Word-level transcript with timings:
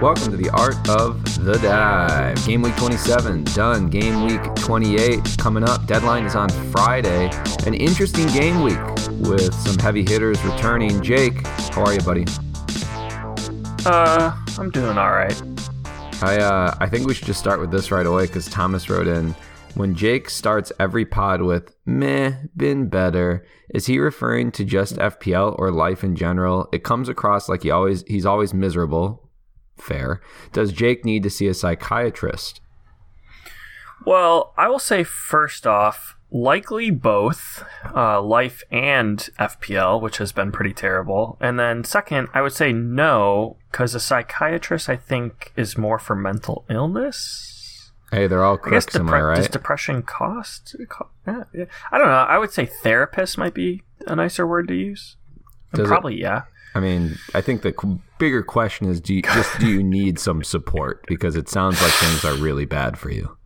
Welcome 0.00 0.30
to 0.30 0.36
the 0.36 0.48
Art 0.52 0.76
of 0.88 1.44
the 1.44 1.58
Dive. 1.60 2.46
Game 2.46 2.62
week 2.62 2.76
27 2.76 3.42
done. 3.44 3.88
Game 3.88 4.26
week 4.26 4.42
28 4.54 5.36
coming 5.36 5.64
up. 5.64 5.84
Deadline 5.86 6.24
is 6.24 6.36
on 6.36 6.50
Friday. 6.70 7.28
An 7.66 7.74
interesting 7.74 8.28
game 8.28 8.62
week 8.62 8.78
with 9.28 9.52
some 9.54 9.76
heavy 9.78 10.02
hitters 10.02 10.40
returning. 10.44 11.02
Jake, 11.02 11.44
how 11.72 11.84
are 11.84 11.94
you, 11.94 12.00
buddy? 12.02 12.26
Uh, 13.84 14.36
I'm 14.56 14.70
doing 14.70 14.96
all 14.96 15.10
right. 15.10 15.42
I 16.22 16.36
uh, 16.36 16.76
I 16.78 16.88
think 16.88 17.08
we 17.08 17.14
should 17.14 17.26
just 17.26 17.40
start 17.40 17.58
with 17.58 17.72
this 17.72 17.90
right 17.90 18.06
away 18.06 18.26
because 18.26 18.46
Thomas 18.46 18.88
wrote 18.88 19.08
in. 19.08 19.34
When 19.74 19.94
Jake 19.96 20.30
starts 20.30 20.70
every 20.78 21.04
pod 21.04 21.42
with 21.42 21.74
meh, 21.84 22.34
been 22.56 22.88
better, 22.88 23.44
is 23.70 23.86
he 23.86 23.98
referring 23.98 24.52
to 24.52 24.64
just 24.64 24.96
FPL 24.96 25.56
or 25.58 25.72
life 25.72 26.04
in 26.04 26.14
general? 26.14 26.68
It 26.72 26.84
comes 26.84 27.08
across 27.08 27.48
like 27.48 27.64
he 27.64 27.70
always 27.70 28.04
he's 28.06 28.24
always 28.24 28.54
miserable, 28.54 29.24
Fair. 29.76 30.20
Does 30.52 30.72
Jake 30.72 31.04
need 31.04 31.22
to 31.24 31.30
see 31.30 31.48
a 31.48 31.54
psychiatrist? 31.54 32.60
Well, 34.06 34.52
I 34.56 34.68
will 34.68 34.78
say 34.78 35.02
first 35.02 35.66
off, 35.66 36.16
likely 36.30 36.90
both 36.90 37.64
uh, 37.94 38.20
life 38.20 38.62
and 38.70 39.18
FPL, 39.38 40.00
which 40.00 40.18
has 40.18 40.32
been 40.32 40.52
pretty 40.52 40.74
terrible. 40.74 41.38
And 41.40 41.58
then 41.58 41.84
second, 41.84 42.28
I 42.34 42.42
would 42.42 42.52
say 42.52 42.72
no, 42.72 43.56
because 43.70 43.94
a 43.94 44.00
psychiatrist 44.00 44.88
I 44.88 44.96
think 44.96 45.52
is 45.56 45.78
more 45.78 45.98
for 45.98 46.14
mental 46.14 46.64
illness. 46.68 47.53
Hey, 48.14 48.28
they're 48.28 48.44
all 48.44 48.56
crooks, 48.56 48.94
am 48.94 49.10
I 49.10 49.20
right? 49.20 49.36
Does 49.36 49.48
depression 49.48 50.02
cost? 50.02 50.76
Yeah, 51.26 51.44
yeah. 51.52 51.64
I 51.90 51.98
don't 51.98 52.06
know. 52.06 52.12
I 52.12 52.38
would 52.38 52.52
say 52.52 52.64
therapist 52.64 53.36
might 53.36 53.54
be 53.54 53.82
a 54.06 54.14
nicer 54.14 54.46
word 54.46 54.68
to 54.68 54.74
use. 54.74 55.16
Probably, 55.72 56.14
it, 56.14 56.20
yeah. 56.20 56.42
I 56.76 56.80
mean, 56.80 57.16
I 57.34 57.40
think 57.40 57.62
the 57.62 57.98
bigger 58.18 58.44
question 58.44 58.88
is: 58.88 59.00
Do 59.00 59.14
you, 59.14 59.22
just 59.22 59.58
do 59.58 59.66
you 59.66 59.82
need 59.82 60.20
some 60.20 60.44
support? 60.44 61.04
Because 61.08 61.34
it 61.34 61.48
sounds 61.48 61.82
like 61.82 61.90
things 61.90 62.24
are 62.24 62.40
really 62.40 62.66
bad 62.66 62.96
for 62.96 63.10
you. 63.10 63.36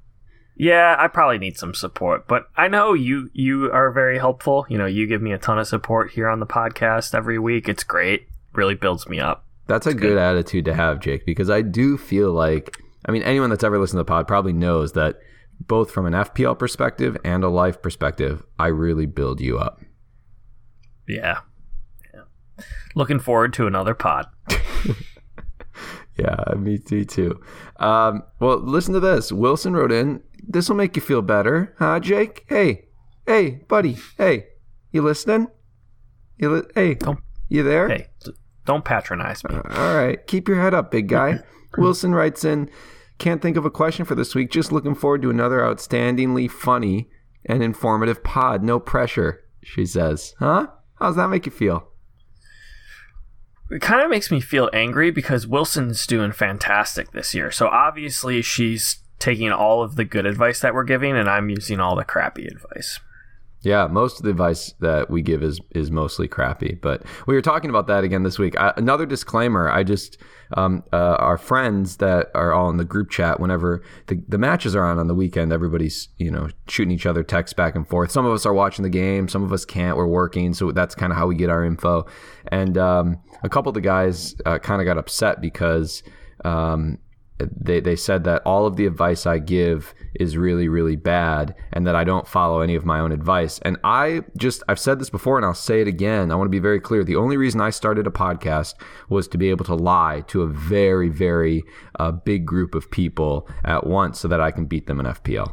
Yeah, 0.55 0.97
I 0.99 1.09
probably 1.09 1.39
need 1.39 1.57
some 1.57 1.73
support, 1.73 2.29
but 2.29 2.49
I 2.55 2.69
know 2.69 2.93
you 2.93 3.31
you 3.33 3.73
are 3.73 3.91
very 3.91 4.19
helpful. 4.19 4.67
You 4.69 4.77
know, 4.77 4.87
you 4.87 5.07
give 5.07 5.23
me 5.23 5.33
a 5.33 5.39
ton 5.39 5.59
of 5.59 5.67
support 5.67 6.11
here 6.11 6.29
on 6.29 6.41
the 6.41 6.47
podcast 6.47 7.15
every 7.15 7.39
week. 7.39 7.71
It's 7.71 7.85
great. 7.85 8.27
Really 8.53 8.75
builds 8.75 9.09
me 9.09 9.19
up. 9.19 9.47
That's 9.67 9.87
a 9.87 9.95
good, 9.95 10.01
good 10.01 10.19
attitude 10.19 10.67
to 10.67 10.75
have, 10.75 11.01
Jake, 11.01 11.25
because 11.25 11.49
I 11.49 11.63
do 11.63 11.97
feel 11.97 12.33
like 12.33 12.77
I 13.09 13.11
mean, 13.11 13.23
anyone 13.23 13.51
that's 13.51 13.65
ever 13.65 13.79
listened 13.79 13.97
to 13.97 14.03
the 14.03 14.05
pod 14.05 14.29
probably 14.29 14.53
knows 14.53 14.93
that 14.93 15.19
both 15.61 15.91
from 15.91 16.07
an 16.07 16.13
FPL 16.13 16.59
perspective 16.59 17.17
and 17.25 17.43
a 17.43 17.49
life 17.49 17.83
perspective, 17.83 18.45
I 18.59 18.69
really 18.69 19.07
build 19.07 19.41
you 19.41 19.59
up. 19.59 19.81
Yeah, 21.09 21.39
Looking 22.95 23.19
forward 23.21 23.53
to 23.55 23.67
another 23.67 23.95
pod. 23.95 24.27
yeah, 26.19 26.37
me, 26.57 26.81
me 26.91 27.05
too. 27.05 27.41
Um, 27.77 28.25
well, 28.41 28.59
listen 28.59 28.95
to 28.95 29.01
this. 29.01 29.31
Wilson 29.31 29.75
wrote 29.75 29.93
in. 29.93 30.23
This 30.43 30.69
will 30.69 30.77
make 30.77 30.97
you 30.97 31.03
feel 31.03 31.23
better, 31.23 31.75
huh, 31.79 32.01
Jake? 32.01 32.45
Hey, 32.49 32.87
hey, 33.27 33.63
buddy. 33.69 33.99
Hey, 34.17 34.47
you 34.91 35.03
listening? 35.03 35.49
You 36.39 36.57
li- 36.57 36.69
hey, 36.75 36.95
don't, 36.95 37.21
you 37.49 37.63
there? 37.63 37.89
Hey, 37.89 38.07
don't 38.65 38.85
patronize 38.85 39.45
me. 39.45 39.55
Uh, 39.55 39.63
all 39.77 39.97
right, 39.97 40.27
keep 40.27 40.49
your 40.49 40.61
head 40.61 40.75
up, 40.75 40.91
big 40.91 41.09
guy. 41.09 41.41
Wilson 41.79 42.15
writes 42.15 42.45
in. 42.45 42.71
Can't 43.19 43.43
think 43.43 43.57
of 43.57 43.65
a 43.65 43.71
question 43.71 44.05
for 44.05 44.15
this 44.15 44.35
week. 44.35 44.51
Just 44.51 44.73
looking 44.73 44.95
forward 44.95 45.23
to 45.23 45.31
another 45.31 45.59
outstandingly 45.59 46.51
funny 46.51 47.09
and 47.45 47.63
informative 47.63 48.23
pod. 48.23 48.63
No 48.63 48.79
pressure, 48.79 49.45
she 49.63 49.85
says. 49.87 50.35
Huh? 50.39 50.69
How's 50.97 51.17
that 51.17 51.29
make 51.29 51.47
you 51.47 51.53
feel? 51.53 51.89
it 53.71 53.83
kind 53.83 54.01
of 54.01 54.11
makes 54.11 54.31
me 54.31 54.41
feel 54.41 54.71
angry 54.73 55.11
because 55.11 55.47
Wilson's 55.47 56.07
doing 56.07 56.33
fantastic 56.33 57.13
this 57.13 57.35
year. 57.35 57.51
So 57.51 57.69
obviously 57.69 58.41
she's 58.43 59.03
taking 59.19 59.53
all 59.53 59.83
of 59.83 59.97
the 59.97 60.05
good 60.05 60.27
advice 60.27 60.61
that 60.61 60.75
we're 60.75 60.85
giving 60.85 61.17
and 61.17 61.29
I'm 61.29 61.51
using 61.51 61.81
all 61.81 61.97
the 61.97 62.05
crappy 62.05 62.47
advice. 62.47 63.01
Yeah, 63.63 63.89
most 63.89 64.19
of 64.19 64.23
the 64.23 64.31
advice 64.31 64.73
that 64.81 65.11
we 65.11 65.21
give 65.21 65.43
is 65.43 65.61
is 65.73 65.91
mostly 65.91 66.29
crappy. 66.29 66.79
But 66.81 67.03
we 67.27 67.35
were 67.35 67.43
talking 67.43 67.71
about 67.71 67.89
that 67.89 68.05
again 68.05 68.23
this 68.23 68.39
week. 68.39 68.59
I, 68.59 68.73
another 68.77 69.05
disclaimer: 69.05 69.69
I 69.69 69.83
just 69.83 70.17
um, 70.57 70.83
uh, 70.93 71.17
our 71.19 71.39
friends 71.39 71.99
that 71.99 72.31
are 72.35 72.53
all 72.53 72.71
in 72.71 72.77
the 72.77 72.85
group 72.85 73.11
chat. 73.11 73.41
Whenever 73.41 73.83
the, 74.07 74.23
the 74.29 74.39
matches 74.39 74.75
are 74.75 74.85
on 74.85 74.99
on 74.99 75.07
the 75.07 75.15
weekend, 75.15 75.53
everybody's 75.53 76.09
you 76.19 76.31
know 76.31 76.49
shooting 76.69 76.93
each 76.93 77.07
other 77.07 77.23
texts 77.23 77.55
back 77.55 77.75
and 77.75 77.87
forth. 77.89 78.11
Some 78.11 78.27
of 78.27 78.33
us 78.33 78.47
are 78.47 78.55
watching 78.55 78.83
the 78.83 78.91
game, 78.91 79.29
some 79.29 79.43
of 79.43 79.53
us 79.53 79.65
can't. 79.65 79.97
We're 79.97 80.07
working, 80.07 80.55
so 80.55 80.73
that's 80.73 80.95
kind 80.95 81.13
of 81.13 81.19
how 81.19 81.27
we 81.27 81.35
get 81.35 81.51
our 81.51 81.65
info. 81.65 82.07
And 82.49 82.79
um, 82.79 83.19
a 83.43 83.49
couple 83.49 83.71
of 83.71 83.75
the 83.75 83.81
guys 83.81 84.35
uh, 84.47 84.59
kind 84.59 84.81
of 84.81 84.87
got 84.87 84.99
upset 84.99 85.41
because. 85.41 86.03
Um, 86.45 86.99
they, 87.39 87.81
they 87.81 87.97
said 87.97 88.25
that 88.25 88.43
all 88.45 88.67
of 88.67 88.77
the 88.77 88.87
advice 88.87 89.27
I 89.27 89.39
give 89.39 89.95
is 90.15 90.37
really, 90.37 90.69
really 90.69 90.97
bad 90.97 91.55
and 91.73 91.87
that 91.87 91.95
I 91.95 92.05
don't 92.05 92.27
follow 92.27 92.61
any 92.61 92.75
of 92.75 92.85
my 92.85 92.99
own 92.99 93.13
advice. 93.13 93.59
And 93.61 93.79
I 93.85 94.23
just, 94.37 94.63
I've 94.69 94.79
said 94.79 94.99
this 94.99 95.11
before 95.11 95.37
and 95.37 95.47
I'll 95.47 95.55
say 95.55 95.81
it 95.81 95.89
again. 95.89 96.33
I 96.33 96.35
want 96.35 96.47
to 96.47 96.51
be 96.51 96.59
very 96.59 96.81
clear. 96.81 97.05
The 97.05 97.17
only 97.17 97.37
reason 97.37 97.61
I 97.61 97.71
started 97.71 98.07
a 98.07 98.11
podcast 98.11 98.75
was 99.09 99.29
to 99.29 99.39
be 99.39 99.51
able 99.51 99.65
to 99.67 99.75
lie 99.75 100.25
to 100.29 100.43
a 100.43 100.49
very, 100.49 101.09
very 101.09 101.63
uh, 101.99 102.13
big 102.13 102.45
group 102.45 102.75
of 102.75 102.91
people 102.91 103.49
at 103.65 103.87
once 103.87 104.19
so 104.19 104.29
that 104.29 104.41
I 104.41 104.51
can 104.51 104.67
beat 104.67 104.87
them 104.87 104.99
in 104.99 105.07
FPL. 105.07 105.53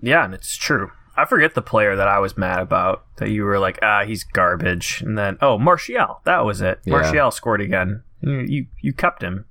Yeah, 0.00 0.24
and 0.24 0.34
it's 0.34 0.56
true. 0.56 0.90
I 1.16 1.24
forget 1.24 1.54
the 1.54 1.62
player 1.62 1.94
that 1.96 2.08
I 2.08 2.18
was 2.18 2.36
mad 2.36 2.58
about 2.58 3.04
that 3.16 3.30
you 3.30 3.44
were 3.44 3.58
like, 3.58 3.78
ah, 3.82 4.04
he's 4.04 4.24
garbage. 4.24 5.00
And 5.02 5.16
then, 5.16 5.38
oh, 5.40 5.58
Martial. 5.58 6.20
That 6.24 6.44
was 6.44 6.60
it. 6.60 6.80
Yeah. 6.84 6.94
Martial 6.94 7.30
scored 7.30 7.60
again. 7.60 8.02
You 8.26 8.66
you 8.80 8.92
kept 8.92 9.22
him. 9.22 9.44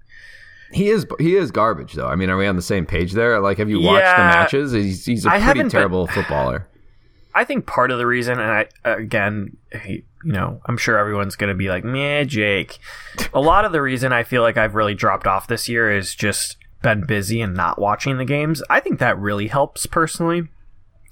He 0.71 0.89
is 0.89 1.05
he 1.19 1.35
is 1.35 1.51
garbage 1.51 1.93
though. 1.93 2.07
I 2.07 2.15
mean, 2.15 2.29
are 2.29 2.37
we 2.37 2.47
on 2.47 2.55
the 2.55 2.61
same 2.61 2.85
page 2.85 3.13
there? 3.13 3.39
Like, 3.39 3.59
have 3.59 3.69
you 3.69 3.79
watched 3.79 4.17
the 4.17 4.23
matches? 4.23 4.71
He's 4.71 5.05
he's 5.05 5.25
a 5.25 5.29
pretty 5.29 5.69
terrible 5.69 6.07
been, 6.07 6.15
footballer. 6.15 6.67
I 7.35 7.45
think 7.45 7.65
part 7.65 7.91
of 7.91 7.97
the 7.97 8.07
reason, 8.07 8.39
and 8.39 8.51
I 8.51 8.67
again, 8.83 9.57
you 9.85 10.03
know, 10.23 10.61
I'm 10.65 10.77
sure 10.77 10.97
everyone's 10.97 11.35
going 11.35 11.49
to 11.49 11.55
be 11.55 11.69
like, 11.69 11.83
"Meh, 11.83 12.23
Jake." 12.23 12.79
a 13.33 13.39
lot 13.39 13.65
of 13.65 13.71
the 13.71 13.81
reason 13.81 14.11
I 14.11 14.23
feel 14.23 14.41
like 14.41 14.57
I've 14.57 14.75
really 14.75 14.95
dropped 14.95 15.27
off 15.27 15.47
this 15.47 15.69
year 15.69 15.95
is 15.95 16.15
just 16.15 16.57
been 16.81 17.05
busy 17.05 17.41
and 17.41 17.55
not 17.55 17.79
watching 17.79 18.17
the 18.17 18.25
games. 18.25 18.63
I 18.69 18.79
think 18.79 18.99
that 18.99 19.17
really 19.19 19.47
helps 19.47 19.85
personally. 19.85 20.47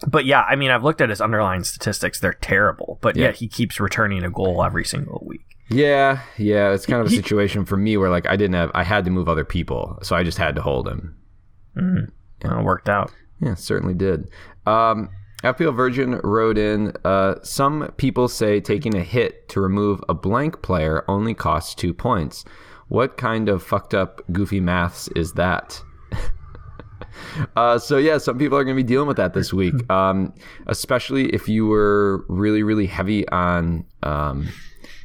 But 0.08 0.26
yeah, 0.26 0.42
I 0.42 0.56
mean, 0.56 0.72
I've 0.72 0.84
looked 0.84 1.02
at 1.02 1.10
his 1.10 1.22
underlying 1.22 1.64
statistics; 1.64 2.20
they're 2.20 2.34
terrible. 2.34 2.98
But 3.02 3.16
yeah. 3.16 3.26
yet 3.26 3.36
he 3.36 3.48
keeps 3.48 3.80
returning 3.80 4.24
a 4.24 4.30
goal 4.30 4.64
every 4.64 4.86
single 4.86 5.24
week. 5.26 5.46
Yeah, 5.72 6.22
yeah, 6.38 6.74
it's 6.74 6.86
kind 6.86 7.02
of 7.02 7.08
a 7.08 7.16
situation 7.16 7.66
for 7.66 7.78
me 7.78 7.96
where 7.98 8.10
like 8.10 8.28
I 8.28 8.36
didn't 8.36 8.56
have 8.56 8.72
I 8.76 8.84
had 8.84 9.06
to 9.06 9.12
move 9.12 9.30
other 9.30 9.46
people, 9.46 9.98
so 10.02 10.16
I 10.16 10.24
just 10.24 10.38
had 10.38 10.56
to 10.56 10.62
hold 10.62 10.88
him. 10.88 11.16
Mm, 11.78 12.12
well, 12.44 12.60
it 12.60 12.64
worked 12.64 12.90
out. 12.90 13.12
Yeah, 13.40 13.56
certainly 13.56 13.94
did. 13.94 14.30
Um, 14.66 15.10
FPL 15.44 15.76
Virgin 15.76 16.20
wrote 16.24 16.58
in 16.58 16.94
uh, 17.04 17.36
Some 17.42 17.92
people 17.98 18.28
say 18.28 18.60
taking 18.60 18.96
a 18.96 19.04
hit 19.04 19.50
to 19.50 19.62
remove 19.62 20.04
a 20.08 20.14
blank 20.14 20.62
player 20.62 21.04
only 21.08 21.34
costs 21.34 21.74
two 21.74 21.94
points. 21.94 22.46
What 22.90 23.18
kind 23.18 23.50
of 23.50 23.64
fucked 23.64 23.94
up, 23.94 24.22
goofy 24.32 24.60
maths 24.60 25.08
is 25.16 25.34
that? 25.34 25.82
uh, 27.56 27.80
so, 27.80 27.98
yeah, 27.98 28.18
some 28.18 28.38
people 28.38 28.58
are 28.58 28.64
going 28.64 28.76
to 28.76 28.84
be 28.84 28.88
dealing 28.88 29.08
with 29.08 29.18
that 29.18 29.34
this 29.34 29.52
week, 29.52 29.74
um, 29.90 30.34
especially 30.68 31.30
if 31.34 31.48
you 31.48 31.66
were 31.66 32.26
really, 32.28 32.62
really 32.62 32.86
heavy 32.86 33.28
on. 33.30 33.86
Um, 34.04 34.50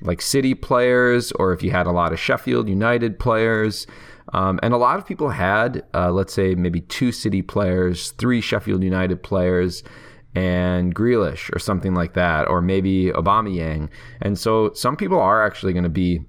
like 0.01 0.21
City 0.21 0.55
players, 0.55 1.33
or 1.33 1.53
if 1.53 1.63
you 1.63 1.71
had 1.71 1.87
a 1.87 1.93
lot 1.93 2.13
of 2.13 2.21
Sheffield 2.21 2.69
United 2.69 3.19
players. 3.19 3.87
Um, 4.33 4.59
and 4.63 4.75
a 4.75 4.77
lot 4.77 4.99
of 4.99 5.07
people 5.07 5.31
had, 5.31 5.85
uh, 5.95 6.11
let's 6.11 6.33
say, 6.33 6.55
maybe 6.55 6.81
two 6.81 7.13
City 7.13 7.43
players, 7.43 8.11
three 8.13 8.41
Sheffield 8.41 8.83
United 8.83 9.23
players, 9.23 9.83
and 10.35 10.95
Grealish 10.95 11.55
or 11.55 11.59
something 11.59 11.95
like 11.95 12.15
that, 12.15 12.47
or 12.49 12.61
maybe 12.61 13.07
Aubameyang. 13.07 13.89
And 14.21 14.39
so 14.39 14.73
some 14.75 14.97
people 14.97 15.19
are 15.19 15.45
actually 15.45 15.73
going 15.73 15.85
to 15.85 15.89
be 15.89 16.21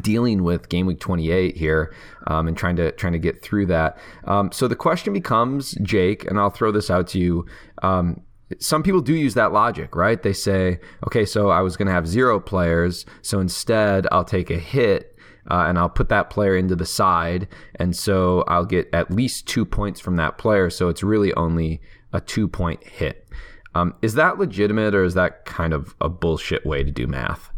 dealing 0.00 0.44
with 0.44 0.68
game 0.68 0.86
week 0.86 1.00
28 1.00 1.56
here 1.56 1.92
um, 2.28 2.46
and 2.46 2.56
trying 2.56 2.76
to 2.76 2.92
trying 2.92 3.14
to 3.14 3.18
get 3.18 3.42
through 3.42 3.66
that. 3.66 3.98
Um, 4.24 4.52
so 4.52 4.68
the 4.68 4.76
question 4.76 5.12
becomes, 5.12 5.72
Jake, 5.82 6.24
and 6.24 6.38
I'll 6.38 6.50
throw 6.50 6.70
this 6.70 6.90
out 6.90 7.08
to 7.08 7.18
you. 7.18 7.46
Um, 7.82 8.22
some 8.58 8.82
people 8.82 9.00
do 9.00 9.14
use 9.14 9.34
that 9.34 9.52
logic, 9.52 9.94
right? 9.96 10.22
They 10.22 10.32
say, 10.32 10.80
okay, 11.06 11.24
so 11.24 11.50
I 11.50 11.60
was 11.60 11.76
going 11.76 11.86
to 11.86 11.92
have 11.92 12.06
zero 12.06 12.40
players, 12.40 13.06
so 13.20 13.40
instead 13.40 14.06
I'll 14.10 14.24
take 14.24 14.50
a 14.50 14.58
hit 14.58 15.16
uh, 15.50 15.64
and 15.66 15.78
I'll 15.78 15.88
put 15.88 16.08
that 16.10 16.30
player 16.30 16.56
into 16.56 16.76
the 16.76 16.86
side, 16.86 17.48
and 17.76 17.96
so 17.96 18.44
I'll 18.46 18.64
get 18.64 18.88
at 18.92 19.10
least 19.10 19.48
two 19.48 19.64
points 19.64 20.00
from 20.00 20.16
that 20.16 20.38
player. 20.38 20.70
So 20.70 20.88
it's 20.88 21.02
really 21.02 21.34
only 21.34 21.80
a 22.12 22.20
two 22.20 22.48
point 22.48 22.86
hit. 22.86 23.28
Um, 23.74 23.94
is 24.02 24.14
that 24.14 24.38
legitimate, 24.38 24.94
or 24.94 25.04
is 25.04 25.14
that 25.14 25.44
kind 25.44 25.72
of 25.72 25.94
a 26.00 26.08
bullshit 26.08 26.64
way 26.64 26.84
to 26.84 26.90
do 26.90 27.06
math? 27.06 27.50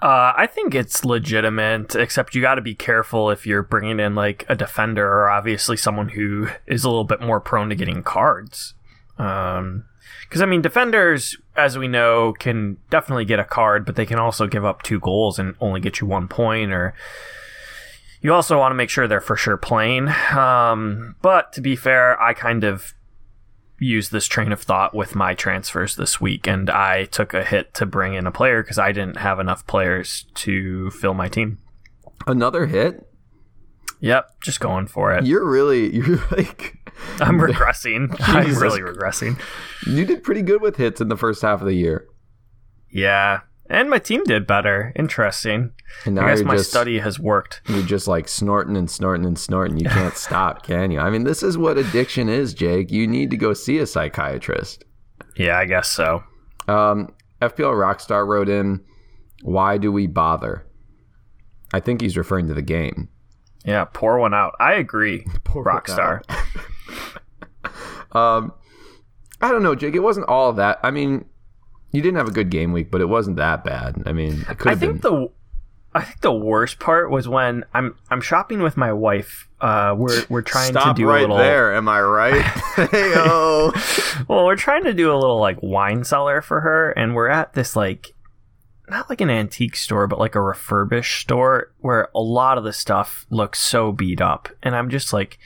Uh, 0.00 0.32
I 0.36 0.46
think 0.46 0.74
it's 0.74 1.04
legitimate, 1.04 1.96
except 1.96 2.34
you 2.34 2.42
got 2.42 2.56
to 2.56 2.62
be 2.62 2.74
careful 2.74 3.30
if 3.30 3.46
you're 3.46 3.62
bringing 3.62 3.98
in 3.98 4.14
like 4.14 4.44
a 4.48 4.54
defender 4.54 5.06
or 5.06 5.28
obviously 5.28 5.76
someone 5.76 6.10
who 6.10 6.48
is 6.66 6.84
a 6.84 6.88
little 6.88 7.04
bit 7.04 7.20
more 7.20 7.40
prone 7.40 7.70
to 7.70 7.74
getting 7.74 8.02
cards. 8.02 8.74
Um, 9.18 9.84
because 10.28 10.42
I 10.42 10.46
mean, 10.46 10.62
defenders, 10.62 11.36
as 11.56 11.78
we 11.78 11.88
know, 11.88 12.32
can 12.32 12.78
definitely 12.90 13.24
get 13.24 13.38
a 13.38 13.44
card, 13.44 13.86
but 13.86 13.96
they 13.96 14.06
can 14.06 14.18
also 14.18 14.46
give 14.46 14.64
up 14.64 14.82
two 14.82 14.98
goals 14.98 15.38
and 15.38 15.54
only 15.60 15.80
get 15.80 16.00
you 16.00 16.06
one 16.06 16.28
point. 16.28 16.72
Or 16.72 16.94
you 18.20 18.34
also 18.34 18.58
want 18.58 18.72
to 18.72 18.76
make 18.76 18.90
sure 18.90 19.06
they're 19.06 19.20
for 19.20 19.36
sure 19.36 19.56
playing. 19.56 20.08
Um, 20.32 21.14
but 21.22 21.52
to 21.52 21.60
be 21.60 21.76
fair, 21.76 22.20
I 22.20 22.34
kind 22.34 22.64
of 22.64 22.94
used 23.78 24.10
this 24.10 24.26
train 24.26 24.52
of 24.52 24.62
thought 24.62 24.94
with 24.94 25.14
my 25.14 25.34
transfers 25.34 25.96
this 25.96 26.20
week, 26.20 26.46
and 26.46 26.70
I 26.70 27.04
took 27.04 27.34
a 27.34 27.44
hit 27.44 27.74
to 27.74 27.86
bring 27.86 28.14
in 28.14 28.26
a 28.26 28.32
player 28.32 28.62
because 28.62 28.78
I 28.78 28.92
didn't 28.92 29.18
have 29.18 29.38
enough 29.38 29.66
players 29.66 30.26
to 30.34 30.90
fill 30.90 31.14
my 31.14 31.28
team. 31.28 31.58
Another 32.26 32.66
hit. 32.66 33.06
Yep, 34.00 34.40
just 34.40 34.60
going 34.60 34.86
for 34.86 35.12
it. 35.12 35.24
You're 35.24 35.48
really 35.48 35.94
you're 35.94 36.24
like 36.30 36.85
I'm 37.20 37.38
regressing. 37.38 38.14
I'm 38.20 38.54
really 38.58 38.80
regressing. 38.80 39.40
You 39.86 40.04
did 40.04 40.22
pretty 40.22 40.42
good 40.42 40.62
with 40.62 40.76
hits 40.76 41.00
in 41.00 41.08
the 41.08 41.16
first 41.16 41.42
half 41.42 41.60
of 41.60 41.66
the 41.66 41.74
year. 41.74 42.06
Yeah, 42.90 43.40
and 43.68 43.90
my 43.90 43.98
team 43.98 44.24
did 44.24 44.46
better. 44.46 44.92
Interesting. 44.96 45.72
And 46.04 46.14
now 46.14 46.26
I 46.26 46.34
guess 46.34 46.44
my 46.44 46.56
just, 46.56 46.70
study 46.70 46.98
has 46.98 47.18
worked. 47.18 47.62
You're 47.68 47.82
just 47.82 48.06
like 48.06 48.28
snorting 48.28 48.76
and 48.76 48.90
snorting 48.90 49.26
and 49.26 49.38
snorting. 49.38 49.78
You 49.78 49.88
can't 49.88 50.16
stop, 50.16 50.62
can 50.62 50.90
you? 50.90 51.00
I 51.00 51.10
mean, 51.10 51.24
this 51.24 51.42
is 51.42 51.58
what 51.58 51.78
addiction 51.78 52.28
is, 52.28 52.54
Jake. 52.54 52.90
You 52.90 53.06
need 53.06 53.30
to 53.30 53.36
go 53.36 53.54
see 53.54 53.78
a 53.78 53.86
psychiatrist. 53.86 54.84
Yeah, 55.36 55.58
I 55.58 55.64
guess 55.64 55.90
so. 55.90 56.22
Um, 56.68 57.12
FPL 57.42 57.74
Rockstar 57.74 58.26
wrote 58.26 58.48
in, 58.48 58.84
"Why 59.42 59.78
do 59.78 59.92
we 59.92 60.06
bother?" 60.06 60.66
I 61.72 61.80
think 61.80 62.00
he's 62.00 62.16
referring 62.16 62.48
to 62.48 62.54
the 62.54 62.62
game. 62.62 63.08
Yeah, 63.64 63.84
pour 63.84 64.18
one 64.18 64.32
out. 64.32 64.54
I 64.60 64.74
agree. 64.74 65.26
Pour 65.44 65.64
Rockstar. 65.64 66.22
Um, 68.12 68.52
I 69.42 69.50
don't 69.50 69.62
know, 69.62 69.74
Jake. 69.74 69.94
It 69.94 69.98
wasn't 70.00 70.26
all 70.28 70.52
that. 70.54 70.78
I 70.82 70.90
mean, 70.90 71.26
you 71.92 72.00
didn't 72.00 72.16
have 72.16 72.28
a 72.28 72.32
good 72.32 72.48
game 72.48 72.72
week, 72.72 72.90
but 72.90 73.02
it 73.02 73.06
wasn't 73.10 73.36
that 73.36 73.62
bad. 73.62 74.02
I 74.06 74.12
mean, 74.12 74.46
it 74.48 74.58
could 74.58 74.68
I 74.68 74.70
have 74.70 74.80
been. 74.80 74.90
think 74.98 75.02
the 75.02 75.28
I 75.94 76.02
think 76.02 76.20
the 76.20 76.32
worst 76.32 76.78
part 76.78 77.10
was 77.10 77.26
when 77.28 77.64
I'm 77.74 77.94
I'm 78.10 78.20
shopping 78.20 78.62
with 78.62 78.76
my 78.76 78.92
wife. 78.92 79.48
Uh, 79.60 79.94
we're 79.96 80.24
we're 80.28 80.42
trying 80.42 80.70
Stop 80.72 80.96
to 80.96 81.02
do 81.02 81.08
right 81.08 81.18
a 81.18 81.20
little. 81.22 81.36
there. 81.38 81.74
Am 81.74 81.88
I 81.88 82.00
right? 82.00 82.42
Heyo. 82.76 83.72
Well, 84.28 84.46
we're 84.46 84.56
trying 84.56 84.84
to 84.84 84.94
do 84.94 85.12
a 85.12 85.16
little 85.18 85.38
like 85.38 85.58
wine 85.62 86.02
cellar 86.04 86.40
for 86.40 86.60
her, 86.62 86.90
and 86.92 87.14
we're 87.14 87.28
at 87.28 87.52
this 87.52 87.76
like 87.76 88.12
not 88.88 89.10
like 89.10 89.20
an 89.20 89.30
antique 89.30 89.76
store, 89.76 90.06
but 90.06 90.18
like 90.18 90.34
a 90.34 90.40
refurbished 90.40 91.20
store 91.20 91.72
where 91.80 92.08
a 92.14 92.20
lot 92.20 92.56
of 92.56 92.64
the 92.64 92.72
stuff 92.72 93.26
looks 93.30 93.58
so 93.58 93.92
beat 93.92 94.20
up, 94.22 94.48
and 94.62 94.74
I'm 94.74 94.88
just 94.90 95.12
like 95.12 95.38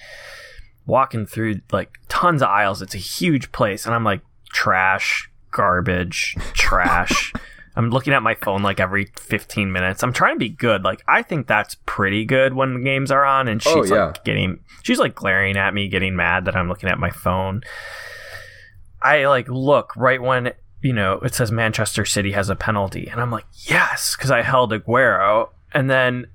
walking 0.90 1.24
through 1.26 1.60
like 1.72 1.98
tons 2.08 2.42
of 2.42 2.48
aisles. 2.48 2.82
It's 2.82 2.94
a 2.94 2.98
huge 2.98 3.52
place, 3.52 3.86
and 3.86 3.94
I'm 3.94 4.04
like 4.04 4.20
trash, 4.52 5.30
garbage, 5.50 6.36
trash. 6.54 7.32
I'm 7.76 7.90
looking 7.90 8.12
at 8.12 8.22
my 8.22 8.34
phone 8.34 8.62
like 8.62 8.80
every 8.80 9.06
15 9.16 9.70
minutes. 9.70 10.02
I'm 10.02 10.12
trying 10.12 10.34
to 10.34 10.38
be 10.40 10.48
good. 10.48 10.82
Like 10.82 11.02
I 11.06 11.22
think 11.22 11.46
that's 11.46 11.76
pretty 11.86 12.24
good 12.24 12.52
when 12.52 12.74
the 12.74 12.80
games 12.80 13.10
are 13.10 13.24
on, 13.24 13.46
and 13.48 13.62
oh, 13.64 13.82
she's 13.82 13.92
Oh, 13.92 13.94
yeah. 13.94 14.04
like 14.06 14.24
getting, 14.24 14.58
she's 14.82 14.98
like 14.98 15.14
glaring 15.14 15.56
at 15.56 15.72
me, 15.72 15.88
getting 15.88 16.16
mad 16.16 16.44
that 16.46 16.56
I'm 16.56 16.68
looking 16.68 16.88
at 16.90 16.98
my 16.98 17.10
phone. 17.10 17.62
I 19.02 19.26
like 19.26 19.48
look 19.48 19.96
right 19.96 20.20
when 20.20 20.52
you 20.82 20.92
know 20.92 21.14
it 21.20 21.34
says 21.34 21.50
Manchester 21.52 22.04
City 22.04 22.32
has 22.32 22.50
a 22.50 22.56
penalty, 22.56 23.06
and 23.08 23.20
I'm 23.20 23.30
like, 23.30 23.46
yes, 23.52 24.16
because 24.16 24.30
I 24.30 24.42
held 24.42 24.72
Aguero, 24.72 25.48
and 25.72 25.88
then 25.88 26.26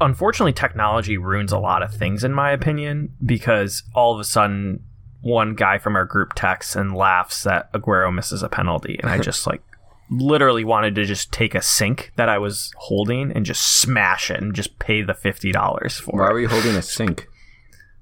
unfortunately 0.00 0.52
technology 0.52 1.16
ruins 1.16 1.52
a 1.52 1.58
lot 1.58 1.82
of 1.82 1.92
things 1.94 2.24
in 2.24 2.32
my 2.32 2.50
opinion 2.50 3.12
because 3.24 3.82
all 3.94 4.12
of 4.14 4.20
a 4.20 4.24
sudden 4.24 4.82
one 5.20 5.54
guy 5.54 5.78
from 5.78 5.96
our 5.96 6.04
group 6.04 6.32
texts 6.34 6.76
and 6.76 6.94
laughs 6.94 7.44
that 7.44 7.72
Aguero 7.72 8.14
misses 8.14 8.42
a 8.42 8.48
penalty, 8.48 8.98
and 9.02 9.10
I 9.10 9.18
just 9.30 9.46
like 9.46 9.62
literally 10.10 10.64
wanted 10.64 10.94
to 10.96 11.04
just 11.06 11.32
take 11.32 11.54
a 11.54 11.62
sink 11.62 12.12
that 12.16 12.28
I 12.28 12.36
was 12.36 12.70
holding 12.76 13.32
and 13.32 13.46
just 13.46 13.80
smash 13.80 14.30
it 14.30 14.42
and 14.42 14.54
just 14.54 14.78
pay 14.78 15.00
the 15.02 15.14
fifty 15.14 15.50
dollars 15.50 15.98
for 15.98 16.12
Why 16.18 16.24
it. 16.24 16.26
Why 16.26 16.32
were 16.32 16.40
you 16.40 16.48
holding 16.48 16.76
a 16.76 16.82
sink? 16.82 17.26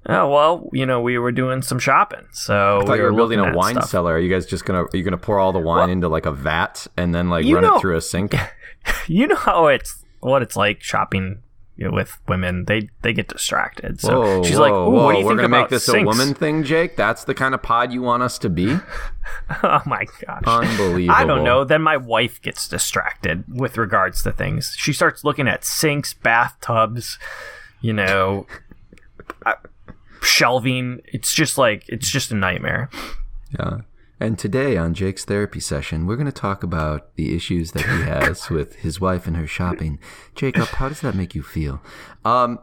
Oh 0.05 0.27
well, 0.29 0.69
you 0.73 0.85
know 0.85 0.99
we 0.99 1.17
were 1.17 1.31
doing 1.31 1.61
some 1.61 1.79
shopping, 1.79 2.27
so 2.33 2.79
I 2.81 2.85
thought 2.85 2.91
we 2.91 2.97
you 2.97 3.03
were 3.03 3.13
building 3.13 3.39
a 3.39 3.55
wine 3.55 3.75
stuff. 3.75 3.89
cellar. 3.89 4.15
Are 4.15 4.19
you 4.19 4.29
guys 4.29 4.45
just 4.45 4.65
gonna 4.65 4.83
are 4.83 4.89
you 4.91 5.01
gonna 5.01 5.15
pour 5.17 5.39
all 5.39 5.53
the 5.53 5.59
wine 5.59 5.77
Well- 5.83 5.89
into 5.91 6.09
like 6.09 6.25
a 6.25 6.31
vat 6.33 6.85
and 6.97 7.15
then 7.15 7.29
like 7.29 7.45
run 7.45 7.61
know- 7.63 7.77
it 7.77 7.79
through 7.79 7.95
a 7.95 8.01
sink? 8.01 8.35
You 9.07 9.27
know 9.27 9.37
how 9.37 9.67
it's 9.67 10.03
what 10.19 10.41
it's 10.41 10.57
like 10.57 10.81
shopping 10.83 11.41
with 11.77 12.19
women. 12.27 12.65
They 12.65 12.89
they 13.01 13.13
get 13.13 13.27
distracted. 13.27 13.99
So 13.99 14.21
whoa, 14.21 14.43
she's 14.43 14.57
whoa, 14.57 14.61
like, 14.61 14.93
"What 14.93 15.13
do 15.13 15.19
you 15.19 15.25
We're 15.25 15.37
think 15.37 15.47
about 15.47 15.61
make 15.61 15.69
this 15.69 15.85
sinks?" 15.85 16.01
a 16.01 16.05
woman 16.05 16.33
thing, 16.33 16.63
Jake. 16.63 16.95
That's 16.95 17.23
the 17.23 17.33
kind 17.33 17.53
of 17.53 17.61
pod 17.61 17.91
you 17.91 18.01
want 18.01 18.23
us 18.23 18.37
to 18.39 18.49
be. 18.49 18.77
oh 19.63 19.81
my 19.85 20.05
gosh. 20.25 20.43
Unbelievable. 20.45 21.15
I 21.15 21.25
don't 21.25 21.43
know. 21.43 21.63
Then 21.63 21.81
my 21.81 21.97
wife 21.97 22.41
gets 22.41 22.67
distracted 22.67 23.43
with 23.47 23.77
regards 23.77 24.23
to 24.23 24.31
things. 24.31 24.75
She 24.77 24.93
starts 24.93 25.23
looking 25.23 25.47
at 25.47 25.63
sinks, 25.63 26.13
bathtubs, 26.13 27.17
you 27.81 27.93
know, 27.93 28.45
shelving. 30.21 31.01
It's 31.05 31.33
just 31.33 31.57
like 31.57 31.85
it's 31.87 32.09
just 32.09 32.31
a 32.31 32.35
nightmare. 32.35 32.89
Yeah. 33.57 33.81
And 34.23 34.39
today 34.39 34.77
on 34.77 34.93
Jake's 34.93 35.25
therapy 35.25 35.59
session, 35.59 36.07
we're 36.07 36.15
going 36.15 36.27
to 36.27 36.31
talk 36.31 36.63
about 36.63 37.13
the 37.17 37.35
issues 37.35 37.73
that 37.73 37.81
he 37.81 38.03
has 38.03 38.49
with 38.49 38.75
his 38.77 39.01
wife 39.01 39.27
and 39.27 39.35
her 39.35 39.45
shopping. 39.45 39.99
Jacob, 40.33 40.69
how 40.69 40.87
does 40.87 41.01
that 41.01 41.13
make 41.13 41.35
you 41.35 41.43
feel? 41.43 41.81
Um, 42.23 42.59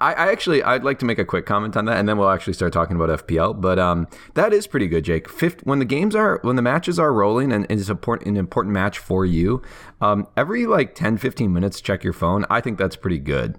I, 0.00 0.12
I 0.12 0.30
actually, 0.30 0.62
I'd 0.62 0.84
like 0.84 1.00
to 1.00 1.04
make 1.04 1.18
a 1.18 1.24
quick 1.24 1.44
comment 1.44 1.76
on 1.76 1.86
that, 1.86 1.96
and 1.96 2.08
then 2.08 2.18
we'll 2.18 2.30
actually 2.30 2.52
start 2.52 2.72
talking 2.72 2.94
about 2.94 3.26
FPL. 3.26 3.60
But 3.60 3.80
um, 3.80 4.06
that 4.34 4.52
is 4.52 4.68
pretty 4.68 4.86
good, 4.86 5.04
Jake. 5.04 5.28
Fifth, 5.28 5.66
when 5.66 5.80
the 5.80 5.84
games 5.84 6.14
are, 6.14 6.38
when 6.42 6.54
the 6.54 6.62
matches 6.62 7.00
are 7.00 7.12
rolling, 7.12 7.50
and 7.50 7.66
it's 7.68 7.88
important, 7.88 8.28
an 8.28 8.36
important 8.36 8.72
match 8.72 9.00
for 9.00 9.26
you, 9.26 9.60
um, 10.00 10.28
every 10.36 10.66
like 10.66 10.94
10, 10.94 11.18
15 11.18 11.52
minutes, 11.52 11.80
check 11.80 12.04
your 12.04 12.12
phone. 12.12 12.46
I 12.48 12.60
think 12.60 12.78
that's 12.78 12.94
pretty 12.94 13.18
good. 13.18 13.58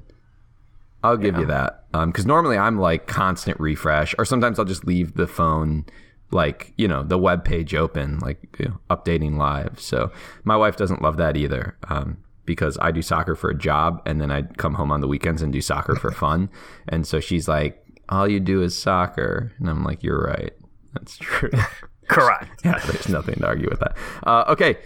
I'll 1.03 1.17
give 1.17 1.37
you 1.37 1.45
that. 1.47 1.83
Because 1.91 2.25
normally 2.25 2.57
I'm 2.57 2.79
like 2.79 3.05
constant 3.05 3.59
refresh, 3.59 4.15
or 4.17 4.23
sometimes 4.23 4.59
I'll 4.59 4.65
just 4.65 4.85
leave 4.85 5.15
the 5.15 5.27
phone, 5.27 5.85
like, 6.33 6.73
you 6.77 6.87
know, 6.87 7.03
the 7.03 7.17
web 7.17 7.45
page 7.45 7.73
open, 7.75 8.19
like 8.19 8.55
you 8.59 8.65
know, 8.65 8.79
updating 8.89 9.37
live. 9.37 9.79
So 9.79 10.11
my 10.43 10.57
wife 10.57 10.75
doesn't 10.75 11.01
love 11.01 11.17
that 11.17 11.37
either. 11.37 11.77
Um, 11.89 12.17
because 12.45 12.77
I 12.81 12.91
do 12.91 13.01
soccer 13.01 13.35
for 13.35 13.49
a 13.49 13.57
job 13.57 14.01
and 14.05 14.19
then 14.19 14.31
I 14.31 14.41
come 14.41 14.73
home 14.73 14.91
on 14.91 15.01
the 15.01 15.07
weekends 15.07 15.41
and 15.41 15.53
do 15.53 15.61
soccer 15.61 15.95
for 15.95 16.11
fun. 16.11 16.49
And 16.89 17.07
so 17.07 17.21
she's 17.21 17.47
like, 17.47 17.81
all 18.09 18.27
you 18.27 18.41
do 18.41 18.61
is 18.61 18.77
soccer. 18.77 19.53
And 19.57 19.69
I'm 19.69 19.83
like, 19.83 20.03
you're 20.03 20.21
right. 20.21 20.51
That's 20.93 21.17
true. 21.17 21.49
Correct. 22.09 22.61
yeah, 22.65 22.79
there's 22.85 23.07
nothing 23.07 23.35
to 23.35 23.47
argue 23.47 23.69
with 23.69 23.79
that. 23.79 23.95
Uh, 24.23 24.43
okay, 24.49 24.77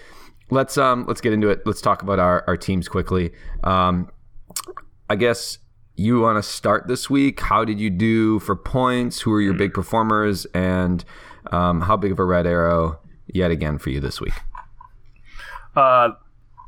let's 0.51 0.77
um 0.77 1.05
let's 1.07 1.21
get 1.21 1.33
into 1.33 1.49
it. 1.49 1.63
Let's 1.65 1.81
talk 1.81 2.03
about 2.03 2.19
our, 2.19 2.43
our 2.47 2.55
teams 2.55 2.87
quickly. 2.87 3.31
Um, 3.63 4.11
I 5.09 5.15
guess 5.15 5.57
you 5.95 6.21
want 6.21 6.41
to 6.41 6.47
start 6.47 6.87
this 6.87 7.09
week. 7.09 7.39
How 7.39 7.65
did 7.65 7.79
you 7.79 7.89
do 7.89 8.39
for 8.39 8.55
points? 8.55 9.21
Who 9.21 9.33
are 9.33 9.41
your 9.41 9.55
big 9.55 9.73
performers? 9.73 10.45
And 10.53 11.03
um, 11.51 11.81
how 11.81 11.97
big 11.97 12.11
of 12.11 12.19
a 12.19 12.23
red 12.23 12.45
arrow 12.45 12.99
yet 13.27 13.51
again 13.51 13.77
for 13.77 13.89
you 13.89 13.99
this 13.99 14.19
week? 14.21 14.33
Uh, 15.75 16.11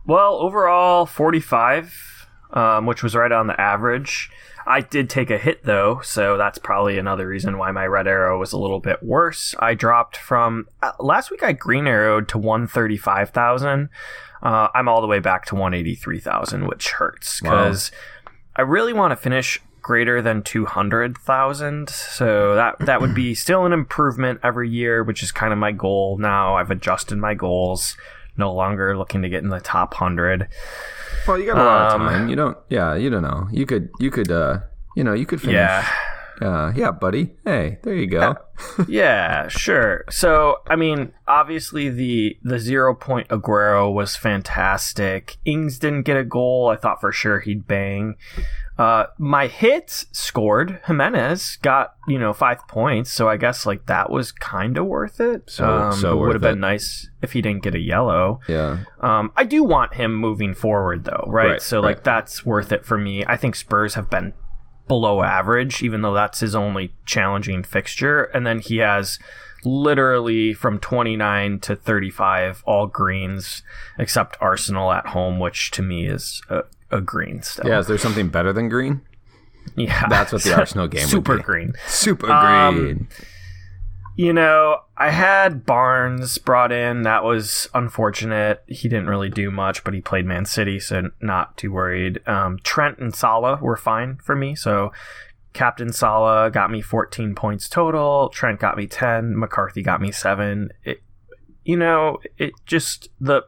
well, 0.05 0.35
overall, 0.35 1.05
45, 1.05 2.27
um, 2.51 2.85
which 2.85 3.03
was 3.03 3.15
right 3.15 3.31
on 3.31 3.47
the 3.47 3.59
average. 3.59 4.29
I 4.67 4.81
did 4.81 5.09
take 5.09 5.31
a 5.31 5.37
hit 5.37 5.63
though, 5.63 5.99
so 6.01 6.37
that's 6.37 6.59
probably 6.59 6.99
another 6.99 7.27
reason 7.27 7.57
why 7.57 7.71
my 7.71 7.87
red 7.87 8.07
arrow 8.07 8.37
was 8.37 8.53
a 8.53 8.59
little 8.59 8.79
bit 8.79 9.01
worse. 9.01 9.55
I 9.57 9.73
dropped 9.73 10.15
from 10.15 10.67
uh, 10.83 10.91
last 10.99 11.31
week. 11.31 11.41
I 11.41 11.53
green 11.53 11.87
arrowed 11.87 12.27
to 12.29 12.37
135,000. 12.37 13.89
Uh, 14.43 14.67
I'm 14.75 14.87
all 14.87 15.01
the 15.01 15.07
way 15.07 15.19
back 15.19 15.45
to 15.45 15.55
183,000, 15.55 16.67
which 16.67 16.91
hurts 16.91 17.41
because 17.41 17.91
I 18.55 18.61
really 18.61 18.93
want 18.93 19.11
to 19.11 19.15
finish 19.15 19.59
greater 19.89 20.21
than 20.21 20.43
200,000. 20.43 21.89
So 21.89 22.53
that 22.53 22.77
that 22.85 23.01
would 23.01 23.15
be 23.15 23.33
still 23.33 23.65
an 23.65 23.73
improvement 23.73 24.39
every 24.43 24.69
year, 24.69 25.03
which 25.03 25.23
is 25.23 25.31
kind 25.31 25.51
of 25.51 25.57
my 25.57 25.71
goal 25.71 26.19
now. 26.19 26.57
I've 26.57 26.69
adjusted 26.69 27.17
my 27.17 27.33
goals. 27.33 27.97
No 28.37 28.53
longer 28.53 28.95
looking 28.95 29.23
to 29.23 29.29
get 29.29 29.41
in 29.41 29.49
the 29.49 29.59
top 29.59 29.93
100. 29.99 30.47
Well, 31.27 31.39
you 31.39 31.47
got 31.47 31.57
a 31.57 31.63
lot 31.63 31.91
Um, 31.93 32.01
of 32.03 32.11
time. 32.11 32.29
You 32.29 32.35
don't. 32.35 32.57
Yeah, 32.69 32.93
you 32.93 33.09
don't 33.09 33.23
know. 33.23 33.47
You 33.51 33.65
could. 33.65 33.89
You 33.99 34.11
could. 34.11 34.31
uh 34.31 34.59
You 34.95 35.03
know, 35.03 35.13
you 35.13 35.25
could 35.25 35.41
finish. 35.41 35.55
Yeah. 35.55 35.87
Uh, 36.41 36.71
yeah, 36.73 36.91
buddy. 36.91 37.35
Hey, 37.43 37.79
there 37.83 37.93
you 37.95 38.07
go. 38.07 38.35
yeah, 38.87 39.49
sure. 39.49 40.05
So, 40.09 40.61
I 40.69 40.77
mean, 40.77 41.11
obviously 41.27 41.89
the 41.89 42.37
the 42.43 42.59
zero 42.59 42.93
point 42.95 43.27
Aguero 43.29 43.91
was 43.91 44.15
fantastic. 44.15 45.35
Ings 45.45 45.79
didn't 45.79 46.03
get 46.03 46.15
a 46.15 46.23
goal. 46.23 46.69
I 46.69 46.77
thought 46.77 47.01
for 47.01 47.11
sure 47.11 47.39
he'd 47.41 47.67
bang. 47.67 48.15
Uh, 48.79 49.07
my 49.17 49.47
hits 49.47 50.05
scored. 50.13 50.79
Jimenez 50.85 51.57
got 51.61 51.95
you 52.07 52.17
know 52.17 52.31
five 52.31 52.65
points, 52.69 53.11
so 53.11 53.27
I 53.27 53.35
guess 53.35 53.65
like 53.65 53.87
that 53.87 54.09
was 54.09 54.31
kind 54.31 54.77
of 54.77 54.85
worth 54.85 55.19
it. 55.19 55.49
So- 55.49 55.67
um, 55.67 55.93
so 55.93 56.13
it 56.13 56.21
would 56.21 56.33
have 56.33 56.41
been 56.41 56.61
nice 56.61 57.09
if 57.21 57.33
he 57.33 57.41
didn't 57.41 57.61
get 57.61 57.75
a 57.75 57.79
yellow. 57.79 58.39
Yeah. 58.47 58.85
Um, 59.01 59.33
I 59.35 59.43
do 59.43 59.65
want 59.65 59.95
him 59.95 60.15
moving 60.15 60.53
forward 60.53 61.03
though, 61.03 61.25
right? 61.27 61.49
Right, 61.49 61.61
so 61.61 61.81
like 61.81 61.97
right. 61.97 62.03
that's 62.05 62.45
worth 62.45 62.71
it 62.71 62.85
for 62.85 62.97
me. 62.97 63.25
I 63.25 63.35
think 63.35 63.55
Spurs 63.55 63.95
have 63.95 64.09
been 64.09 64.33
below 64.87 65.23
average, 65.23 65.83
even 65.83 66.01
though 66.01 66.13
that's 66.13 66.39
his 66.39 66.55
only 66.55 66.93
challenging 67.05 67.63
fixture, 67.63 68.23
and 68.23 68.47
then 68.47 68.59
he 68.59 68.77
has 68.77 69.19
literally 69.65 70.53
from 70.53 70.79
29 70.79 71.59
to 71.59 71.75
35 71.75 72.63
all 72.65 72.87
greens 72.87 73.61
except 73.97 74.37
Arsenal 74.39 74.91
at 74.93 75.07
home, 75.07 75.37
which 75.37 75.69
to 75.71 75.81
me 75.81 76.07
is 76.07 76.41
a, 76.49 76.61
a 76.91 77.01
green 77.01 77.41
still. 77.41 77.67
Yeah. 77.67 77.79
Is 77.79 77.87
there 77.87 77.97
something 77.97 78.29
better 78.29 78.51
than 78.53 78.69
green? 78.69 79.01
yeah, 79.75 80.07
That's 80.09 80.31
what 80.33 80.43
the 80.43 80.55
Arsenal 80.57 80.87
game 80.87 81.05
super 81.07 81.37
green. 81.37 81.73
Super 81.87 82.31
Um, 82.31 82.75
green. 82.75 83.07
You 84.15 84.33
know, 84.33 84.79
I 84.97 85.11
had 85.11 85.65
Barnes 85.65 86.37
brought 86.39 86.73
in. 86.73 87.03
That 87.03 87.23
was 87.23 87.69
unfortunate. 87.73 88.63
He 88.67 88.89
didn't 88.89 89.07
really 89.07 89.29
do 89.29 89.49
much, 89.49 89.85
but 89.85 89.93
he 89.93 90.01
played 90.01 90.25
Man 90.25 90.43
City, 90.43 90.77
so 90.77 91.03
not 91.21 91.55
too 91.57 91.71
worried. 91.71 92.19
Um, 92.27 92.59
Trent 92.63 92.97
and 92.99 93.15
Salah 93.15 93.59
were 93.61 93.77
fine 93.77 94.17
for 94.21 94.35
me. 94.35 94.55
So 94.55 94.91
Captain 95.53 95.93
Salah 95.93 96.51
got 96.51 96.69
me 96.69 96.81
14 96.81 97.33
points 97.33 97.69
total. 97.69 98.27
Trent 98.27 98.59
got 98.59 98.75
me 98.75 98.87
10. 98.87 99.39
McCarthy 99.39 99.81
got 99.81 100.01
me 100.01 100.11
7. 100.11 100.69
It, 100.83 101.01
you 101.63 101.77
know, 101.77 102.17
it 102.37 102.51
just 102.65 103.07
the. 103.21 103.43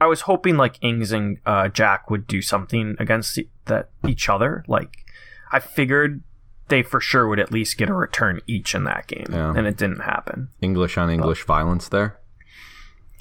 I 0.00 0.06
was 0.06 0.22
hoping 0.22 0.56
like 0.56 0.78
Ings 0.82 1.12
and 1.12 1.38
uh, 1.46 1.68
Jack 1.68 2.10
would 2.10 2.26
do 2.26 2.42
something 2.42 2.96
against 2.98 3.38
e- 3.38 3.48
that 3.66 3.90
each 4.06 4.28
other. 4.28 4.64
Like 4.68 5.04
I 5.52 5.58
figured 5.60 6.22
they 6.68 6.82
for 6.82 7.00
sure 7.00 7.28
would 7.28 7.38
at 7.38 7.52
least 7.52 7.76
get 7.78 7.88
a 7.88 7.94
return 7.94 8.40
each 8.46 8.74
in 8.74 8.84
that 8.84 9.06
game, 9.06 9.26
Yeah. 9.30 9.52
and 9.56 9.66
it 9.66 9.76
didn't 9.76 10.00
happen. 10.00 10.48
English 10.60 10.98
on 10.98 11.08
English 11.10 11.44
violence 11.44 11.88
there. 11.88 12.18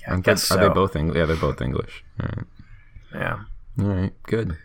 Yeah, 0.01 0.13
I 0.13 0.15
they- 0.17 0.21
guess 0.23 0.51
Are 0.51 0.57
they 0.67 0.73
both 0.73 0.95
English? 0.95 1.17
Yeah, 1.17 1.25
they're 1.25 1.35
both 1.35 1.61
English. 1.61 2.03
All 2.19 2.29
right. 2.35 2.45
Yeah, 3.13 3.37
All 3.79 3.85
right. 3.93 4.13
Good. 4.23 4.57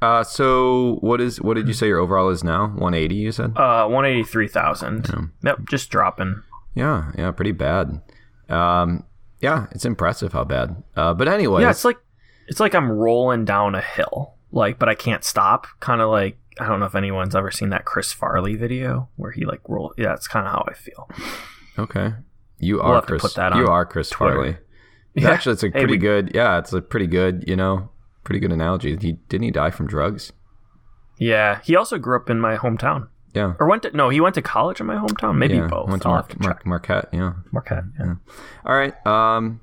Uh, 0.00 0.24
so 0.24 0.96
what 1.00 1.20
is 1.20 1.40
what 1.40 1.54
did 1.54 1.68
you 1.68 1.74
say 1.74 1.86
your 1.86 1.98
overall 2.00 2.28
is 2.30 2.42
now? 2.42 2.68
180. 2.68 3.14
You 3.14 3.30
said. 3.32 3.56
uh, 3.56 3.86
one 3.86 4.04
eighty 4.04 4.24
three 4.24 4.48
thousand. 4.48 5.30
Yep, 5.44 5.60
just 5.70 5.90
dropping. 5.90 6.42
Yeah. 6.74 7.12
Yeah. 7.16 7.30
Pretty 7.30 7.52
bad. 7.52 8.00
Um. 8.48 9.04
Yeah. 9.42 9.66
It's 9.72 9.84
impressive 9.84 10.32
how 10.32 10.44
bad. 10.44 10.82
Uh. 10.96 11.12
But 11.14 11.28
anyway, 11.28 11.62
Yeah, 11.62 11.70
it's 11.70 11.84
like 11.84 11.98
it's 12.48 12.60
like 12.60 12.74
I'm 12.74 12.90
rolling 12.90 13.44
down 13.44 13.74
a 13.74 13.80
hill, 13.82 14.34
like, 14.50 14.78
but 14.78 14.88
I 14.88 14.94
can't 14.94 15.24
stop. 15.24 15.66
Kind 15.80 16.00
of 16.00 16.08
like 16.10 16.38
I 16.60 16.66
don't 16.66 16.80
know 16.80 16.86
if 16.86 16.94
anyone's 16.94 17.34
ever 17.34 17.50
seen 17.50 17.70
that 17.70 17.84
Chris 17.84 18.12
Farley 18.12 18.56
video 18.56 19.08
where 19.16 19.32
he 19.32 19.44
like 19.44 19.60
roll. 19.68 19.92
Yeah, 19.98 20.08
that's 20.08 20.28
kind 20.28 20.46
of 20.46 20.52
how 20.52 20.64
I 20.68 20.74
feel. 20.74 21.08
Okay. 21.78 22.12
You 22.58 22.80
are 22.80 22.86
We'll 22.92 22.94
have 23.00 23.06
Chris. 23.06 23.36
you 23.36 23.66
are 23.68 23.84
Chris 23.84 24.08
Twitter. 24.10 24.34
Farley. 24.34 24.56
Yeah. 25.14 25.28
Actually, 25.30 25.52
it's 25.54 25.62
a 25.62 25.66
Hey, 25.66 25.72
pretty 25.72 25.92
we- 25.92 25.98
good. 25.98 26.30
Yeah, 26.34 26.56
it's 26.58 26.72
a 26.72 26.80
pretty 26.80 27.06
good. 27.06 27.44
You 27.46 27.54
know, 27.54 27.90
pretty 28.24 28.40
good 28.40 28.50
analogy. 28.50 28.96
He 28.96 29.12
didn't 29.28 29.42
he 29.44 29.50
die 29.50 29.68
from 29.70 29.86
drugs? 29.86 30.32
Yeah, 31.18 31.60
he 31.64 31.76
also 31.76 31.98
grew 31.98 32.16
up 32.16 32.30
in 32.30 32.40
my 32.40 32.56
hometown, 32.56 33.08
Yeah. 33.34 33.54
or 33.58 33.66
went 33.66 33.82
to 33.84 33.96
no, 33.96 34.10
he 34.10 34.20
went 34.20 34.34
to 34.34 34.42
college 34.42 34.80
in 34.80 34.86
my 34.86 34.96
hometown. 34.96 35.36
Maybe 35.36 35.54
yeah. 35.54 35.66
both. 35.66 35.88
Went 35.88 36.02
to 36.02 36.08
Mar- 36.08 36.22
to 36.22 36.38
Mar- 36.40 36.60
Marquette. 36.64 37.08
Yeah. 37.12 37.32
Marquette. 37.50 37.84
Yeah. 37.98 38.14
All 38.66 38.74
right. 38.74 39.06
Um, 39.06 39.60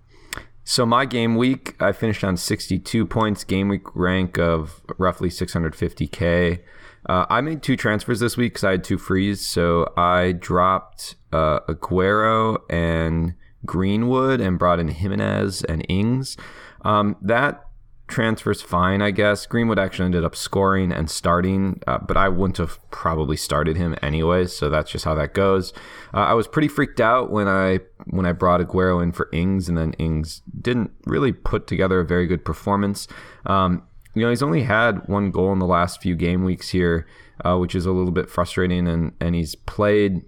so 0.63 0.85
my 0.85 1.05
game 1.05 1.35
week, 1.35 1.75
I 1.81 1.91
finished 1.91 2.23
on 2.23 2.37
62 2.37 3.05
points. 3.05 3.43
Game 3.43 3.69
week 3.69 3.83
rank 3.95 4.37
of 4.37 4.81
roughly 4.97 5.29
650k. 5.29 6.59
Uh, 7.07 7.25
I 7.29 7.41
made 7.41 7.63
two 7.63 7.75
transfers 7.75 8.19
this 8.19 8.37
week 8.37 8.53
because 8.53 8.63
I 8.63 8.71
had 8.71 8.83
two 8.83 8.97
frees. 8.97 9.45
So 9.45 9.91
I 9.97 10.33
dropped 10.33 11.15
uh, 11.31 11.61
Aguero 11.61 12.59
and 12.69 13.33
Greenwood 13.65 14.41
and 14.41 14.59
brought 14.59 14.79
in 14.79 14.89
Jimenez 14.89 15.63
and 15.63 15.85
Ings. 15.89 16.37
Um, 16.83 17.15
that 17.21 17.65
transfer's 18.09 18.61
fine, 18.61 19.01
I 19.01 19.11
guess. 19.11 19.45
Greenwood 19.45 19.79
actually 19.79 20.05
ended 20.05 20.23
up 20.23 20.35
scoring 20.35 20.91
and 20.91 21.09
starting, 21.09 21.81
uh, 21.87 21.99
but 21.99 22.17
I 22.17 22.27
wouldn't 22.27 22.57
have 22.57 22.79
probably 22.91 23.37
started 23.37 23.77
him 23.77 23.95
anyway, 24.01 24.45
So 24.47 24.69
that's 24.69 24.91
just 24.91 25.05
how 25.05 25.15
that 25.15 25.33
goes. 25.33 25.71
Uh, 26.13 26.19
I 26.19 26.33
was 26.33 26.47
pretty 26.47 26.67
freaked 26.67 26.99
out 26.99 27.31
when 27.31 27.47
I 27.47 27.79
when 28.07 28.25
I 28.25 28.31
brought 28.31 28.61
Aguero 28.61 29.01
in 29.01 29.11
for 29.11 29.29
Ings, 29.31 29.69
and 29.69 29.77
then 29.77 29.93
Ings 29.93 30.41
didn't 30.59 30.91
really 31.05 31.31
put 31.31 31.67
together 31.67 31.99
a 31.99 32.05
very 32.05 32.27
good 32.27 32.43
performance. 32.43 33.07
Um, 33.45 33.83
you 34.15 34.23
know, 34.23 34.29
he's 34.29 34.43
only 34.43 34.63
had 34.63 35.07
one 35.07 35.31
goal 35.31 35.53
in 35.53 35.59
the 35.59 35.65
last 35.65 36.01
few 36.01 36.15
game 36.15 36.43
weeks 36.43 36.69
here, 36.69 37.07
uh, 37.45 37.57
which 37.57 37.75
is 37.75 37.85
a 37.85 37.91
little 37.91 38.11
bit 38.11 38.29
frustrating, 38.29 38.87
and 38.87 39.13
and 39.21 39.35
he's 39.35 39.55
played 39.55 40.23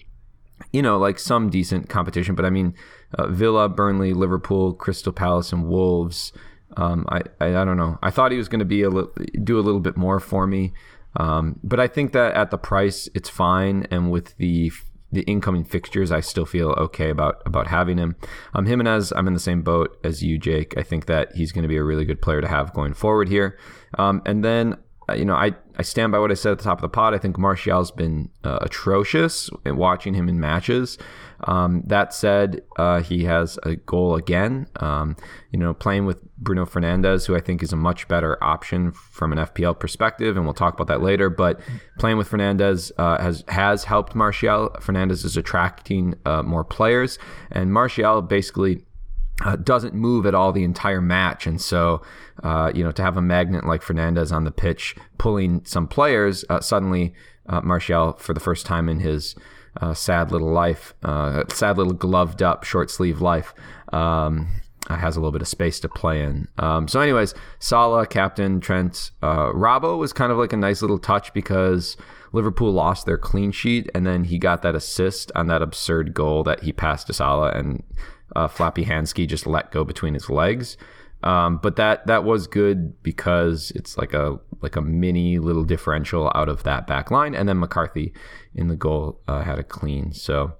you 0.72 0.82
know, 0.82 0.98
like 0.98 1.20
some 1.20 1.50
decent 1.50 1.90
competition. 1.90 2.36
But 2.36 2.46
I 2.46 2.50
mean, 2.50 2.74
uh, 3.18 3.28
Villa, 3.28 3.68
Burnley, 3.68 4.14
Liverpool, 4.14 4.74
Crystal 4.74 5.12
Palace, 5.12 5.52
and 5.52 5.68
Wolves. 5.68 6.32
Um, 6.78 7.06
I, 7.10 7.22
I 7.40 7.62
I 7.62 7.66
don't 7.66 7.78
know. 7.78 7.98
I 8.02 8.12
thought 8.12 8.32
he 8.32 8.38
was 8.38 8.48
going 8.48 8.60
to 8.60 8.66
be 8.66 8.82
a 8.82 8.90
li- 8.90 9.08
do 9.44 9.60
a 9.60 9.62
little 9.62 9.80
bit 9.80 9.98
more 9.98 10.20
for 10.20 10.48
me, 10.48 10.74
um, 11.18 11.60
but 11.64 11.80
I 11.80 11.88
think 11.88 12.14
that 12.14 12.34
at 12.36 12.52
the 12.52 12.58
price, 12.58 13.10
it's 13.14 13.30
fine. 13.30 13.88
And 13.92 14.12
with 14.12 14.36
the 14.38 14.72
the 15.12 15.22
incoming 15.24 15.66
fixtures, 15.66 16.12
I 16.12 16.22
still 16.22 16.46
feel 16.46 16.70
okay 16.72 17.10
about 17.10 17.42
about 17.46 17.68
having 17.68 17.98
him. 17.98 18.16
Um, 18.54 18.66
Jimenez, 18.66 19.12
I'm 19.16 19.28
in 19.28 19.34
the 19.34 19.40
same 19.40 19.62
boat 19.62 20.00
as 20.04 20.24
you, 20.24 20.38
Jake. 20.38 20.78
I 20.78 20.84
think 20.84 21.06
that 21.08 21.36
he's 21.36 21.52
going 21.52 21.64
to 21.64 21.70
be 21.70 21.78
a 21.78 21.84
really 21.84 22.06
good 22.06 22.22
player 22.22 22.42
to 22.42 22.48
have 22.48 22.74
going 22.74 22.94
forward 22.94 23.28
here. 23.28 23.58
Um, 23.98 24.22
and 24.26 24.44
then 24.44 24.78
uh, 25.12 25.16
you 25.16 25.26
know, 25.26 25.36
I, 25.36 25.52
I 25.78 25.82
stand 25.82 26.12
by 26.12 26.20
what 26.20 26.32
I 26.32 26.36
said 26.36 26.52
at 26.54 26.58
the 26.60 26.64
top 26.64 26.78
of 26.78 26.82
the 26.82 26.90
pod. 26.90 27.14
I 27.14 27.18
think 27.18 27.38
Martial's 27.38 27.92
been 27.92 28.30
uh, 28.44 28.60
atrocious 28.62 29.50
in 29.66 29.78
watching 29.78 30.14
him 30.14 30.30
in 30.30 30.40
matches. 30.40 30.98
Um, 31.46 31.84
that 31.88 32.14
said, 32.14 32.62
uh, 32.78 33.02
he 33.02 33.24
has 33.26 33.58
a 33.64 33.76
goal 33.76 34.16
again. 34.16 34.68
Um, 34.78 35.16
you 35.52 35.60
know, 35.60 35.74
playing 35.74 36.06
with 36.06 36.22
Bruno 36.38 36.66
Fernandes, 36.66 37.26
who 37.26 37.36
I 37.36 37.40
think 37.40 37.64
is 37.64 37.74
a 37.74 37.76
much 37.76 38.08
better 38.08 38.42
option 38.44 38.92
from 38.92 39.32
an 39.32 39.40
FPL 39.40 39.80
perspective, 39.80 40.38
and 40.38 40.46
we'll 40.46 40.54
talk 40.54 40.74
about 40.74 40.88
that 40.88 41.02
later. 41.02 41.30
But 41.30 41.60
playing 42.00 42.18
with 42.18 42.30
Fernandes 42.30 42.92
uh, 42.98 43.22
has 43.22 43.44
has 43.48 43.86
helped 43.86 44.16
Martial. 44.16 44.70
Fernandes 44.80 45.26
is 45.26 45.38
attracting 45.38 46.16
uh, 46.26 46.44
more 46.44 46.64
players, 46.64 47.18
and 47.52 47.74
Martial 47.74 48.22
basically 48.22 48.86
uh, 49.44 49.56
doesn't 49.56 49.94
move 49.94 50.26
at 50.26 50.36
all 50.36 50.52
the 50.52 50.64
entire 50.64 51.02
match. 51.02 51.48
And 51.48 51.60
so, 51.62 52.02
uh, 52.44 52.72
you 52.74 52.84
know, 52.84 52.92
to 52.92 53.02
have 53.02 53.18
a 53.18 53.22
magnet 53.22 53.66
like 53.66 53.82
Fernandes 53.82 54.32
on 54.32 54.44
the 54.44 54.52
pitch 54.52 54.96
pulling 55.18 55.66
some 55.66 55.88
players, 55.88 56.46
uh, 56.50 56.60
suddenly 56.60 57.14
uh, 57.48 57.62
Martial, 57.62 58.14
for 58.14 58.34
the 58.34 58.40
first 58.40 58.66
time 58.66 58.88
in 58.88 59.00
his 59.00 59.36
uh, 59.80 59.94
sad 59.94 60.32
little 60.32 60.52
life, 60.52 60.94
uh, 61.04 61.44
sad 61.50 61.78
little 61.78 61.94
gloved 61.94 62.42
up, 62.42 62.64
short 62.64 62.92
sleeve 62.92 63.22
life, 63.22 63.54
um, 63.94 64.48
uh, 64.90 64.98
has 64.98 65.16
a 65.16 65.20
little 65.20 65.32
bit 65.32 65.42
of 65.42 65.48
space 65.48 65.80
to 65.80 65.90
play 65.90 66.22
in. 66.22 66.48
Um, 66.58 66.88
so, 66.88 67.00
anyways, 67.00 67.34
Salah, 67.60 68.06
captain, 68.06 68.60
Trent, 68.60 69.12
uh, 69.22 69.52
was 69.54 70.14
kind 70.14 70.32
of 70.32 70.38
like 70.38 70.54
a 70.54 70.58
nice 70.58 70.82
little 70.82 71.00
touch 71.00 71.34
because. 71.34 71.98
Liverpool 72.34 72.72
lost 72.72 73.06
their 73.06 73.18
clean 73.18 73.52
sheet, 73.52 73.90
and 73.94 74.08
then 74.08 74.24
he 74.24 74.38
got 74.38 74.62
that 74.62 74.74
assist 74.74 75.34
on 75.36 75.48
that 75.48 75.62
absurd 75.62 76.14
goal 76.14 76.44
that 76.44 76.64
he 76.64 76.72
passed 76.72 77.08
to 77.08 77.14
Salah, 77.14 77.52
and 77.52 77.84
uh, 78.36 78.48
Flappy 78.48 78.86
Hansky 78.86 79.28
just 79.28 79.46
let 79.46 79.72
go 79.72 79.84
between 79.84 80.14
his 80.14 80.30
legs. 80.30 80.78
Um, 81.24 81.58
but 81.58 81.76
that 81.76 82.08
that 82.08 82.24
was 82.24 82.48
good 82.48 83.02
because 83.04 83.72
it's 83.76 83.98
like 83.98 84.14
a 84.14 84.40
like 84.62 84.76
a 84.76 84.82
mini 84.82 85.40
little 85.40 85.64
differential 85.64 86.32
out 86.36 86.50
of 86.50 86.64
that 86.64 86.88
back 86.88 87.12
line, 87.12 87.36
and 87.36 87.48
then 87.48 87.60
McCarthy 87.60 88.14
in 88.56 88.68
the 88.68 88.76
goal 88.76 89.22
uh, 89.28 89.42
had 89.42 89.60
a 89.60 89.64
clean. 89.64 90.14
So 90.14 90.54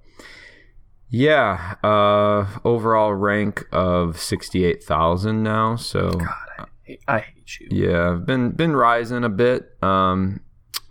yeah, 1.08 1.74
uh, 1.84 2.46
overall 2.64 3.12
rank 3.14 3.66
of 3.72 4.18
sixty 4.18 4.64
eight 4.64 4.82
thousand 4.82 5.42
now. 5.42 5.76
So 5.76 6.10
God, 6.12 6.68
I, 6.88 6.98
I 7.06 7.18
hate 7.18 7.60
you. 7.60 7.68
yeah, 7.70 8.12
I've 8.12 8.26
been 8.26 8.52
been 8.52 8.74
rising 8.74 9.24
a 9.24 9.28
bit. 9.28 9.70
Um, 9.82 10.40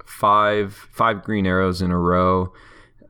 five 0.05 0.73
five 0.73 1.23
green 1.23 1.47
arrows 1.47 1.81
in 1.81 1.91
a 1.91 1.97
row. 1.97 2.53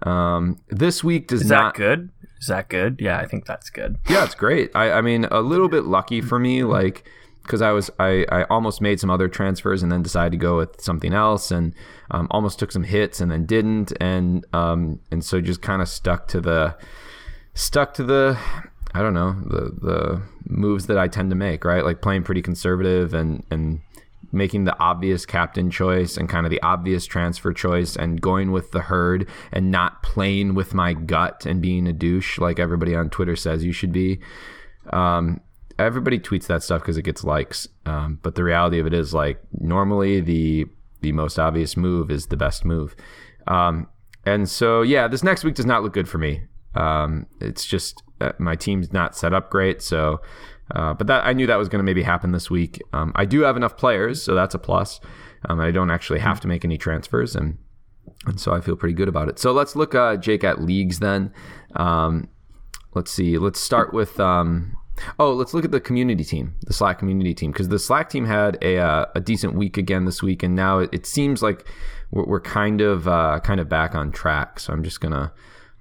Um, 0.04 0.60
this 0.70 1.04
week 1.04 1.28
does 1.28 1.42
Is 1.42 1.50
not 1.50 1.76
that 1.76 1.78
good? 1.78 2.10
Is 2.42 2.48
that 2.48 2.70
good? 2.70 2.98
Yeah, 3.00 3.20
I 3.20 3.28
think 3.28 3.46
that's 3.46 3.70
good. 3.70 3.98
yeah, 4.10 4.24
it's 4.24 4.36
great. 4.36 4.72
I, 4.76 4.94
I 4.94 5.02
mean, 5.02 5.26
a 5.26 5.42
little 5.42 5.70
bit 5.70 5.86
lucky 5.86 6.22
for 6.22 6.40
me, 6.40 6.64
like 6.64 7.08
because 7.44 7.62
I 7.62 7.72
was 7.72 7.90
I, 8.00 8.26
I 8.32 8.44
almost 8.46 8.82
made 8.82 9.00
some 9.00 9.10
other 9.10 9.28
transfers 9.28 9.84
and 9.84 9.92
then 9.92 10.02
decided 10.04 10.32
to 10.32 10.38
go 10.38 10.58
with 10.58 10.82
something 10.82 11.14
else 11.14 11.52
and 11.52 11.74
um, 12.12 12.28
almost 12.32 12.60
took 12.60 12.72
some 12.72 12.84
hits 12.84 13.20
and 13.20 13.32
then 13.32 13.46
didn't 13.46 13.94
and 14.00 14.46
um, 14.54 15.00
and 15.12 15.24
so 15.24 15.42
just 15.42 15.62
kind 15.62 15.82
of 15.82 15.88
stuck 15.88 16.28
to 16.30 16.42
the 16.42 16.76
stuck 17.54 17.94
to 17.96 18.04
the 18.04 18.38
I 18.94 19.02
don't 19.02 19.14
know 19.14 19.34
the 19.46 19.72
the 19.82 20.22
moves 20.48 20.88
that 20.88 20.98
I 20.98 21.08
tend 21.08 21.30
to 21.32 21.36
make 21.36 21.66
right 21.66 21.84
like 21.84 22.02
playing 22.02 22.24
pretty 22.24 22.42
conservative 22.42 23.14
and 23.14 23.44
and 23.50 23.82
making 24.32 24.64
the 24.64 24.78
obvious 24.80 25.26
captain 25.26 25.70
choice 25.70 26.18
and 26.18 26.30
kind 26.30 26.46
of 26.46 26.50
the 26.50 26.62
obvious 26.62 27.06
transfer 27.06 27.54
choice 27.54 27.96
and 27.96 28.22
going 28.22 28.52
with 28.52 28.72
the 28.72 28.82
herd 28.82 29.28
and 29.52 29.72
not 29.72 30.04
playing 30.04 30.54
with 30.56 30.74
my 30.74 30.94
gut 30.94 31.46
and 31.46 31.62
being 31.62 31.88
a 31.88 31.94
douche 31.94 32.40
like 32.40 32.60
everybody 32.60 32.96
on 32.96 33.10
Twitter 33.10 33.36
says 33.36 33.64
you 33.64 33.72
should 33.72 33.92
be. 33.92 34.20
Um, 34.92 35.42
everybody 35.78 36.20
tweets 36.20 36.48
that 36.48 36.64
stuff 36.64 36.82
because 36.82 36.98
it 36.98 37.04
gets 37.04 37.24
likes, 37.24 37.68
um, 37.86 38.20
but 38.22 38.36
the 38.36 38.44
reality 38.44 38.80
of 38.80 38.88
it 38.88 38.94
is 38.94 39.14
like 39.14 39.42
normally 39.60 40.22
the 40.22 40.66
the 41.02 41.12
most 41.12 41.40
obvious 41.40 41.76
move 41.76 42.12
is 42.12 42.28
the 42.28 42.38
best 42.38 42.64
move. 42.64 42.96
Um, 43.48 43.88
and 44.26 44.48
so 44.48 44.82
yeah, 44.84 45.08
this 45.08 45.24
next 45.24 45.44
week 45.44 45.56
does 45.56 45.66
not 45.66 45.84
look 45.84 45.94
good 45.94 46.08
for 46.08 46.20
me. 46.20 46.44
Um, 46.76 47.26
it's 47.40 47.66
just 47.66 48.04
uh, 48.22 48.34
my 48.38 48.56
team's 48.56 48.94
not 48.94 49.16
set 49.16 49.34
up 49.34 49.50
great, 49.50 49.82
so 49.82 50.22
uh, 50.76 50.94
but 50.94 51.08
that 51.08 51.26
I 51.26 51.34
knew 51.34 51.48
that 51.48 51.58
was 51.58 51.70
going 51.70 51.80
to 51.80 51.84
maybe 51.84 52.04
happen 52.04 52.32
this 52.32 52.50
week. 52.50 52.82
Um, 52.94 53.12
I 53.16 53.26
do 53.26 53.42
have 53.42 53.58
enough 53.58 53.78
players, 53.78 54.22
so 54.22 54.36
that's 54.36 54.56
a 54.56 54.60
plus. 54.60 55.00
Um, 55.48 55.60
I 55.60 55.72
don't 55.72 55.92
actually 55.92 56.20
have 56.20 56.40
to 56.42 56.48
make 56.48 56.64
any 56.64 56.78
transfers, 56.78 57.36
and 57.36 57.58
and 58.26 58.40
so 58.40 58.54
I 58.54 58.62
feel 58.62 58.76
pretty 58.76 58.94
good 58.94 59.08
about 59.08 59.30
it. 59.30 59.40
So 59.40 59.52
let's 59.52 59.76
look, 59.76 59.96
uh, 59.96 60.18
Jake, 60.18 60.44
at 60.44 60.62
leagues 60.62 61.00
then. 61.00 61.34
Um, 61.76 62.30
let's 62.94 63.12
see. 63.12 63.38
Let's 63.38 63.60
start 63.60 63.94
with. 63.94 64.20
Um, 64.20 64.78
oh, 65.20 65.34
let's 65.34 65.54
look 65.54 65.66
at 65.66 65.72
the 65.72 65.80
community 65.80 66.24
team, 66.24 66.56
the 66.62 66.74
Slack 66.74 67.00
community 67.00 67.34
team, 67.34 67.52
because 67.52 67.70
the 67.70 67.80
Slack 67.80 68.10
team 68.10 68.26
had 68.26 68.58
a 68.62 68.78
uh, 68.78 69.06
a 69.16 69.20
decent 69.20 69.56
week 69.56 69.78
again 69.78 70.06
this 70.06 70.22
week, 70.22 70.44
and 70.44 70.56
now 70.56 70.80
it, 70.80 70.90
it 70.94 71.06
seems 71.06 71.42
like 71.42 71.68
we're, 72.12 72.26
we're 72.26 72.42
kind 72.42 72.82
of 72.82 73.08
uh, 73.08 73.40
kind 73.44 73.60
of 73.60 73.68
back 73.68 73.96
on 73.96 74.12
track. 74.12 74.60
So 74.60 74.74
I'm 74.74 74.84
just 74.84 75.02
gonna 75.02 75.34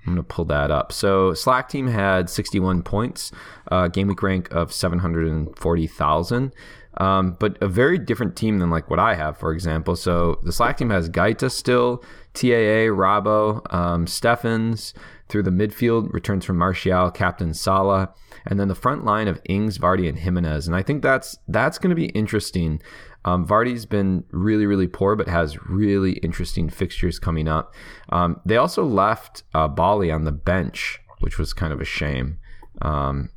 I'm 0.07 0.15
going 0.15 0.17
to 0.17 0.23
pull 0.23 0.47
that 0.47 0.71
up. 0.71 0.93
So 0.93 1.35
Slack 1.35 1.69
team 1.69 1.87
had 1.87 2.31
61 2.31 2.83
points, 2.83 3.33
uh, 3.71 3.89
game 3.89 4.09
week 4.09 4.23
rank 4.23 4.51
of 4.51 4.73
740,000. 4.73 6.55
Um, 6.97 7.37
but 7.39 7.57
a 7.61 7.69
very 7.69 7.99
different 7.99 8.37
team 8.37 8.59
than 8.59 8.69
like 8.71 8.91
what 8.91 8.99
I 8.99 9.15
have, 9.15 9.37
for 9.37 9.53
example. 9.53 9.95
So 9.97 10.41
the 10.43 10.53
Slack 10.53 10.79
team 10.79 10.91
has 10.91 11.09
Guaita 11.09 11.51
still, 11.51 12.03
TAA, 12.35 12.91
Robbo, 12.91 13.73
um, 13.73 14.07
Stevens 14.07 14.93
through 15.31 15.45
the 15.45 15.51
midfield, 15.51 16.13
returns 16.13 16.45
from 16.45 16.59
Martial, 16.59 17.11
Captain 17.11 17.55
Salah, 17.55 18.13
and 18.47 18.59
then 18.59 18.69
the 18.69 18.75
front 18.75 19.05
line 19.05 19.29
of 19.29 19.41
Ings, 19.47 19.79
Vardy, 19.79 20.09
and 20.09 20.19
Jimenez. 20.19 20.67
And 20.67 20.77
I 20.77 20.83
think 20.83 21.03
that's 21.03 21.39
that's 21.49 21.79
going 21.79 21.91
to 21.91 21.97
be 21.97 22.07
interesting 22.07 22.81
um, 23.25 23.47
Vardy's 23.47 23.87
been 23.87 24.25
really, 24.31 24.67
really 24.67 24.87
poor, 24.87 25.15
but 25.15 25.29
has 25.29 25.63
really 25.67 26.13
interesting 26.15 26.71
fixtures 26.71 27.19
coming 27.19 27.49
up. 27.49 27.75
Um, 28.09 28.41
they 28.47 28.57
also 28.57 28.85
left 28.85 29.43
uh, 29.55 29.69
Bali 29.69 30.11
on 30.11 30.25
the 30.25 30.33
bench, 30.33 30.99
which 31.19 31.39
was 31.39 31.53
kind 31.53 31.73
of 31.73 31.81
a 31.81 31.85
shame. 31.85 32.39
Um, 32.81 33.31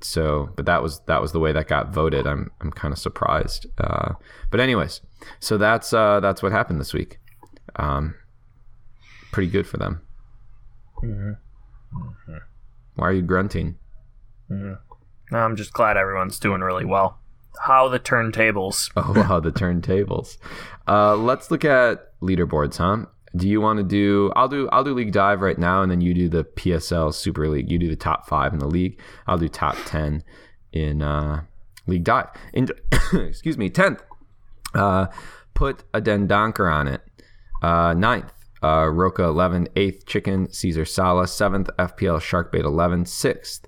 so, 0.00 0.50
but 0.54 0.66
that 0.66 0.82
was 0.82 1.00
that 1.06 1.20
was 1.20 1.32
the 1.32 1.40
way 1.40 1.52
that 1.52 1.66
got 1.66 1.92
voted. 1.92 2.26
I'm 2.26 2.50
I'm 2.60 2.70
kind 2.70 2.92
of 2.92 2.98
surprised. 2.98 3.66
Uh, 3.78 4.12
but 4.50 4.60
anyways, 4.60 5.00
so 5.40 5.58
that's 5.58 5.92
uh, 5.92 6.20
that's 6.20 6.42
what 6.42 6.52
happened 6.52 6.80
this 6.80 6.94
week. 6.94 7.18
Um, 7.76 8.14
pretty 9.32 9.50
good 9.50 9.66
for 9.66 9.78
them. 9.78 10.03
Mm-hmm. 11.02 11.98
Mm-hmm. 11.98 12.36
Why 12.96 13.08
are 13.08 13.12
you 13.12 13.22
grunting? 13.22 13.76
Mm-hmm. 14.50 15.34
I'm 15.34 15.56
just 15.56 15.72
glad 15.72 15.96
everyone's 15.96 16.38
doing 16.38 16.60
really 16.60 16.84
well. 16.84 17.18
How 17.62 17.88
the 17.88 18.00
turntables. 18.00 18.90
Oh 18.96 19.12
wow, 19.14 19.40
the 19.40 19.52
turntables. 19.52 20.38
Uh, 20.86 21.16
let's 21.16 21.50
look 21.50 21.64
at 21.64 22.18
leaderboards, 22.20 22.76
huh? 22.78 23.06
Do 23.36 23.48
you 23.48 23.60
want 23.60 23.78
to 23.78 23.82
do? 23.84 24.32
I'll 24.36 24.48
do. 24.48 24.68
I'll 24.70 24.84
do 24.84 24.94
league 24.94 25.12
dive 25.12 25.40
right 25.40 25.58
now, 25.58 25.82
and 25.82 25.90
then 25.90 26.00
you 26.00 26.14
do 26.14 26.28
the 26.28 26.44
PSL 26.44 27.12
Super 27.12 27.48
League. 27.48 27.70
You 27.70 27.78
do 27.78 27.88
the 27.88 27.96
top 27.96 28.28
five 28.28 28.52
in 28.52 28.60
the 28.60 28.68
league. 28.68 29.00
I'll 29.26 29.38
do 29.38 29.48
top 29.48 29.76
ten 29.86 30.22
in 30.72 31.02
uh, 31.02 31.42
league 31.86 32.04
dive. 32.04 32.28
In 32.52 32.68
excuse 33.12 33.58
me, 33.58 33.70
tenth. 33.70 34.02
Uh, 34.72 35.06
put 35.54 35.84
a 35.92 36.00
Dendoncker 36.00 36.72
on 36.72 36.86
it. 36.88 37.00
Uh, 37.62 37.94
ninth, 37.94 38.32
uh, 38.64 38.88
Roca 38.88 39.24
11, 39.24 39.68
8th, 39.76 40.06
Chicken, 40.06 40.50
Caesar 40.50 40.84
Sala, 40.84 41.24
7th, 41.24 41.68
FPL 41.76 42.20
Sharkbait 42.20 42.64
11, 42.64 43.04
6th, 43.04 43.64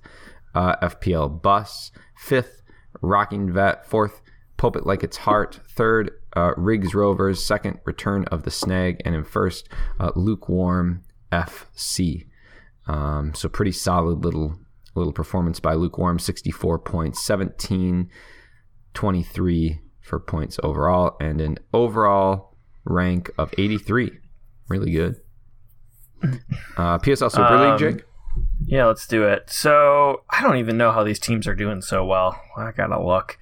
uh, 0.55 0.75
FPL 0.77 1.41
Bus, 1.41 1.91
5th, 2.25 2.61
Rocking 3.01 3.51
Vet. 3.53 3.85
Fourth, 3.85 4.21
Pulpit 4.57 4.85
Like 4.85 5.03
It's 5.03 5.17
Heart. 5.17 5.59
Third, 5.69 6.11
uh, 6.35 6.53
Riggs 6.57 6.95
Rovers. 6.95 7.45
Second, 7.45 7.79
Return 7.85 8.25
of 8.25 8.43
the 8.43 8.51
Snag. 8.51 9.01
And 9.05 9.15
in 9.15 9.23
first, 9.23 9.69
uh, 9.99 10.11
Lukewarm 10.15 11.03
FC. 11.31 12.25
Um, 12.87 13.33
so 13.35 13.49
pretty 13.49 13.71
solid 13.71 14.23
little 14.23 14.57
little 14.95 15.13
performance 15.13 15.59
by 15.59 15.75
Lukewarm. 15.75 16.17
64 16.17 16.79
points, 16.79 17.23
17, 17.23 18.09
23 18.95 19.79
for 20.01 20.19
points 20.19 20.59
overall, 20.63 21.17
and 21.19 21.39
an 21.39 21.59
overall 21.71 22.57
rank 22.83 23.29
of 23.37 23.53
83. 23.59 24.11
Really 24.67 24.91
good. 24.91 25.21
Uh, 26.77 26.97
PSL 26.97 27.31
Super 27.31 27.45
um, 27.45 27.71
League, 27.71 27.79
Jake? 27.79 28.05
Yeah, 28.65 28.85
let's 28.85 29.07
do 29.07 29.23
it. 29.23 29.49
So 29.49 30.23
I 30.29 30.41
don't 30.41 30.57
even 30.57 30.77
know 30.77 30.91
how 30.91 31.03
these 31.03 31.19
teams 31.19 31.47
are 31.47 31.55
doing 31.55 31.81
so 31.81 32.05
well. 32.05 32.41
I 32.55 32.71
gotta 32.71 33.01
look. 33.01 33.37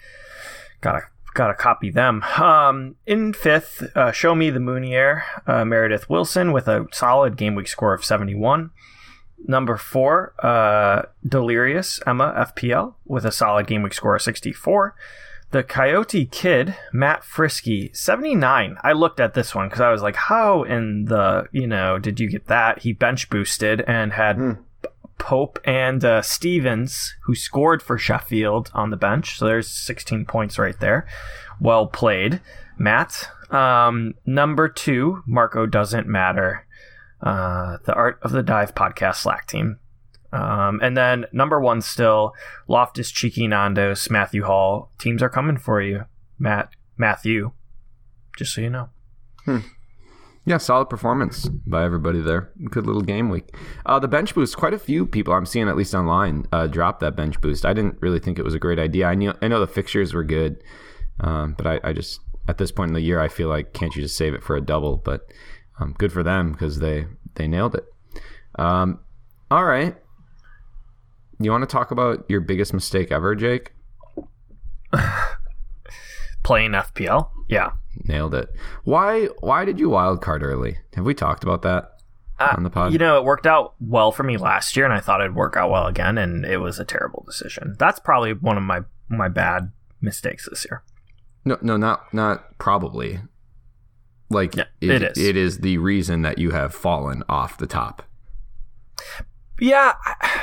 Gotta 0.82 1.04
gotta 1.34 1.54
copy 1.54 1.90
them. 1.90 2.24
Um, 2.38 2.96
in 3.06 3.34
fifth, 3.34 3.84
uh, 3.96 4.12
show 4.12 4.36
me 4.36 4.50
the 4.50 4.60
Moonier, 4.60 5.24
uh, 5.48 5.66
Meredith 5.66 6.10
Wilson 6.10 6.52
with 6.52 6.68
a 6.68 6.88
solid 6.92 7.38
game 7.38 7.56
week 7.56 7.68
score 7.68 7.94
of 7.94 8.06
71. 8.06 8.72
Number 9.48 9.78
four, 9.78 10.34
uh, 10.44 11.04
Delirious 11.28 12.00
Emma 12.08 12.34
FPL 12.56 12.96
with 13.06 13.26
a 13.26 13.32
solid 13.32 13.68
game 13.68 13.84
week 13.84 13.94
score 13.94 14.16
of 14.16 14.22
64. 14.22 14.96
The 15.52 15.64
Coyote 15.64 16.26
Kid, 16.26 16.76
Matt 16.92 17.24
Frisky, 17.24 17.92
79. 17.94 18.78
I 18.84 18.92
looked 18.92 19.20
at 19.20 19.34
this 19.34 19.56
one 19.56 19.68
because 19.68 19.82
I 19.82 19.92
was 19.92 20.02
like, 20.02 20.16
how 20.16 20.64
in 20.64 21.06
the, 21.06 21.48
you 21.52 21.68
know, 21.68 21.98
did 21.98 22.20
you 22.20 22.30
get 22.30 22.48
that? 22.48 22.80
He 22.80 22.94
bench 22.94 23.30
boosted 23.30 23.82
and 23.88 24.14
had 24.14 24.38
mm. 24.38 24.58
Pope 25.18 25.60
and 25.64 26.04
uh, 26.04 26.22
Stevens, 26.22 27.16
who 27.24 27.36
scored 27.36 27.82
for 27.82 27.98
Sheffield 27.98 28.70
on 28.74 28.90
the 28.90 28.98
bench. 28.98 29.38
So 29.38 29.46
there's 29.46 29.68
16 29.68 30.26
points 30.26 30.60
right 30.60 30.80
there. 30.80 31.08
Well 31.60 31.88
played, 31.88 32.42
Matt. 32.78 33.30
Um, 33.50 34.16
number 34.26 34.68
two, 34.68 35.24
Marco 35.26 35.66
doesn't 35.66 36.08
matter. 36.08 36.66
Uh, 37.22 37.78
the 37.86 37.94
Art 37.94 38.20
of 38.22 38.32
the 38.32 38.44
Dive 38.44 38.76
podcast 38.76 39.16
Slack 39.16 39.48
team. 39.48 39.80
Um, 40.36 40.80
and 40.82 40.98
then 40.98 41.26
number 41.32 41.60
one 41.62 41.82
still, 41.82 42.34
Loftus 42.68 43.10
Cheeky 43.10 43.48
Nandos, 43.48 44.10
Matthew 44.10 44.44
Hall. 44.44 44.92
Teams 45.00 45.24
are 45.24 45.30
coming 45.30 45.58
for 45.58 45.82
you, 45.82 46.06
Matt 46.38 46.70
Matthew. 46.98 47.52
Just 48.38 48.54
so 48.54 48.62
you 48.62 48.70
know. 48.70 48.90
Hmm. 49.46 49.60
Yeah, 50.48 50.58
solid 50.58 50.90
performance 50.90 51.48
by 51.66 51.84
everybody 51.84 52.22
there. 52.22 52.52
Good 52.70 52.86
little 52.86 53.02
game 53.02 53.30
week. 53.30 53.56
Uh, 53.86 53.98
the 53.98 54.08
bench 54.08 54.36
boost, 54.36 54.58
quite 54.58 54.76
a 54.76 54.80
few 54.80 55.06
people 55.06 55.34
I'm 55.34 55.46
seeing 55.46 55.68
at 55.68 55.78
least 55.78 55.96
online 55.96 56.46
uh, 56.52 56.68
drop 56.68 57.00
that 57.00 57.16
bench 57.16 57.40
boost. 57.42 57.66
I 57.66 57.74
didn't 57.74 57.98
really 58.02 58.20
think 58.20 58.38
it 58.38 58.46
was 58.46 58.54
a 58.54 58.60
great 58.60 58.78
idea. 58.78 59.08
I 59.08 59.16
knew 59.16 59.34
I 59.42 59.48
know 59.48 59.60
the 59.60 59.68
fixtures 59.68 60.14
were 60.14 60.24
good, 60.24 60.62
um, 61.22 61.56
but 61.58 61.66
I, 61.66 61.80
I, 61.84 61.94
just 61.94 62.20
at 62.48 62.60
this 62.60 62.72
point 62.72 62.90
in 62.90 62.94
the 62.94 63.02
year 63.02 63.20
I 63.20 63.28
feel 63.28 63.50
like 63.50 63.74
can't 63.74 63.96
you 63.96 64.04
just 64.04 64.18
save 64.18 64.36
it 64.36 64.44
for 64.44 64.56
a 64.56 64.62
double? 64.62 64.98
But 64.98 65.22
um, 65.80 65.96
good 65.98 66.12
for 66.12 66.22
them 66.22 66.52
because 66.52 66.78
they 66.80 67.08
they 67.36 67.48
nailed 67.48 67.74
it. 67.74 67.86
Um, 68.60 69.00
all 69.50 69.66
right, 69.66 69.96
you 71.40 71.52
want 71.52 71.64
to 71.64 71.68
talk 71.68 71.92
about 71.92 72.26
your 72.30 72.42
biggest 72.42 72.74
mistake 72.74 73.12
ever, 73.12 73.36
Jake? 73.36 73.74
Playing 76.44 76.72
FPL, 76.72 77.30
yeah. 77.48 77.72
Nailed 78.04 78.36
it. 78.36 78.54
Why 78.84 79.26
why 79.40 79.66
did 79.66 79.80
you 79.80 79.90
wild 79.90 80.22
card 80.22 80.44
early? 80.44 80.78
Have 80.96 81.06
we 81.06 81.14
talked 81.14 81.44
about 81.44 81.62
that 81.64 81.98
uh, 82.40 82.54
on 82.56 82.64
the 82.64 82.70
pod? 82.70 82.92
You 82.92 83.00
know, 83.00 83.18
it 83.18 83.24
worked 83.24 83.48
out 83.48 83.74
well 83.80 84.12
for 84.12 84.24
me 84.24 84.38
last 84.38 84.76
year 84.76 84.86
and 84.86 84.94
I 84.94 85.00
thought 85.00 85.22
it'd 85.22 85.36
work 85.36 85.56
out 85.58 85.72
well 85.72 85.88
again 85.88 86.18
and 86.18 86.46
it 86.46 86.58
was 86.58 86.78
a 86.80 86.86
terrible 86.86 87.24
decision. 87.26 87.76
That's 87.80 88.00
probably 88.00 88.34
one 88.34 88.58
of 88.58 88.64
my 88.64 88.82
my 89.08 89.28
bad 89.28 89.72
mistakes 90.02 90.48
this 90.50 90.66
year. 90.70 90.84
No 91.46 91.58
no 91.62 91.78
not 91.78 92.14
not 92.14 92.58
probably. 92.58 93.22
Like 94.30 94.56
yeah, 94.56 94.66
it, 94.82 94.90
it 94.90 95.04
is. 95.04 95.18
It 95.18 95.38
is 95.38 95.60
the 95.60 95.78
reason 95.78 96.24
that 96.24 96.38
you 96.38 96.52
have 96.52 96.74
fallen 96.74 97.24
off 97.30 97.58
the 97.58 97.68
top. 97.68 98.04
Yeah, 99.60 99.94
I, 100.04 100.42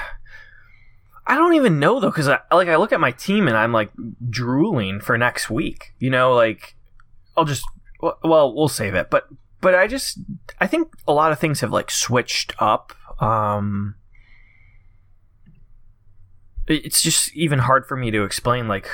I 1.33 1.37
don't 1.37 1.55
even 1.55 1.79
know 1.79 1.99
though, 1.99 2.11
because 2.11 2.29
I 2.29 2.41
like 2.53 2.69
I 2.69 2.77
look 2.77 2.93
at 2.93 3.01
my 3.01 3.11
team 3.11 3.49
and 3.49 3.57
I'm 3.57 3.73
like 3.73 3.91
drooling 4.29 5.01
for 5.01 5.17
next 5.17 5.49
week. 5.49 5.95
You 5.99 6.11
know, 6.11 6.35
like 6.35 6.77
I'll 7.39 7.47
just 7.47 7.65
well, 8.03 8.55
we'll 8.55 8.69
save 8.69 8.95
it. 8.95 9.09
But 9.09 9.29
but 9.63 9.75
I 9.75 9.87
just 9.87 10.19
I 10.61 10.67
think 10.67 10.93
a 11.09 11.13
lot 11.15 11.33
of 11.33 11.39
things 11.39 11.61
have 11.61 11.73
like 11.73 11.91
switched 11.91 12.53
up. 12.59 12.93
Um 13.19 13.95
it's 16.67 17.01
just 17.01 17.35
even 17.35 17.61
hard 17.61 17.87
for 17.87 17.97
me 17.97 18.11
to 18.11 18.25
explain 18.25 18.69
like 18.69 18.87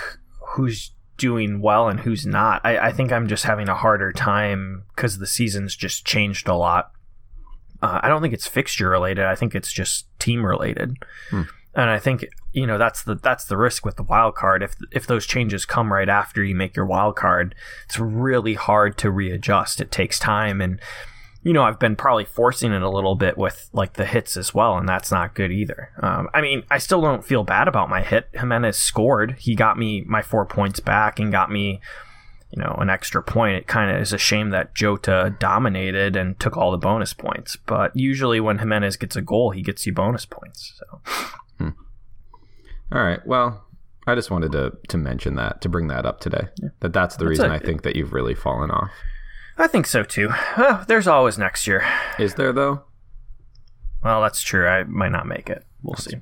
who's 0.51 0.93
doing 1.17 1.61
well 1.61 1.89
and 1.89 1.99
who's 1.99 2.25
not. 2.25 2.61
I, 2.65 2.79
I 2.79 2.93
think 2.93 3.11
I'm 3.11 3.27
just 3.27 3.47
having 3.47 3.69
a 3.69 3.75
harder 3.75 4.13
time 4.13 4.85
because 4.95 5.19
the 5.19 5.27
season's 5.27 5.75
just 5.75 6.07
changed 6.07 6.47
a 6.47 6.55
lot. 6.55 6.93
Uh, 7.83 7.99
I 8.01 8.09
don't 8.09 8.23
think 8.23 8.33
it's 8.33 8.47
fixture 8.47 8.89
related. 8.89 9.25
I 9.25 9.35
think 9.35 9.57
it's 9.57 9.73
just 9.73 10.07
team 10.21 10.47
related. 10.47 10.97
Hmm. 11.31 11.43
And 11.79 11.91
I 11.91 12.01
think 12.01 12.29
you 12.53 12.67
know 12.67 12.77
that's 12.77 13.05
the 13.05 13.15
that's 13.15 13.45
the 13.45 13.57
risk 13.57 13.87
with 13.87 13.97
the 13.97 14.03
wild 14.03 14.35
card. 14.35 14.65
If 14.65 14.75
if 14.91 15.07
those 15.07 15.27
changes 15.27 15.65
come 15.65 15.93
right 15.93 16.09
after 16.09 16.43
you 16.43 16.57
make 16.57 16.75
your 16.75 16.85
wild 16.85 17.15
card, 17.15 17.55
it's 17.85 18.01
really 18.01 18.55
hard 18.55 18.99
to 18.99 19.13
readjust. 19.13 19.81
It 19.81 19.93
takes 19.93 20.19
time, 20.19 20.61
and 20.61 20.81
you 21.45 21.53
know 21.53 21.63
I've 21.63 21.79
been 21.79 21.95
probably 21.95 22.25
forcing 22.25 22.73
it 22.73 22.83
a 22.83 22.91
little 22.91 23.15
bit 23.15 23.39
with 23.39 23.71
like 23.73 23.93
the 23.93 24.07
hits 24.07 24.37
as 24.37 24.53
well, 24.53 24.77
and 24.77 24.89
that's 24.89 25.13
not 25.13 25.37
good 25.37 25.53
either. 25.53 25.91
Um, 26.03 26.29
I 26.35 26.41
mean, 26.41 26.65
I 26.69 26.79
still 26.79 27.01
don't 27.01 27.25
feel 27.25 27.45
bad 27.45 27.69
about 27.69 27.89
my 27.89 28.03
hit. 28.03 28.29
Jimenez 28.35 28.77
scored. 28.77 29.37
He 29.39 29.55
got 29.55 29.79
me 29.79 30.03
my 30.03 30.21
four 30.21 30.45
points 30.47 30.81
back 30.81 31.21
and 31.21 31.31
got 31.31 31.49
me 31.49 31.81
you 32.51 32.63
know, 32.63 32.75
an 32.81 32.89
extra 32.89 33.23
point. 33.23 33.57
It 33.57 33.67
kind 33.67 33.95
of 33.95 34.01
is 34.01 34.15
a 34.15 34.19
shame 34.19 34.49
that 34.51 34.75
Jota 34.75 35.37
dominated 35.39 36.17
and 36.17 36.41
took 36.41 36.57
all 36.57 36.71
the 36.71 36.79
bonus 36.79 37.13
points. 37.13 37.57
But 37.57 37.95
usually 37.95 38.41
when 38.41 38.57
jimenez 38.57 38.97
gets 38.97 39.17
a 39.17 39.21
goal, 39.21 39.51
he 39.51 39.61
gets 39.61 39.87
you 39.87 39.93
bonus 39.93 40.25
points. 40.25 40.73
So. 40.79 41.01
All 42.93 43.03
right. 43.03 43.25
Well, 43.27 43.65
I 44.07 44.15
just 44.15 44.31
wanted 44.31 44.53
to 44.53 44.73
to 44.89 44.97
mention 44.97 45.37
that 45.37 45.61
to 45.63 45.69
bring 45.69 45.89
that 45.89 46.07
up 46.07 46.21
today. 46.21 46.49
Yeah. 46.61 46.71
That 46.81 46.93
that's 46.93 47.17
the 47.17 47.25
that's 47.25 47.31
reason 47.31 47.51
a, 47.51 47.55
I 47.55 47.59
think 47.59 47.83
that 47.83 47.97
you've 47.97 48.13
really 48.13 48.35
fallen 48.35 48.71
off. 48.71 48.91
I 49.57 49.67
think 49.67 49.87
so 49.87 50.05
too. 50.05 50.31
Well, 50.57 50.85
there's 50.87 51.09
always 51.09 51.37
next 51.37 51.67
year. 51.67 51.85
Is 52.19 52.35
there 52.35 52.53
though? 52.53 52.85
Well, 54.03 54.23
that's 54.23 54.41
true. 54.41 54.67
I 54.67 54.85
might 54.85 55.11
not 55.11 55.27
make 55.27 55.51
it. 55.51 55.65
We'll 55.83 55.97
see. 55.97 56.15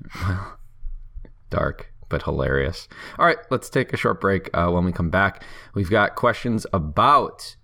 Dark 1.51 1.93
but 2.09 2.23
hilarious. 2.23 2.89
All 3.19 3.27
right, 3.27 3.39
let's 3.51 3.69
take 3.69 3.93
a 3.93 3.97
short 3.97 4.21
break. 4.21 4.49
Uh, 4.55 4.71
when 4.71 4.85
we 4.85 4.93
come 4.93 5.11
back, 5.11 5.43
we've 5.75 5.91
got 5.91 6.15
questions 6.15 6.67
about 6.73 7.57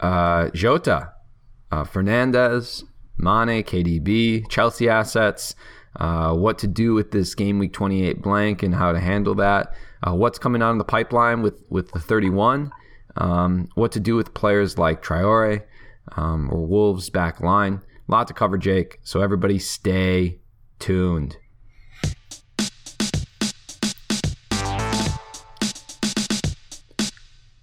uh, 0.00 0.50
Jota, 0.54 1.12
uh, 1.70 1.84
Fernandes, 1.84 2.84
Mane, 3.18 3.62
KDB, 3.62 4.48
Chelsea 4.48 4.88
assets, 4.88 5.54
uh, 5.96 6.34
what 6.34 6.58
to 6.58 6.66
do 6.66 6.94
with 6.94 7.10
this 7.10 7.34
game 7.34 7.58
week 7.58 7.72
28 7.72 8.22
blank 8.22 8.62
and 8.62 8.74
how 8.74 8.92
to 8.92 9.00
handle 9.00 9.34
that, 9.36 9.74
uh, 10.06 10.14
what's 10.14 10.38
coming 10.38 10.62
out 10.62 10.70
on 10.70 10.78
the 10.78 10.84
pipeline 10.84 11.42
with, 11.42 11.62
with 11.68 11.90
the 11.92 12.00
31, 12.00 12.72
um, 13.16 13.68
what 13.74 13.92
to 13.92 14.00
do 14.00 14.16
with 14.16 14.34
players 14.34 14.78
like 14.78 15.02
Traore 15.02 15.62
um, 16.16 16.50
or 16.52 16.66
Wolves 16.66 17.10
back 17.10 17.40
line. 17.40 17.80
A 18.08 18.12
lot 18.12 18.26
to 18.28 18.34
cover, 18.34 18.58
Jake. 18.58 18.98
So 19.02 19.20
everybody 19.20 19.58
stay 19.58 20.40
tuned. 20.78 21.36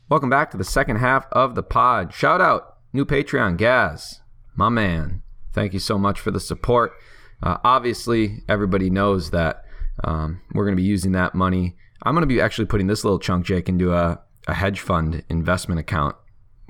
Welcome 0.10 0.30
back 0.32 0.50
to 0.52 0.58
the 0.58 0.64
second 0.64 0.96
half 0.96 1.28
of 1.32 1.54
the 1.54 1.62
pod. 1.62 2.14
Shout 2.14 2.42
out, 2.42 2.78
new 2.94 3.06
Patreon, 3.06 3.58
Gaz, 3.58 4.22
my 4.56 4.68
man. 4.68 5.22
Thank 5.54 5.74
you 5.74 5.80
so 5.80 6.00
much 6.00 6.20
for 6.20 6.32
the 6.32 6.40
support. 6.40 6.94
Uh, 7.42 7.58
obviously, 7.64 8.44
everybody 8.48 8.90
knows 8.90 9.32
that 9.32 9.64
um, 10.04 10.42
we're 10.54 10.66
going 10.66 10.76
to 10.76 10.82
be 10.82 10.88
using 10.88 11.12
that 11.14 11.36
money. 11.36 11.76
I'm 12.04 12.14
going 12.14 12.22
to 12.22 12.28
be 12.28 12.42
actually 12.42 12.66
putting 12.66 12.88
this 12.88 13.04
little 13.04 13.20
chunk, 13.20 13.46
Jake, 13.46 13.70
into 13.70 13.94
a, 13.94 14.22
a 14.48 14.54
hedge 14.54 14.80
fund 14.80 15.24
investment 15.30 15.80
account. 15.80 16.16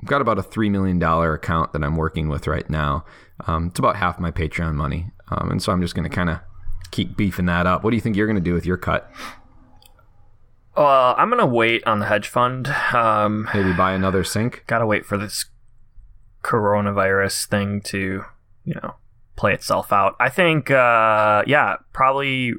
I've 0.02 0.08
got 0.08 0.20
about 0.20 0.38
a 0.38 0.42
$3 0.42 0.70
million 0.70 1.02
account 1.02 1.72
that 1.72 1.84
I'm 1.84 1.96
working 1.96 2.28
with 2.28 2.46
right 2.46 2.68
now. 2.68 3.04
Um, 3.46 3.68
it's 3.68 3.78
about 3.78 3.96
half 3.96 4.18
my 4.18 4.30
Patreon 4.30 4.74
money. 4.74 5.10
Um, 5.28 5.50
and 5.50 5.62
so 5.62 5.72
I'm 5.72 5.82
just 5.82 5.94
going 5.94 6.08
to 6.08 6.14
kind 6.14 6.30
of 6.30 6.40
keep 6.90 7.16
beefing 7.16 7.46
that 7.46 7.66
up. 7.66 7.84
What 7.84 7.90
do 7.90 7.96
you 7.96 8.00
think 8.00 8.16
you're 8.16 8.26
going 8.26 8.36
to 8.36 8.40
do 8.40 8.54
with 8.54 8.66
your 8.66 8.76
cut? 8.76 9.10
Uh, 10.76 11.14
I'm 11.16 11.28
gonna 11.28 11.46
wait 11.46 11.84
on 11.86 11.98
the 11.98 12.06
hedge 12.06 12.28
fund. 12.28 12.68
Um, 12.94 13.48
Maybe 13.52 13.72
buy 13.72 13.92
another 13.92 14.24
sink. 14.24 14.64
Gotta 14.66 14.86
wait 14.86 15.04
for 15.04 15.18
this 15.18 15.46
coronavirus 16.42 17.48
thing 17.48 17.80
to, 17.82 18.24
you 18.64 18.74
know, 18.82 18.94
play 19.40 19.54
itself 19.54 19.90
out. 19.90 20.16
I 20.20 20.28
think, 20.28 20.70
uh, 20.70 21.42
yeah, 21.46 21.76
probably 21.94 22.52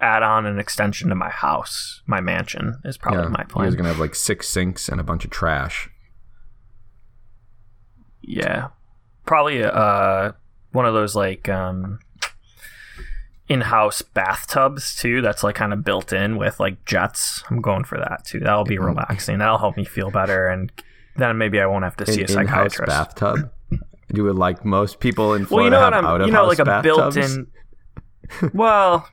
add 0.00 0.24
on 0.24 0.46
an 0.46 0.58
extension 0.58 1.08
to 1.10 1.14
my 1.14 1.30
house, 1.30 2.02
my 2.06 2.20
mansion 2.20 2.80
is 2.84 2.98
probably 2.98 3.22
yeah, 3.22 3.28
my 3.28 3.44
plan. 3.44 3.68
You're 3.68 3.76
gonna 3.76 3.90
have 3.90 4.00
like 4.00 4.16
six 4.16 4.48
sinks 4.48 4.88
and 4.88 5.00
a 5.00 5.04
bunch 5.04 5.24
of 5.24 5.30
trash. 5.30 5.88
Yeah, 8.20 8.68
probably 9.26 9.62
uh 9.62 10.32
one 10.72 10.86
of 10.86 10.94
those 10.94 11.14
like 11.14 11.48
um 11.48 12.00
in-house 13.48 14.02
bathtubs 14.02 14.94
too 14.96 15.22
that's 15.22 15.42
like 15.42 15.54
kind 15.54 15.72
of 15.72 15.84
built 15.84 16.12
in 16.12 16.36
with 16.36 16.58
like 16.60 16.84
jets. 16.84 17.44
I'm 17.48 17.60
going 17.60 17.84
for 17.84 17.96
that 17.98 18.24
too. 18.24 18.40
That'll 18.40 18.64
be 18.64 18.78
relaxing. 18.78 19.38
That'll 19.38 19.58
help 19.58 19.76
me 19.76 19.84
feel 19.84 20.10
better 20.10 20.48
and 20.48 20.70
then 21.16 21.36
maybe 21.36 21.60
i 21.60 21.66
won't 21.66 21.82
have 21.82 21.96
to 21.96 22.06
see 22.06 22.22
a 22.22 22.28
psychiatrist. 22.28 22.86
bathtub 22.86 23.50
you 24.14 24.24
would 24.24 24.36
like 24.36 24.64
most 24.64 25.00
people 25.00 25.34
in 25.34 25.46
Florida 25.46 25.76
well, 25.76 25.86
you 25.86 25.90
know 25.90 25.96
have 25.96 26.04
out 26.04 26.20
of 26.20 26.26
you 26.26 26.32
know 26.32 26.46
like 26.46 26.58
a 26.58 26.64
bathtubs? 26.64 27.14
built-in 27.14 27.46
well 28.54 29.08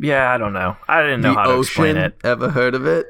yeah 0.00 0.32
i 0.32 0.38
don't 0.38 0.52
know 0.52 0.76
i 0.88 1.02
didn't 1.02 1.20
know 1.20 1.34
the 1.34 1.38
how 1.38 1.46
to 1.46 1.58
explain 1.58 1.96
it 1.96 2.16
ever 2.24 2.50
heard 2.50 2.74
of 2.74 2.84
it 2.86 3.06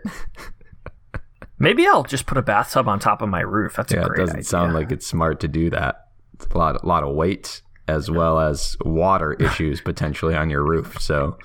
maybe 1.59 1.87
i'll 1.87 2.03
just 2.05 2.27
put 2.27 2.37
a 2.37 2.42
bathtub 2.42 2.88
on 2.88 2.99
top 2.99 3.22
of 3.22 3.29
my 3.29 3.40
roof 3.40 3.75
that's 3.77 3.92
yeah, 3.92 4.01
a 4.01 4.07
great 4.07 4.12
idea. 4.12 4.22
it 4.22 4.27
doesn't 4.27 4.37
idea. 4.37 4.49
sound 4.49 4.75
like 4.75 4.92
it's 4.92 5.07
smart 5.07 5.40
to 5.40 5.49
do 5.49 5.70
that 5.70 6.09
it's 6.35 6.46
a 6.46 6.59
lot 6.59 6.83
a 6.83 6.87
lot 6.87 7.03
of 7.03 7.14
weight 7.14 7.62
as 7.88 8.11
well 8.11 8.40
as 8.40 8.77
water 8.85 9.35
issues 9.35 9.81
potentially 9.81 10.35
on 10.35 10.51
your 10.51 10.64
roof. 10.64 11.01
So 11.01 11.38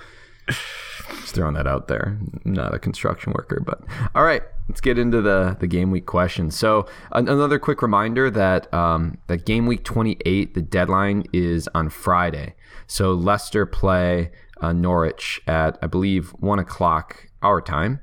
just 1.20 1.36
throwing 1.36 1.54
that 1.56 1.68
out 1.68 1.88
there. 1.88 2.18
I'm 2.46 2.54
not 2.54 2.74
a 2.74 2.80
construction 2.80 3.34
worker, 3.34 3.62
but 3.66 3.82
all 4.16 4.24
right, 4.24 4.44
let's 4.68 4.82
get 4.82 4.98
into 4.98 5.22
the 5.22 5.58
the 5.60 5.68
game 5.68 5.92
week 5.92 6.06
questions. 6.06 6.58
So 6.58 6.88
another 7.12 7.60
quick 7.60 7.82
reminder 7.82 8.30
that 8.32 8.74
um, 8.74 9.18
that 9.28 9.46
game 9.46 9.66
week 9.66 9.84
28, 9.84 10.54
the 10.54 10.62
deadline 10.62 11.24
is 11.34 11.68
on 11.76 11.90
Friday. 11.90 12.56
So 12.88 13.14
Leicester 13.14 13.66
play 13.66 14.32
uh, 14.62 14.74
Norwich 14.74 15.42
at 15.48 15.78
I 15.82 15.88
believe 15.88 16.30
one 16.40 16.60
o'clock 16.60 17.28
our 17.42 17.62
time, 17.62 18.02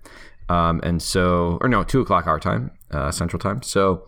um, 0.49 0.81
and 0.83 1.03
so 1.03 1.59
or 1.61 1.68
no 1.68 1.85
two 1.85 2.01
o'clock 2.01 2.27
our 2.27 2.40
time, 2.40 2.71
uh, 2.90 3.11
Central 3.11 3.40
Time. 3.40 3.62
So. 3.62 4.05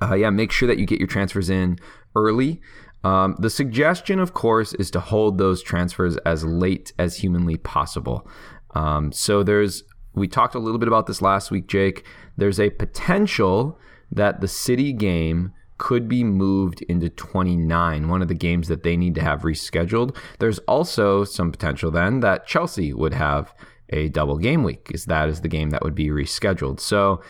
Uh, 0.00 0.14
yeah, 0.14 0.30
make 0.30 0.52
sure 0.52 0.68
that 0.68 0.78
you 0.78 0.86
get 0.86 1.00
your 1.00 1.08
transfers 1.08 1.50
in 1.50 1.76
early. 2.14 2.60
Um, 3.02 3.36
the 3.38 3.50
suggestion, 3.50 4.18
of 4.18 4.34
course, 4.34 4.74
is 4.74 4.90
to 4.92 5.00
hold 5.00 5.38
those 5.38 5.62
transfers 5.62 6.16
as 6.18 6.44
late 6.44 6.92
as 6.98 7.16
humanly 7.16 7.56
possible. 7.56 8.26
Um, 8.74 9.12
so 9.12 9.42
there's, 9.42 9.84
we 10.14 10.28
talked 10.28 10.54
a 10.54 10.58
little 10.58 10.78
bit 10.78 10.88
about 10.88 11.06
this 11.06 11.22
last 11.22 11.50
week, 11.50 11.66
Jake. 11.66 12.04
There's 12.36 12.60
a 12.60 12.70
potential 12.70 13.78
that 14.12 14.40
the 14.40 14.48
City 14.48 14.92
game 14.92 15.52
could 15.78 16.08
be 16.08 16.22
moved 16.22 16.82
into 16.82 17.08
29, 17.08 18.08
one 18.08 18.20
of 18.20 18.28
the 18.28 18.34
games 18.34 18.68
that 18.68 18.82
they 18.82 18.98
need 18.98 19.14
to 19.14 19.22
have 19.22 19.42
rescheduled. 19.42 20.14
There's 20.38 20.58
also 20.60 21.24
some 21.24 21.50
potential 21.50 21.90
then 21.90 22.20
that 22.20 22.46
Chelsea 22.46 22.92
would 22.92 23.14
have 23.14 23.54
a 23.88 24.10
double 24.10 24.36
game 24.36 24.62
week, 24.62 24.84
because 24.84 25.06
that 25.06 25.30
is 25.30 25.40
the 25.40 25.48
game 25.48 25.70
that 25.70 25.82
would 25.82 25.94
be 25.94 26.08
rescheduled. 26.08 26.80
So 26.80 27.22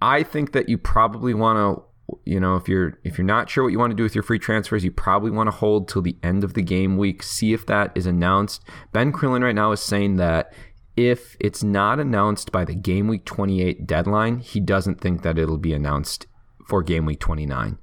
I 0.00 0.22
think 0.22 0.52
that 0.52 0.68
you 0.68 0.78
probably 0.78 1.34
want 1.34 1.58
to 1.58 1.85
you 2.24 2.38
know 2.38 2.56
if 2.56 2.68
you're 2.68 2.98
if 3.04 3.18
you're 3.18 3.24
not 3.24 3.50
sure 3.50 3.64
what 3.64 3.72
you 3.72 3.78
want 3.78 3.90
to 3.90 3.96
do 3.96 4.02
with 4.02 4.14
your 4.14 4.22
free 4.22 4.38
transfers 4.38 4.84
you 4.84 4.90
probably 4.90 5.30
want 5.30 5.48
to 5.48 5.56
hold 5.56 5.88
till 5.88 6.02
the 6.02 6.16
end 6.22 6.44
of 6.44 6.54
the 6.54 6.62
game 6.62 6.96
week 6.96 7.22
see 7.22 7.52
if 7.52 7.66
that 7.66 7.92
is 7.94 8.06
announced. 8.06 8.64
Ben 8.92 9.12
Crellin 9.12 9.42
right 9.42 9.54
now 9.54 9.72
is 9.72 9.80
saying 9.80 10.16
that 10.16 10.52
if 10.96 11.36
it's 11.40 11.62
not 11.62 12.00
announced 12.00 12.52
by 12.52 12.64
the 12.64 12.74
game 12.74 13.08
week 13.08 13.24
28 13.24 13.86
deadline 13.86 14.38
he 14.38 14.60
doesn't 14.60 15.00
think 15.00 15.22
that 15.22 15.38
it'll 15.38 15.58
be 15.58 15.72
announced 15.72 16.26
for 16.66 16.82
game 16.82 17.06
week 17.06 17.20
29 17.20 17.78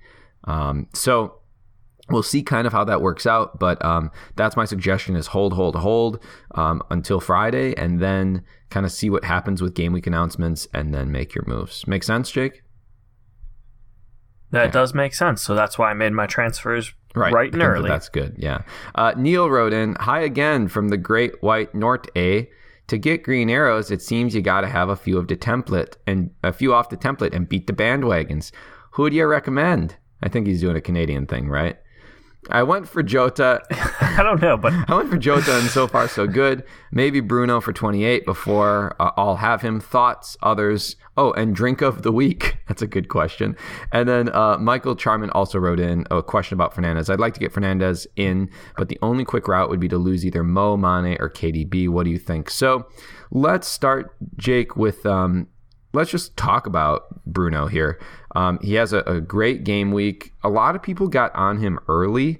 um, 0.46 0.88
so 0.94 1.40
we'll 2.10 2.24
see 2.24 2.44
kind 2.44 2.66
of 2.68 2.74
how 2.74 2.84
that 2.84 3.02
works 3.02 3.26
out 3.26 3.60
but 3.60 3.84
um, 3.84 4.10
that's 4.36 4.58
my 4.58 4.66
suggestion 4.66 5.16
is 5.16 5.28
hold 5.28 5.54
hold 5.54 5.76
hold 5.76 6.20
um, 6.56 6.82
until 6.90 7.20
friday 7.20 7.76
and 7.76 8.00
then 8.00 8.44
kind 8.70 8.86
of 8.86 8.92
see 8.92 9.10
what 9.10 9.24
happens 9.26 9.62
with 9.62 9.76
game 9.76 9.94
week 9.94 10.08
announcements 10.08 10.68
and 10.74 10.94
then 10.96 11.12
make 11.12 11.36
your 11.36 11.46
moves. 11.46 11.86
Make 11.88 12.04
sense 12.04 12.32
jake 12.32 12.63
that 14.54 14.66
yeah. 14.66 14.72
does 14.72 14.94
make 14.94 15.14
sense. 15.14 15.42
So 15.42 15.56
that's 15.56 15.78
why 15.78 15.90
I 15.90 15.94
made 15.94 16.14
my 16.14 16.28
transfers 16.28 16.94
right, 17.16 17.34
right 17.34 17.52
and 17.52 17.62
early. 17.62 17.90
That's 17.90 18.08
good. 18.08 18.36
Yeah. 18.38 18.62
Uh, 18.94 19.14
Neil 19.18 19.50
wrote 19.50 19.74
in, 19.74 19.96
"Hi 20.00 20.22
again 20.22 20.68
from 20.68 20.90
the 20.90 20.98
Great 20.98 21.42
White 21.42 21.74
North 21.76 22.08
A. 22.16 22.50
To 22.88 22.98
get 22.98 23.24
green 23.24 23.50
arrows, 23.50 23.90
it 23.92 24.02
seems 24.02 24.36
you 24.36 24.42
got 24.42 24.62
to 24.62 24.68
have 24.68 24.90
a 24.90 24.96
few 24.96 25.18
of 25.18 25.28
the 25.28 25.36
template 25.36 25.96
and 26.06 26.30
a 26.44 26.54
few 26.54 26.74
off 26.74 26.90
the 26.90 26.98
template 26.98 27.34
and 27.34 27.50
beat 27.50 27.66
the 27.66 27.74
bandwagons. 27.74 28.52
Who 28.92 29.10
do 29.10 29.16
you 29.16 29.26
recommend?" 29.26 29.96
I 30.22 30.30
think 30.30 30.48
he's 30.48 30.62
doing 30.62 30.78
a 30.78 30.82
Canadian 30.82 31.26
thing, 31.26 31.50
right? 31.50 31.78
I 32.50 32.64
went 32.64 32.88
for 32.88 33.04
Jota. 33.04 33.62
I 33.72 34.22
don't 34.24 34.42
know, 34.42 34.58
but 34.58 34.74
I 34.88 34.96
went 34.96 35.10
for 35.10 35.18
Jota, 35.18 35.58
and 35.58 35.70
so 35.70 35.88
far 35.88 36.08
so 36.08 36.28
good. 36.28 36.64
Maybe 36.92 37.20
Bruno 37.20 37.62
for 37.62 37.74
28 37.74 38.26
before 38.26 38.96
uh, 39.00 39.12
I'll 39.18 39.38
have 39.38 39.62
him. 39.62 39.80
Thoughts, 39.80 40.38
others. 40.42 40.96
Oh, 41.16 41.32
and 41.34 41.56
drink 41.56 41.82
of 41.82 42.04
the 42.04 42.12
week. 42.12 42.58
That's 42.68 42.82
a 42.82 42.88
good 42.88 43.10
question. 43.10 43.56
And 43.92 44.08
then 44.08 44.34
uh, 44.34 44.58
Michael 44.58 44.96
Charman 44.96 45.30
also 45.32 45.60
wrote 45.60 45.80
in 45.80 46.06
a 46.12 46.22
question 46.22 46.56
about 46.56 46.74
Fernandes. 46.74 47.10
I'd 47.10 47.20
like 47.20 47.34
to 47.36 47.40
get 47.40 47.54
Fernandes 47.54 48.08
in, 48.16 48.50
but 48.78 48.90
the 48.90 49.00
only 49.02 49.26
quick 49.26 49.48
route 49.48 49.70
would 49.70 49.80
be 49.80 49.90
to 49.90 49.98
lose 49.98 50.26
either 50.26 50.44
Mo, 50.44 50.78
Mane, 50.78 51.18
or 51.20 51.30
KDB. 51.30 51.90
What 51.90 52.06
do 52.06 52.10
you 52.10 52.20
think? 52.20 52.50
So 52.50 52.88
let's 53.32 53.68
start, 53.68 54.16
Jake, 54.38 54.76
with 54.76 55.06
um, 55.06 55.48
let's 55.94 56.12
just 56.12 56.36
talk 56.36 56.68
about 56.68 57.24
Bruno 57.26 57.68
here. 57.68 58.00
Um, 58.36 58.60
he 58.62 58.74
has 58.76 58.94
a, 58.94 59.00
a, 59.02 59.22
great 59.22 59.64
game 59.64 59.92
week. 59.92 60.34
A 60.44 60.50
lot 60.50 60.76
of 60.76 60.82
people 60.82 61.08
got 61.08 61.34
on 61.36 61.60
him 61.60 61.80
early, 61.88 62.40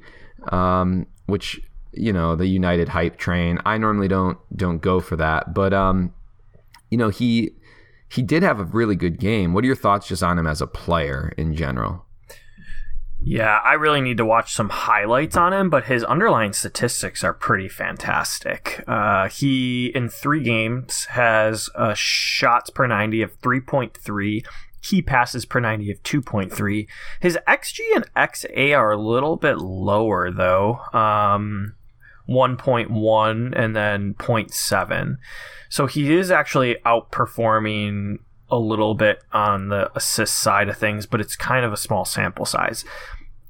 um, 0.52 1.06
which 1.28 1.62
you 1.94 2.12
know 2.12 2.36
the 2.36 2.48
United 2.48 2.90
hype 2.90 3.18
train. 3.18 3.60
I 3.66 3.78
normally 3.78 4.08
don't 4.08 4.38
don't 4.56 4.80
go 4.80 5.00
for 5.00 5.16
that, 5.18 5.54
but 5.54 5.74
um, 5.74 6.14
you 6.90 6.98
know 6.98 7.10
he 7.10 7.52
he 8.10 8.22
did 8.22 8.44
have 8.44 8.60
a 8.60 8.66
really 8.66 8.96
good 8.96 9.20
game. 9.20 9.54
What 9.54 9.64
are 9.64 9.68
your 9.68 9.76
thoughts 9.76 10.08
just 10.08 10.24
on 10.24 10.38
him 10.38 10.48
as 10.48 10.62
a 10.62 10.68
player 10.68 11.34
in 11.38 11.56
general? 11.56 12.06
Yeah, 13.26 13.60
I 13.64 13.74
really 13.74 14.02
need 14.02 14.18
to 14.18 14.26
watch 14.26 14.54
some 14.54 14.70
highlights 14.70 15.38
on 15.38 15.54
him, 15.54 15.70
but 15.70 15.86
his 15.86 16.04
underlying 16.04 16.52
statistics 16.52 17.24
are 17.24 17.34
pretty 17.34 17.70
fantastic. 17.70 18.84
Uh, 18.86 19.30
he, 19.30 19.88
in 19.96 20.10
three 20.10 20.44
games, 20.44 21.06
has 21.06 21.70
uh, 21.76 21.94
shots 21.94 22.70
per 22.70 22.86
90 22.86 23.22
of 23.22 23.40
3.3, 23.40 24.46
key 24.82 25.02
passes 25.02 25.46
per 25.46 25.62
90 25.62 25.92
of 25.92 26.04
2.3. 26.04 26.88
His 27.22 27.38
XG 27.48 27.80
and 27.96 28.14
XA 28.14 28.78
are 28.78 28.92
a 28.92 29.02
little 29.02 29.38
bit 29.38 29.58
lower, 29.58 30.30
though. 30.30 30.80
Um, 30.92 31.76
1.1 32.30 33.54
and 33.56 33.76
then 33.76 34.14
0.7. 34.16 35.18
So 35.70 35.88
he 35.88 36.14
is 36.14 36.30
actually 36.30 36.76
outperforming 36.86 38.20
a 38.50 38.58
little 38.58 38.94
bit 38.94 39.24
on 39.32 39.70
the 39.70 39.92
assist 39.96 40.36
side 40.36 40.70
of 40.70 40.78
things, 40.78 41.06
but 41.06 41.20
it's 41.20 41.36
kind 41.36 41.66
of 41.66 41.74
a 41.74 41.78
small 41.78 42.06
sample 42.06 42.46
size. 42.46 42.86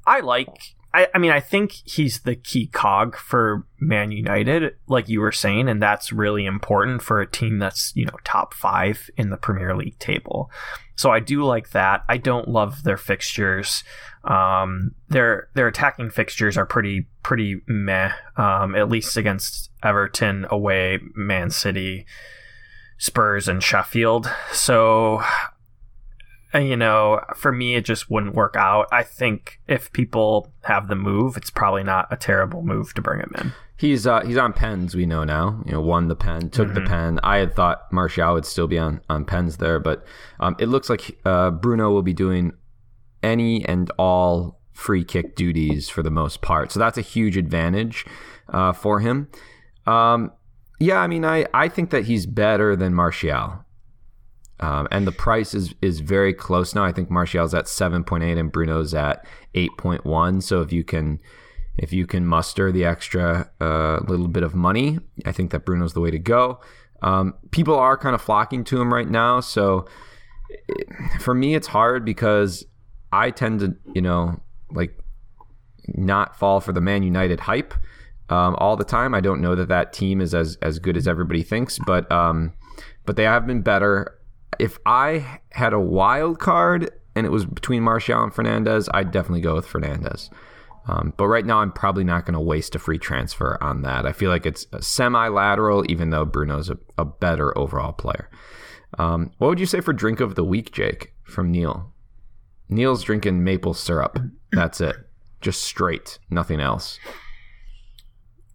I 0.06 0.20
like 0.20 0.76
I, 0.94 1.08
I 1.14 1.18
mean, 1.18 1.32
I 1.32 1.40
think 1.40 1.72
he's 1.86 2.20
the 2.22 2.36
key 2.36 2.68
cog 2.68 3.18
for 3.18 3.66
Man 3.80 4.12
United, 4.12 4.76
like 4.88 5.10
you 5.10 5.22
were 5.22 5.32
saying, 5.32 5.68
and 5.68 5.82
that's 5.82 6.14
really 6.14 6.46
important 6.46 7.02
for 7.02 7.20
a 7.20 7.28
team 7.30 7.58
that's, 7.58 7.92
you 7.96 8.06
know, 8.06 8.18
top 8.24 8.54
five 8.54 9.10
in 9.18 9.32
the 9.32 9.38
Premier 9.38 9.76
League 9.76 9.98
table. 9.98 10.52
So 10.96 11.10
I 11.10 11.20
do 11.20 11.44
like 11.44 11.72
that. 11.72 12.04
I 12.08 12.18
don't 12.18 12.48
love 12.48 12.84
their 12.84 12.98
fixtures. 12.98 13.84
Um, 14.24 14.94
their 15.10 15.50
their 15.56 15.68
attacking 15.68 16.12
fixtures 16.12 16.58
are 16.58 16.66
pretty 16.68 17.08
pretty 17.24 17.62
meh. 17.66 18.12
Um, 18.38 18.76
at 18.76 18.90
least 18.90 19.18
against 19.18 19.72
Everton 19.82 20.46
away, 20.52 21.00
Man 21.16 21.50
City, 21.50 22.06
Spurs, 23.00 23.48
and 23.48 23.64
Sheffield. 23.64 24.32
So 24.52 25.24
you 26.56 26.76
know, 26.76 27.22
for 27.36 27.52
me, 27.52 27.76
it 27.76 27.86
just 27.86 28.10
wouldn't 28.10 28.36
work 28.36 28.56
out. 28.56 28.88
I 28.92 29.04
think 29.04 29.60
if 29.68 29.92
people 29.92 30.52
have 30.64 30.88
the 30.88 30.96
move, 30.96 31.38
it's 31.38 31.50
probably 31.50 31.84
not 31.84 32.08
a 32.12 32.18
terrible 32.18 32.62
move 32.62 32.94
to 32.94 33.02
bring 33.02 33.20
him 33.20 33.32
in. 33.38 33.54
He's 33.78 34.06
uh, 34.06 34.22
he's 34.22 34.38
on 34.38 34.54
pens. 34.54 34.96
We 34.96 35.06
know 35.06 35.24
now. 35.24 35.62
You 35.66 35.74
know, 35.74 35.82
won 35.82 36.08
the 36.08 36.16
pen, 36.16 36.50
took 36.50 36.68
mm-hmm. 36.68 36.76
the 36.76 36.82
pen. 36.82 37.20
I 37.24 37.38
had 37.38 37.56
thought 37.56 37.92
Martial 37.92 38.34
would 38.34 38.46
still 38.46 38.68
be 38.68 38.78
on 38.78 39.02
on 39.10 39.26
pens 39.26 39.58
there, 39.58 39.80
but 39.80 40.06
um, 40.40 40.56
it 40.60 40.68
looks 40.68 40.90
like 40.90 41.18
uh, 41.26 41.52
Bruno 41.52 41.92
will 41.92 42.04
be 42.04 42.14
doing 42.14 42.54
any 43.24 43.66
and 43.66 43.90
all 43.98 44.60
free 44.74 45.04
kick 45.04 45.36
duties 45.36 45.90
for 45.90 46.04
the 46.04 46.12
most 46.12 46.42
part. 46.42 46.72
So 46.72 46.80
that's 46.80 46.98
a 46.98 47.02
huge 47.02 47.38
advantage 47.38 48.06
uh, 48.50 48.74
for 48.74 49.00
him. 49.00 49.30
Um, 49.86 50.32
yeah, 50.80 50.98
I 50.98 51.08
mean, 51.08 51.24
I, 51.24 51.46
I 51.54 51.70
think 51.70 51.92
that 51.92 52.06
he's 52.06 52.26
better 52.26 52.76
than 52.76 52.94
Martial. 52.94 53.66
Um, 54.64 54.88
and 54.92 55.06
the 55.06 55.12
price 55.12 55.54
is 55.54 55.76
is 55.82 56.00
very 56.00 56.34
close 56.34 56.74
now. 56.74 56.86
I 56.86 56.94
think 56.94 57.10
Martial's 57.10 57.54
at 57.54 57.66
7.8 57.66 58.40
and 58.40 58.50
Bruno's 58.50 58.94
at 58.94 59.26
8.1. 59.54 60.42
So 60.42 60.62
if 60.62 60.72
you 60.72 60.86
can 60.86 61.20
if 61.76 61.92
you 61.92 62.08
can 62.08 62.26
muster 62.26 62.72
the 62.72 62.86
extra 62.86 63.50
uh, 63.60 64.00
little 64.08 64.30
bit 64.30 64.42
of 64.42 64.56
money, 64.56 65.00
I 65.26 65.34
think 65.34 65.52
that 65.52 65.66
Bruno's 65.66 65.94
the 65.94 66.00
way 66.00 66.12
to 66.12 66.20
go. 66.20 66.62
Um, 67.02 67.34
people 67.52 67.76
are 67.76 67.98
kind 67.98 68.16
of 68.16 68.22
flocking 68.22 68.64
to 68.66 68.80
him 68.80 68.94
right 68.94 69.10
now. 69.10 69.42
So 69.42 69.86
it, 70.50 70.88
for 71.20 71.34
me, 71.34 71.56
it's 71.56 71.68
hard 71.68 72.06
because 72.06 72.66
I 73.12 73.32
tend 73.32 73.60
to, 73.60 73.76
you 73.94 74.02
know, 74.02 74.40
like 74.72 74.98
not 75.88 76.40
fall 76.40 76.62
for 76.62 76.72
the 76.72 76.80
Man 76.80 77.04
United 77.04 77.42
hype 77.42 77.74
um, 78.30 78.56
all 78.60 78.78
the 78.78 78.86
time. 78.86 79.14
I 79.14 79.20
don't 79.20 79.42
know 79.42 79.56
that 79.56 79.68
that 79.68 79.92
team 79.92 80.22
is 80.22 80.34
as 80.34 80.58
as 80.62 80.80
good 80.80 80.96
as 80.96 81.06
everybody 81.06 81.44
thinks, 81.44 81.80
but 81.86 82.10
um, 82.10 82.54
but 83.06 83.18
they 83.18 83.24
have 83.24 83.46
been 83.46 83.62
better 83.62 84.20
if 84.60 84.78
I 84.86 85.40
had 85.52 85.74
a 85.74 85.80
wild 85.80 86.40
card 86.40 86.92
and 87.16 87.26
it 87.26 87.30
was 87.30 87.46
between 87.46 87.84
Martial 87.84 88.24
and 88.24 88.32
Fernandes, 88.32 88.90
I'd 88.94 89.12
definitely 89.12 89.42
go 89.42 89.56
with 89.56 89.68
Fernandes. 89.68 90.30
Um, 90.86 91.14
but 91.16 91.28
right 91.28 91.46
now, 91.46 91.60
I'm 91.60 91.72
probably 91.72 92.04
not 92.04 92.26
going 92.26 92.34
to 92.34 92.42
waste 92.42 92.76
a 92.76 92.80
free 92.80 92.98
transfer 92.98 93.58
on 93.62 93.84
that. 93.84 94.06
I 94.06 94.12
feel 94.12 94.30
like 94.30 94.46
it's 94.46 94.68
semi 94.82 95.28
lateral, 95.30 95.90
even 95.90 96.10
though 96.10 96.26
Bruno's 96.26 96.70
a, 96.70 96.78
a 96.98 97.06
better 97.06 97.58
overall 97.58 97.94
player. 97.94 98.30
Um, 99.00 99.32
what 99.38 99.48
would 99.48 99.60
you 99.60 99.66
say 99.66 99.80
for 99.80 99.94
drink 99.94 100.20
of 100.20 100.36
the 100.36 100.44
week, 100.44 100.72
Jake, 100.72 101.14
from 101.24 101.52
Neil? 101.52 101.94
Neil's 102.70 103.04
drinking 103.04 103.44
maple 103.44 103.74
syrup. 103.74 104.20
That's 104.52 104.82
it. 104.82 104.96
Just 105.42 105.64
straight, 105.64 106.20
nothing 106.30 106.60
else. 106.60 107.00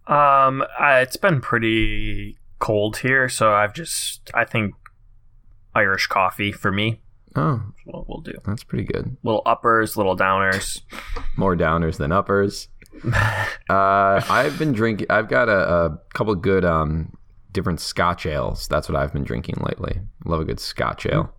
Um, 0.07 0.63
uh, 0.79 0.99
it's 1.01 1.17
been 1.17 1.41
pretty 1.41 2.37
cold 2.59 2.97
here, 2.97 3.29
so 3.29 3.53
I've 3.53 3.73
just 3.73 4.31
I 4.33 4.43
think 4.43 4.73
Irish 5.75 6.07
coffee 6.07 6.51
for 6.51 6.71
me. 6.71 7.01
Oh, 7.35 7.61
what 7.85 8.09
we'll 8.09 8.21
do. 8.21 8.33
That's 8.45 8.63
pretty 8.63 8.85
good. 8.85 9.17
Little 9.23 9.43
uppers, 9.45 9.95
little 9.95 10.17
downers. 10.17 10.81
More 11.37 11.55
downers 11.55 11.97
than 11.97 12.11
uppers. 12.11 12.69
uh, 13.13 14.21
I've 14.29 14.57
been 14.57 14.73
drinking. 14.73 15.07
I've 15.09 15.29
got 15.29 15.47
a, 15.47 15.69
a 15.69 15.99
couple 16.13 16.33
good 16.35 16.65
um, 16.65 17.13
different 17.51 17.79
Scotch 17.79 18.25
ales. 18.25 18.67
That's 18.67 18.89
what 18.89 18.95
I've 18.95 19.13
been 19.13 19.23
drinking 19.23 19.57
lately. 19.59 20.01
Love 20.25 20.41
a 20.41 20.45
good 20.45 20.59
Scotch 20.59 21.05
ale. 21.05 21.33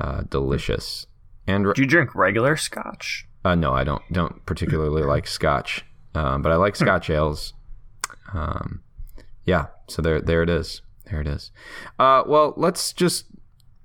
Uh, 0.00 0.22
delicious. 0.22 1.06
And 1.46 1.66
do 1.74 1.82
you 1.82 1.88
drink 1.88 2.14
regular 2.14 2.56
Scotch? 2.56 3.26
Uh, 3.44 3.54
no, 3.54 3.72
I 3.72 3.84
don't. 3.84 4.02
Don't 4.12 4.44
particularly 4.46 5.02
like 5.06 5.26
Scotch, 5.26 5.84
um, 6.14 6.42
but 6.42 6.52
I 6.52 6.56
like. 6.56 6.76
Scotch 6.76 7.10
ales. 7.10 7.52
Um, 8.32 8.82
yeah. 9.44 9.66
So 9.88 10.00
there, 10.00 10.20
there 10.20 10.42
it 10.42 10.48
is. 10.48 10.80
There 11.10 11.20
it 11.20 11.26
is. 11.26 11.50
Uh, 11.98 12.22
well, 12.26 12.54
let's 12.56 12.92
just 12.92 13.26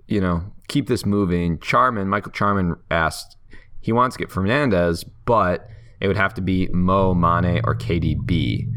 you 0.07 0.21
know, 0.21 0.43
keep 0.67 0.87
this 0.87 1.05
moving. 1.05 1.59
Charman, 1.59 2.07
Michael 2.07 2.31
Charman 2.31 2.75
asked, 2.89 3.37
he 3.79 3.91
wants 3.91 4.15
to 4.15 4.19
get 4.19 4.29
Fernandes, 4.29 5.07
but 5.25 5.69
it 5.99 6.07
would 6.07 6.17
have 6.17 6.33
to 6.35 6.41
be 6.41 6.67
Mo, 6.69 7.13
Mane, 7.13 7.61
or 7.63 7.75
KDB. 7.75 8.67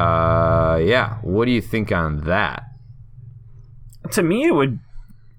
Uh, 0.00 0.78
yeah. 0.82 1.18
What 1.22 1.46
do 1.46 1.50
you 1.50 1.60
think 1.60 1.92
on 1.92 2.24
that? 2.24 2.62
To 4.12 4.22
me, 4.22 4.46
it 4.46 4.54
would 4.54 4.78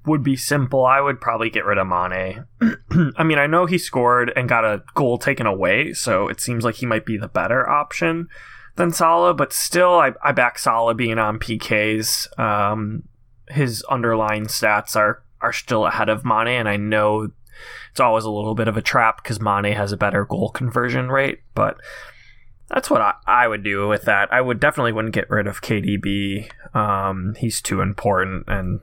would 0.06 0.24
be 0.24 0.36
simple. 0.36 0.86
I 0.86 1.02
would 1.02 1.22
probably 1.22 1.50
get 1.50 1.66
rid 1.66 1.78
of 1.78 1.88
Mane. 1.88 2.46
I 3.18 3.24
mean, 3.24 3.38
I 3.38 3.48
know 3.48 3.66
he 3.66 3.78
scored 3.78 4.32
and 4.36 4.50
got 4.50 4.66
a 4.66 4.84
goal 4.96 5.18
taken 5.18 5.46
away, 5.46 5.94
so 5.94 6.28
it 6.28 6.42
seems 6.42 6.64
like 6.64 6.76
he 6.76 6.86
might 6.86 7.06
be 7.06 7.18
the 7.18 7.28
better 7.28 7.70
option 7.70 8.28
than 8.76 8.92
Salah. 8.92 9.34
But 9.34 9.54
still, 9.54 10.00
I, 10.00 10.14
I 10.24 10.32
back 10.32 10.58
Salah 10.58 10.96
being 10.96 11.20
on 11.20 11.38
PKs. 11.40 12.40
Um, 12.40 13.04
his 13.50 13.84
underlying 13.84 14.46
stats 14.46 14.96
are 14.96 15.24
are 15.42 15.54
still 15.54 15.86
ahead 15.86 16.10
of 16.10 16.26
Mane, 16.26 16.48
and 16.48 16.70
I 16.70 16.78
know 16.78 17.32
it's 17.92 18.00
always 18.00 18.26
a 18.26 18.32
little 18.32 18.56
bit 18.56 18.68
of 18.68 18.78
a 18.78 18.82
trap 18.82 19.24
because 19.24 19.40
Mane 19.40 19.74
has 19.74 19.92
a 19.92 19.98
better 19.98 20.26
goal 20.26 20.50
conversion 20.50 21.10
rate, 21.10 21.40
but 21.56 21.78
that's 22.68 22.90
what 22.90 23.02
I, 23.02 23.14
I 23.26 23.48
would 23.48 23.64
do 23.64 23.88
with 23.88 24.04
that. 24.04 24.32
I 24.32 24.42
would 24.42 24.60
definitely 24.60 24.92
wouldn't 24.92 25.14
get 25.14 25.30
rid 25.30 25.48
of 25.48 25.62
KDB. 25.62 26.50
Um, 26.76 27.36
he's 27.38 27.62
too 27.62 27.82
important, 27.82 28.46
and 28.48 28.82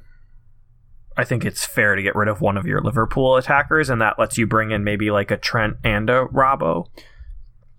I 1.16 1.24
think 1.24 1.44
it's 1.44 1.64
fair 1.64 1.94
to 1.94 2.02
get 2.02 2.16
rid 2.16 2.28
of 2.28 2.40
one 2.40 2.56
of 2.56 2.66
your 2.66 2.80
Liverpool 2.80 3.36
attackers, 3.36 3.88
and 3.88 4.00
that 4.00 4.18
lets 4.18 4.36
you 4.36 4.46
bring 4.46 4.70
in 4.70 4.84
maybe 4.84 5.10
like 5.10 5.30
a 5.30 5.36
Trent 5.36 5.76
and 5.84 6.10
a 6.10 6.26
Robbo. 6.26 6.86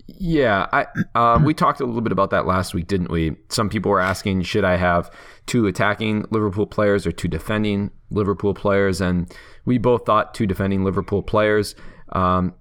Yeah, 0.08 0.67
I 0.72 0.86
um, 1.15 1.43
we 1.43 1.54
talked 1.54 1.82
a 1.82 1.86
little 1.86 2.02
bit 2.02 2.13
about 2.13 2.30
that 2.30 2.46
last 2.46 2.74
week, 2.74 2.88
didn't 2.88 3.12
we? 3.12 3.36
Some 3.50 3.70
people 3.70 3.91
were 3.91 4.00
asking, 4.00 4.43
should 4.43 4.63
I 4.63 4.78
have 4.78 5.12
two 5.46 5.67
attacking 5.67 6.26
Liverpool 6.32 6.65
players 6.65 7.06
or 7.06 7.12
two 7.12 7.28
defending 7.28 7.91
Liverpool 8.10 8.54
players? 8.54 9.02
And 9.02 9.32
we 9.65 9.78
both 9.78 10.06
thought 10.06 10.34
two 10.34 10.48
defending 10.48 10.86
Liverpool 10.86 11.24
players. 11.24 11.76
Um, 12.13 12.56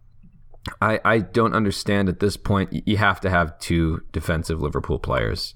I 0.83 1.01
I 1.05 1.19
don't 1.21 1.55
understand 1.55 2.09
at 2.09 2.19
this 2.19 2.37
point. 2.37 2.83
You 2.87 2.97
have 2.97 3.21
to 3.21 3.31
have 3.31 3.57
two 3.61 4.03
defensive 4.11 4.61
Liverpool 4.61 4.99
players. 4.99 5.55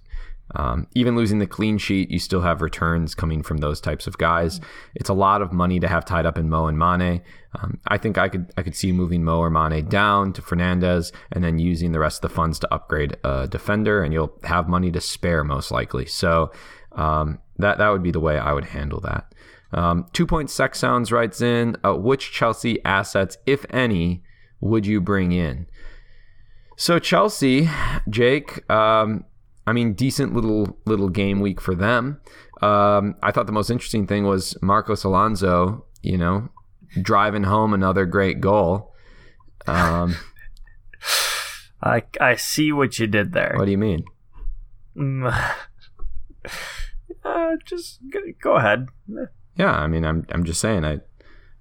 Um, 0.57 0.87
even 0.95 1.17
losing 1.17 1.39
the 1.39 1.47
clean 1.47 1.79
sheet, 1.79 2.11
you 2.11 2.19
still 2.19 2.41
have 2.41 2.61
returns 2.61 3.15
coming 3.15 3.43
from 3.43 3.59
those 3.59 3.81
types 3.81 4.07
of 4.07 4.19
guys. 4.19 4.61
It's 4.95 5.09
a 5.09 5.15
lot 5.15 5.43
of 5.43 5.53
money 5.53 5.79
to 5.81 5.89
have 5.89 6.05
tied 6.05 6.27
up 6.27 6.37
in 6.37 6.49
Mo 6.49 6.67
and 6.67 6.79
Mane. 6.79 7.23
Um, 7.55 7.79
I 7.87 7.99
think 7.99 8.19
I 8.19 8.29
could 8.29 8.53
I 8.57 8.63
could 8.63 8.77
see 8.77 8.93
moving 8.93 9.25
Mo 9.25 9.39
or 9.39 9.51
Mane 9.51 9.89
down 9.89 10.33
to 10.35 10.43
Fernandes 10.43 11.13
and 11.33 11.43
then 11.45 11.59
using 11.59 11.93
the 11.93 11.99
rest 11.99 12.23
of 12.25 12.31
the 12.31 12.35
funds 12.35 12.59
to 12.61 12.75
upgrade 12.75 13.17
a 13.25 13.47
defender, 13.49 14.03
and 14.03 14.13
you'll 14.13 14.39
have 14.45 14.69
money 14.69 14.91
to 14.93 15.01
spare 15.01 15.45
most 15.45 15.71
likely. 15.71 16.07
So 16.07 16.53
um, 16.93 17.39
that 17.59 17.79
that 17.79 17.89
would 17.91 18.03
be 18.03 18.11
the 18.11 18.21
way 18.21 18.39
I 18.39 18.53
would 18.53 18.67
handle 18.67 19.01
that. 19.01 19.33
Um, 19.73 20.07
two 20.13 20.27
point 20.27 20.51
sex 20.51 20.79
sounds 20.79 21.13
writes 21.13 21.41
in 21.41 21.77
uh, 21.85 21.95
which 21.95 22.33
Chelsea 22.33 22.85
assets, 22.85 23.39
if 23.47 23.65
any, 23.71 24.23
would 24.61 24.87
you 24.87 25.01
bring 25.01 25.33
in? 25.33 25.67
So 26.77 26.99
Chelsea, 26.99 27.69
Jake, 28.09 28.69
um, 28.71 29.25
I 29.67 29.73
mean, 29.73 29.93
decent 29.93 30.35
little 30.35 30.79
little 30.87 31.09
game 31.09 31.41
week 31.41 31.61
for 31.61 31.75
them. 31.75 32.21
Um, 32.63 33.17
I 33.23 33.31
thought 33.31 33.47
the 33.47 33.53
most 33.53 33.71
interesting 33.71 34.07
thing 34.07 34.25
was 34.25 34.57
Marcos 34.63 35.05
Alonso, 35.05 35.85
you 36.03 36.19
know, 36.19 36.49
driving 37.01 37.45
home 37.45 37.73
another 37.73 38.07
great 38.07 38.41
goal. 38.41 38.95
Um, 39.67 40.17
I 41.83 42.03
I 42.21 42.37
see 42.37 42.73
what 42.73 42.99
you 42.99 43.07
did 43.07 43.33
there. 43.33 43.55
What 43.57 43.67
do 43.67 43.71
you 43.71 43.79
mean? 43.79 44.05
Mm. 44.97 45.33
uh, 47.25 47.57
just 47.65 48.01
go, 48.43 48.57
ahead. 48.57 48.89
Yeah, 49.57 49.73
I 49.73 49.87
mean, 49.87 50.05
I'm 50.05 50.27
I'm 50.31 50.45
just 50.45 50.61
saying. 50.61 50.85
I 50.85 51.01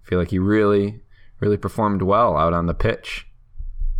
feel 0.04 0.20
like 0.20 0.32
he 0.32 0.40
really, 0.40 1.02
really 1.40 1.58
performed 1.58 2.02
well 2.02 2.36
out 2.38 2.54
on 2.54 2.66
the 2.66 2.74
pitch. 2.74 3.28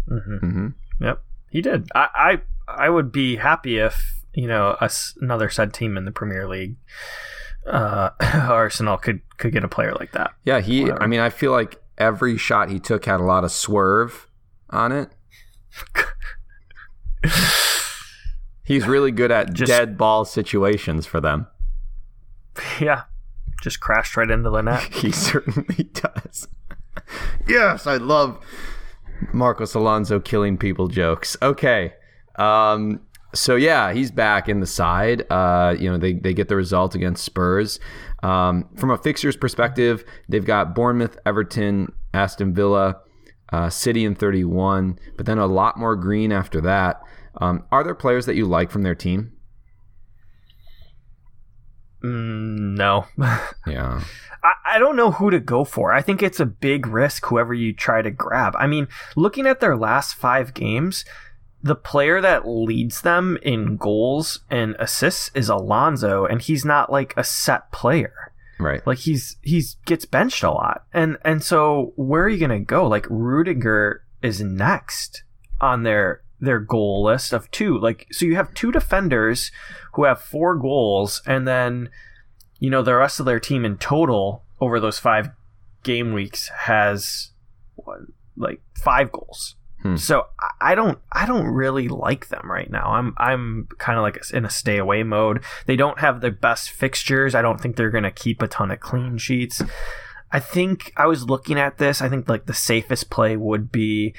hmm 0.08 0.38
hmm 0.38 0.68
Yep, 1.00 1.24
he 1.50 1.62
did. 1.62 1.88
I, 1.96 2.08
I 2.14 2.42
I 2.78 2.90
would 2.90 3.12
be 3.12 3.36
happy 3.38 3.78
if 3.78 4.24
you 4.34 4.48
know 4.48 4.78
another 5.22 5.50
said 5.50 5.74
team 5.74 5.98
in 5.98 6.06
the 6.06 6.12
Premier 6.12 6.48
League, 6.48 6.76
uh, 7.68 8.10
Arsenal 8.22 8.98
could 8.98 9.22
could 9.38 9.52
get 9.54 9.64
a 9.64 9.68
player 9.68 9.94
like 10.00 10.12
that. 10.14 10.32
Yeah, 10.46 10.60
he. 10.62 10.82
Whatever. 10.84 11.04
I 11.04 11.08
mean, 11.08 11.20
I 11.20 11.30
feel 11.30 11.52
like 11.52 11.82
every 11.98 12.38
shot 12.38 12.70
he 12.70 12.80
took 12.80 13.06
had 13.06 13.20
a 13.20 13.24
lot 13.24 13.44
of 13.44 13.52
swerve 13.52 14.28
on 14.70 14.92
it. 14.92 15.10
He's 18.64 18.88
really 18.88 19.12
good 19.12 19.32
at 19.32 19.54
Just- 19.54 19.70
dead 19.70 19.98
ball 19.98 20.26
situations 20.26 21.06
for 21.06 21.20
them. 21.20 21.48
yeah, 22.80 23.04
just 23.64 23.80
crashed 23.80 24.16
right 24.16 24.30
into 24.30 24.50
the 24.50 24.62
net. 24.62 24.84
He 24.94 25.12
certainly 25.12 25.86
does. 25.86 26.48
yes, 27.48 27.88
I 27.88 27.98
love 27.98 28.40
Marcos 29.34 29.74
Alonso 29.74 30.20
killing 30.20 30.58
people 30.58 30.88
jokes. 30.88 31.36
Okay. 31.42 31.94
Um, 32.40 33.02
so 33.34 33.56
yeah, 33.56 33.94
he's 33.94 34.12
back 34.12 34.50
in 34.50 34.60
the 34.60 34.68
side. 34.68 35.26
Uh, 35.30 35.76
you 35.78 35.90
know, 35.90 35.98
they, 35.98 36.14
they 36.14 36.34
get 36.34 36.48
the 36.48 36.56
result 36.56 36.96
against 36.96 37.24
Spurs. 37.24 37.80
Um, 38.24 38.68
from 38.76 38.90
a 38.90 38.98
fixtures 38.98 39.38
perspective, 39.38 40.04
they've 40.28 40.46
got 40.46 40.74
Bournemouth, 40.74 41.18
Everton, 41.26 41.94
Aston 42.14 42.54
Villa, 42.54 42.98
uh, 43.52 43.70
City 43.70 44.06
in 44.06 44.16
31, 44.16 45.00
but 45.16 45.26
then 45.26 45.38
a 45.38 45.46
lot 45.46 45.78
more 45.78 45.96
green 45.96 46.32
after 46.32 46.60
that. 46.62 47.02
Um, 47.40 47.66
are 47.72 47.84
there 47.84 47.96
players 47.96 48.26
that 48.26 48.36
you 48.36 48.46
like 48.46 48.72
from 48.72 48.82
their 48.82 48.96
team? 48.96 49.34
Mm, 52.04 52.78
no. 52.78 53.06
Yeah. 53.68 54.02
I, 54.42 54.54
I 54.76 54.80
don't 54.80 54.96
know 54.96 55.12
who 55.12 55.30
to 55.30 55.40
go 55.40 55.64
for. 55.64 55.92
I 55.92 56.02
think 56.02 56.24
it's 56.24 56.40
a 56.40 56.46
big 56.46 56.88
risk 56.88 57.26
whoever 57.26 57.54
you 57.54 57.74
try 57.74 58.02
to 58.02 58.10
grab. 58.10 58.56
I 58.58 58.68
mean, 58.68 58.88
looking 59.16 59.46
at 59.46 59.60
their 59.60 59.76
last 59.76 60.16
five 60.16 60.54
games, 60.54 61.04
the 61.62 61.76
player 61.76 62.22
that 62.22 62.48
leads 62.48 63.02
them 63.02 63.38
in 63.42 63.78
goals 63.78 64.40
and 64.50 64.76
assists 64.80 65.32
is 65.34 65.50
Alonso, 65.50 66.26
and 66.26 66.42
he's 66.42 66.64
not 66.64 66.92
like 66.92 67.14
a 67.18 67.24
set 67.24 67.72
player. 67.72 68.32
Right. 68.60 68.86
Like 68.86 69.00
he's 69.00 69.38
he's 69.42 69.76
gets 69.86 70.06
benched 70.06 70.44
a 70.44 70.52
lot. 70.52 70.84
And 70.94 71.18
and 71.24 71.42
so 71.42 71.94
where 71.96 72.24
are 72.24 72.30
you 72.30 72.40
gonna 72.40 72.60
go? 72.60 72.88
Like 72.88 73.08
Rudiger 73.10 74.04
is 74.22 74.42
next 74.42 75.24
on 75.62 75.84
their 75.84 76.22
their 76.42 76.60
goal 76.60 77.04
list 77.04 77.32
of 77.32 77.50
two. 77.52 77.78
Like 77.78 78.08
so 78.12 78.26
you 78.26 78.36
have 78.36 78.54
two 78.54 78.72
defenders 78.72 79.52
who 79.94 80.04
have 80.04 80.22
four 80.22 80.56
goals 80.56 81.22
and 81.26 81.48
then 81.48 81.90
you 82.60 82.70
know 82.70 82.82
the 82.82 82.96
rest 82.96 83.22
of 83.22 83.26
their 83.26 83.40
team 83.40 83.64
in 83.64 83.78
total 83.78 84.44
over 84.60 84.80
those 84.80 85.00
five 85.00 85.30
game 85.84 86.14
weeks 86.14 86.50
has 86.50 87.32
what, 87.76 88.00
like 88.36 88.62
five 88.76 89.10
goals. 89.12 89.56
Hmm. 89.82 89.96
So 89.96 90.26
I- 90.62 90.76
don't 90.76 91.00
I 91.12 91.26
don't 91.26 91.48
really 91.48 91.88
like 91.88 92.28
them 92.28 92.50
right 92.52 92.70
now. 92.70 92.92
I'm 92.92 93.14
I'm 93.18 93.68
kind 93.78 93.98
of 93.98 94.04
like 94.04 94.20
in 94.34 94.46
a 94.46 94.50
stay 94.50 94.78
away 94.78 95.04
mode. 95.04 95.44
They 95.66 95.76
don't 95.76 96.00
have 96.00 96.22
the 96.22 96.32
best 96.32 96.70
fixtures. 96.72 97.34
I 97.36 97.42
don't 97.42 97.60
think 97.62 97.76
they're 97.76 97.90
going 97.90 98.04
to 98.04 98.12
keep 98.12 98.42
a 98.42 98.48
ton 98.48 98.72
of 98.72 98.80
clean 98.80 99.18
sheets. 99.18 99.62
I 100.32 100.40
think 100.40 100.94
I 100.96 101.08
was 101.08 101.26
looking 101.30 101.58
at 101.58 101.78
this. 101.78 102.02
I 102.02 102.10
think 102.10 102.30
like 102.30 102.46
the 102.46 102.54
safest 102.54 103.10
play 103.10 103.36
would 103.36 103.72
be 103.72 104.14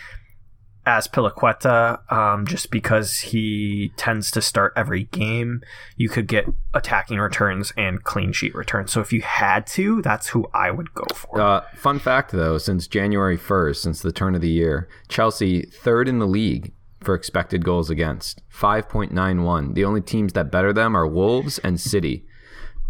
Azpilicueta, 0.87 2.11
um, 2.13 2.47
just 2.47 2.71
because 2.71 3.19
he 3.19 3.93
tends 3.97 4.31
to 4.31 4.41
start 4.41 4.73
every 4.77 5.05
game. 5.05 5.63
You 5.97 6.09
could 6.09 6.27
get 6.27 6.47
attacking 6.75 7.19
returns 7.19 7.73
and 7.77 8.03
clean 8.03 8.33
sheet 8.33 8.55
returns. 8.55 8.93
So 8.93 9.01
if 9.01 9.13
you 9.13 9.23
had 9.23 9.67
to, 9.69 10.01
that's 10.03 10.29
who 10.29 10.49
I 10.55 10.71
would 10.71 10.95
go 10.95 11.05
for. 11.15 11.41
Uh, 11.41 11.63
fun 11.75 11.99
fact, 11.99 12.33
though, 12.33 12.59
since 12.59 12.87
January 12.87 13.37
1st, 13.37 13.77
since 13.77 14.01
the 14.01 14.13
turn 14.13 14.35
of 14.35 14.41
the 14.41 14.49
year, 14.49 14.89
Chelsea 15.09 15.63
third 15.63 16.09
in 16.09 16.19
the 16.19 16.27
league 16.27 16.73
for 17.01 17.15
expected 17.15 17.65
goals 17.65 17.91
against, 17.91 18.43
5.91. 18.53 19.75
The 19.75 19.85
only 19.85 20.01
teams 20.01 20.33
that 20.35 20.51
better 20.51 20.73
them 20.73 20.97
are 20.97 21.07
Wolves 21.07 21.59
and 21.59 21.81
City. 21.81 22.27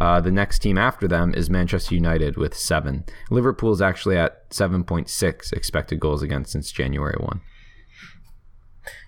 Uh, 0.00 0.20
the 0.20 0.33
next 0.33 0.61
team 0.61 0.79
after 0.79 1.07
them 1.07 1.35
is 1.35 1.50
Manchester 1.50 1.94
United 1.94 2.37
with 2.37 2.57
seven. 2.57 3.05
Liverpool's 3.31 3.83
actually 3.83 4.16
at 4.16 4.48
7.6 4.50 5.53
expected 5.53 6.00
goals 6.00 6.22
against 6.22 6.53
since 6.53 6.72
January 6.72 7.16
1. 7.20 7.40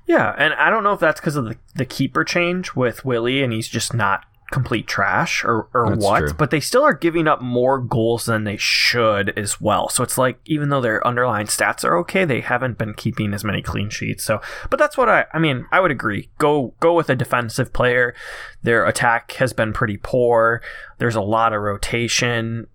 Yeah, 0.06 0.34
and 0.36 0.54
I 0.54 0.70
don't 0.70 0.82
know 0.82 0.92
if 0.92 1.00
that's 1.00 1.20
because 1.20 1.36
of 1.36 1.44
the, 1.44 1.56
the 1.74 1.84
keeper 1.84 2.24
change 2.24 2.74
with 2.74 3.04
Willy 3.04 3.42
and 3.42 3.52
he's 3.52 3.68
just 3.68 3.94
not 3.94 4.24
complete 4.52 4.86
trash 4.86 5.44
or, 5.44 5.66
or 5.72 5.88
That's 5.90 6.04
what, 6.04 6.18
true. 6.20 6.32
but 6.34 6.50
they 6.50 6.60
still 6.60 6.82
are 6.82 6.92
giving 6.92 7.26
up 7.26 7.40
more 7.40 7.78
goals 7.78 8.26
than 8.26 8.44
they 8.44 8.58
should 8.58 9.36
as 9.36 9.60
well. 9.60 9.88
So 9.88 10.04
it's 10.04 10.18
like 10.18 10.38
even 10.44 10.68
though 10.68 10.82
their 10.82 11.04
underlying 11.06 11.46
stats 11.46 11.84
are 11.84 11.96
okay, 11.98 12.26
they 12.26 12.42
haven't 12.42 12.76
been 12.76 12.92
keeping 12.92 13.32
as 13.32 13.44
many 13.44 13.62
clean 13.62 13.88
sheets. 13.88 14.22
So 14.22 14.42
but 14.68 14.78
that's 14.78 14.96
what 14.98 15.08
I 15.08 15.24
I 15.32 15.38
mean, 15.38 15.66
I 15.72 15.80
would 15.80 15.90
agree. 15.90 16.28
Go 16.38 16.74
go 16.80 16.92
with 16.92 17.08
a 17.08 17.16
defensive 17.16 17.72
player. 17.72 18.14
Their 18.62 18.84
attack 18.84 19.32
has 19.32 19.54
been 19.54 19.72
pretty 19.72 19.96
poor. 19.96 20.60
There's 20.98 21.16
a 21.16 21.22
lot 21.22 21.54
of 21.54 21.62
rotation. 21.62 22.66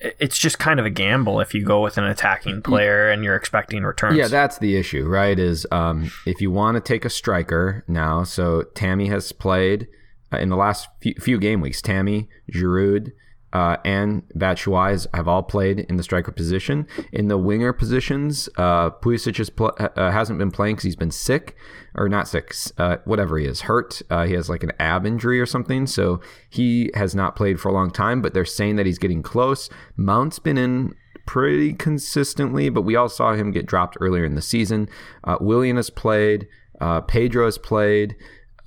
It's 0.00 0.38
just 0.38 0.58
kind 0.58 0.78
of 0.78 0.86
a 0.86 0.90
gamble 0.90 1.40
if 1.40 1.54
you 1.54 1.64
go 1.64 1.82
with 1.82 1.98
an 1.98 2.04
attacking 2.04 2.62
player 2.62 3.10
and 3.10 3.24
you're 3.24 3.34
expecting 3.34 3.82
returns. 3.82 4.16
Yeah, 4.16 4.28
that's 4.28 4.58
the 4.58 4.76
issue, 4.76 5.06
right? 5.06 5.38
Is 5.38 5.66
um, 5.72 6.12
if 6.24 6.40
you 6.40 6.50
want 6.50 6.76
to 6.76 6.80
take 6.80 7.04
a 7.04 7.10
striker 7.10 7.84
now, 7.88 8.22
so 8.22 8.62
Tammy 8.74 9.08
has 9.08 9.32
played 9.32 9.88
uh, 10.32 10.38
in 10.38 10.50
the 10.50 10.56
last 10.56 10.88
few, 11.00 11.14
few 11.14 11.38
game 11.38 11.60
weeks. 11.60 11.82
Tammy, 11.82 12.28
Giroud, 12.52 13.12
uh, 13.52 13.76
and 13.84 14.28
Batshuayi 14.36 15.06
have 15.14 15.28
all 15.28 15.42
played 15.42 15.80
in 15.80 15.96
the 15.96 16.02
striker 16.02 16.32
position. 16.32 16.86
In 17.12 17.28
the 17.28 17.38
winger 17.38 17.72
positions, 17.72 18.48
uh, 18.56 18.90
Pulisic 18.90 19.56
pl- 19.56 19.76
uh, 19.78 20.10
hasn't 20.10 20.38
been 20.38 20.50
playing 20.50 20.76
because 20.76 20.84
he's 20.84 20.96
been 20.96 21.10
sick, 21.10 21.56
or 21.94 22.08
not 22.08 22.28
sick, 22.28 22.54
uh, 22.76 22.98
whatever 23.04 23.38
he 23.38 23.46
is, 23.46 23.62
hurt. 23.62 24.02
Uh, 24.10 24.26
he 24.26 24.34
has 24.34 24.48
like 24.50 24.62
an 24.62 24.72
ab 24.78 25.06
injury 25.06 25.40
or 25.40 25.46
something, 25.46 25.86
so 25.86 26.20
he 26.50 26.90
has 26.94 27.14
not 27.14 27.36
played 27.36 27.58
for 27.58 27.68
a 27.68 27.72
long 27.72 27.90
time. 27.90 28.20
But 28.20 28.34
they're 28.34 28.44
saying 28.44 28.76
that 28.76 28.86
he's 28.86 28.98
getting 28.98 29.22
close. 29.22 29.70
Mount's 29.96 30.38
been 30.38 30.58
in 30.58 30.94
pretty 31.26 31.72
consistently, 31.74 32.68
but 32.70 32.82
we 32.82 32.96
all 32.96 33.08
saw 33.08 33.34
him 33.34 33.50
get 33.50 33.66
dropped 33.66 33.96
earlier 34.00 34.24
in 34.24 34.34
the 34.34 34.42
season. 34.42 34.88
Uh, 35.24 35.36
Willian 35.40 35.76
has 35.76 35.90
played. 35.90 36.46
Uh, 36.80 37.00
Pedro 37.00 37.46
has 37.46 37.58
played. 37.58 38.14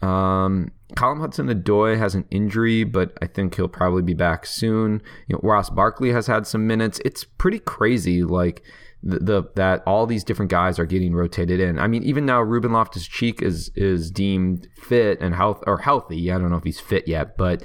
Um, 0.02 0.72
Callum 0.96 1.20
Hudson-Odoi 1.20 1.98
has 1.98 2.16
an 2.16 2.26
injury, 2.32 2.84
but 2.84 3.18
I 3.22 3.28
think 3.28 3.56
he'll 3.56 3.68
probably 3.68 4.02
be 4.02 4.14
back 4.14 4.46
soon. 4.46 5.02
You 5.28 5.36
know, 5.36 5.40
Ross 5.44 5.70
Barkley 5.70 6.12
has 6.12 6.28
had 6.28 6.46
some 6.48 6.68
minutes. 6.68 7.00
It's 7.06 7.24
pretty 7.24 7.60
crazy, 7.60 8.24
like 8.24 8.64
the, 9.04 9.20
the 9.20 9.44
that 9.56 9.84
all 9.86 10.06
these 10.06 10.24
different 10.24 10.52
guys 10.52 10.78
are 10.80 10.86
getting 10.86 11.14
rotated 11.14 11.60
in. 11.60 11.80
I 11.80 11.88
mean, 11.88 12.04
even 12.04 12.26
now 12.26 12.42
Ruben 12.42 12.72
Loftus 12.72 13.08
Cheek 13.08 13.42
is 13.42 13.72
is 13.76 14.12
deemed 14.12 14.68
fit 14.76 15.20
and 15.22 15.34
health 15.36 15.64
or 15.66 15.80
healthy. 15.80 16.32
I 16.32 16.38
don't 16.38 16.50
know 16.50 16.58
if 16.58 16.64
he's 16.64 16.80
fit 16.80 17.08
yet, 17.08 17.38
but 17.38 17.64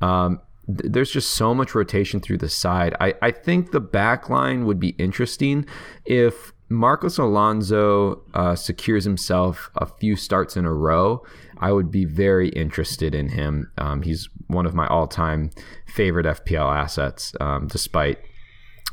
um, 0.00 0.40
th- 0.66 0.92
there's 0.92 1.10
just 1.10 1.32
so 1.32 1.54
much 1.54 1.74
rotation 1.74 2.20
through 2.20 2.38
the 2.38 2.48
side. 2.48 2.94
I, 3.00 3.14
I 3.20 3.30
think 3.30 3.70
the 3.70 3.80
back 3.80 4.30
line 4.30 4.64
would 4.64 4.80
be 4.80 4.90
interesting 4.90 5.66
if 6.04 6.52
Marcos 6.68 7.18
Alonso 7.18 8.22
uh, 8.34 8.54
secures 8.54 9.04
himself 9.04 9.70
a 9.76 9.86
few 9.86 10.16
starts 10.16 10.56
in 10.56 10.64
a 10.64 10.72
row. 10.72 11.24
I 11.58 11.72
would 11.72 11.90
be 11.90 12.04
very 12.04 12.50
interested 12.50 13.14
in 13.14 13.30
him. 13.30 13.70
Um, 13.78 14.02
he's 14.02 14.28
one 14.48 14.66
of 14.66 14.74
my 14.74 14.86
all-time 14.86 15.50
favorite 15.86 16.26
FPL 16.26 16.74
assets, 16.74 17.34
um, 17.40 17.68
despite 17.68 18.18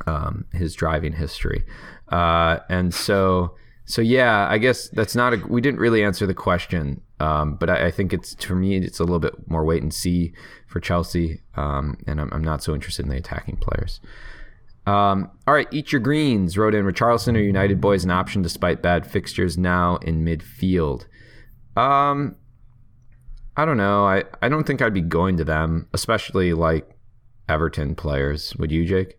um, 0.06 0.46
his 0.52 0.74
driving 0.74 1.12
history. 1.12 1.64
Uh, 2.08 2.58
and 2.68 2.94
so, 2.94 3.54
so 3.84 4.00
yeah, 4.00 4.48
I 4.48 4.58
guess 4.58 4.88
that's 4.88 5.14
not 5.14 5.34
a. 5.34 5.42
We 5.48 5.60
didn't 5.60 5.80
really 5.80 6.02
answer 6.02 6.26
the 6.26 6.34
question, 6.34 7.02
um, 7.20 7.56
but 7.56 7.68
I, 7.68 7.86
I 7.86 7.90
think 7.90 8.12
it's 8.12 8.34
for 8.42 8.54
me, 8.54 8.76
it's 8.76 9.00
a 9.00 9.04
little 9.04 9.20
bit 9.20 9.48
more 9.48 9.64
wait 9.64 9.82
and 9.82 9.92
see 9.92 10.32
for 10.66 10.80
Chelsea, 10.80 11.40
um, 11.56 11.98
and 12.06 12.20
I'm, 12.20 12.30
I'm 12.32 12.44
not 12.44 12.62
so 12.62 12.74
interested 12.74 13.04
in 13.04 13.10
the 13.10 13.16
attacking 13.16 13.56
players. 13.56 14.00
Um, 14.86 15.30
all 15.46 15.54
right, 15.54 15.68
eat 15.72 15.90
your 15.90 16.00
greens. 16.00 16.56
Wrote 16.56 16.74
in 16.74 16.84
Richarlison 16.84 17.36
or 17.36 17.40
United 17.40 17.80
boys 17.80 18.04
an 18.04 18.10
option 18.10 18.42
despite 18.42 18.82
bad 18.82 19.06
fixtures 19.06 19.58
now 19.58 19.96
in 19.96 20.24
midfield. 20.24 21.06
Um, 21.76 22.36
I 23.56 23.64
don't 23.64 23.76
know. 23.76 24.06
I, 24.06 24.24
I 24.40 24.48
don't 24.48 24.66
think 24.66 24.80
I'd 24.80 24.94
be 24.94 25.00
going 25.00 25.36
to 25.38 25.44
them, 25.44 25.88
especially 25.92 26.52
like 26.52 26.88
Everton 27.48 27.94
players. 27.94 28.54
Would 28.56 28.70
you, 28.70 28.84
Jake? 28.84 29.18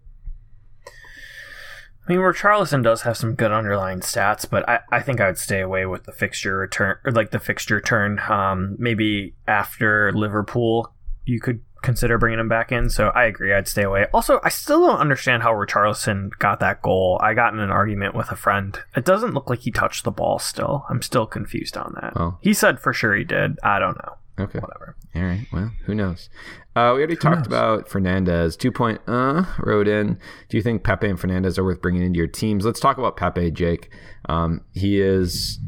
I 2.07 2.13
mean, 2.13 2.21
Richarlison 2.21 2.83
does 2.83 3.01
have 3.01 3.17
some 3.17 3.35
good 3.35 3.51
underlying 3.51 3.99
stats, 3.99 4.49
but 4.49 4.67
I, 4.69 4.79
I 4.91 5.01
think 5.01 5.19
I 5.19 5.27
would 5.27 5.37
stay 5.37 5.59
away 5.59 5.85
with 5.85 6.05
the 6.05 6.13
fixture 6.13 6.57
return 6.57 6.95
or 7.03 7.11
like 7.11 7.31
the 7.31 7.39
fixture 7.39 7.81
turn. 7.81 8.21
Um, 8.29 8.77
maybe 8.79 9.35
after 9.45 10.13
Liverpool, 10.13 10.93
you 11.25 11.41
could 11.41 11.59
consider 11.81 12.17
bringing 12.17 12.39
him 12.39 12.49
back 12.49 12.71
in. 12.71 12.89
So 12.89 13.09
I 13.09 13.25
agree, 13.25 13.53
I'd 13.53 13.67
stay 13.67 13.83
away. 13.83 14.07
Also, 14.13 14.39
I 14.43 14.49
still 14.49 14.85
don't 14.85 14.99
understand 14.99 15.43
how 15.43 15.53
Richarlison 15.53 16.29
got 16.39 16.59
that 16.59 16.81
goal. 16.81 17.19
I 17.21 17.33
got 17.33 17.53
in 17.53 17.59
an 17.59 17.71
argument 17.71 18.15
with 18.15 18.31
a 18.31 18.35
friend. 18.35 18.79
It 18.95 19.05
doesn't 19.05 19.33
look 19.33 19.49
like 19.49 19.59
he 19.59 19.71
touched 19.71 20.03
the 20.03 20.11
ball. 20.11 20.39
Still, 20.39 20.85
I'm 20.89 21.01
still 21.01 21.25
confused 21.25 21.77
on 21.77 21.95
that. 22.01 22.13
Oh. 22.15 22.37
He 22.41 22.53
said 22.53 22.79
for 22.79 22.93
sure 22.93 23.15
he 23.15 23.23
did. 23.23 23.57
I 23.63 23.79
don't 23.79 23.97
know. 23.97 24.17
Okay. 24.39 24.59
Whatever. 24.59 24.95
All 25.15 25.23
right. 25.23 25.47
Well, 25.51 25.71
who 25.85 25.95
knows? 25.95 26.29
Uh, 26.75 26.93
we 26.93 26.99
already 26.99 27.15
talked 27.15 27.47
about 27.47 27.89
Fernandes. 27.89 28.55
Two 28.55 28.71
point 28.71 29.01
uh 29.07 29.45
wrote 29.59 29.87
in. 29.87 30.19
Do 30.49 30.57
you 30.57 30.61
think 30.61 30.83
Pepe 30.83 31.07
and 31.07 31.19
Fernandes 31.19 31.57
are 31.57 31.63
worth 31.63 31.81
bringing 31.81 32.03
into 32.03 32.17
your 32.17 32.27
teams? 32.27 32.63
Let's 32.63 32.79
talk 32.79 32.99
about 32.99 33.17
Pepe, 33.17 33.49
Jake. 33.49 33.89
Um, 34.29 34.61
he 34.73 35.01
is 35.01 35.59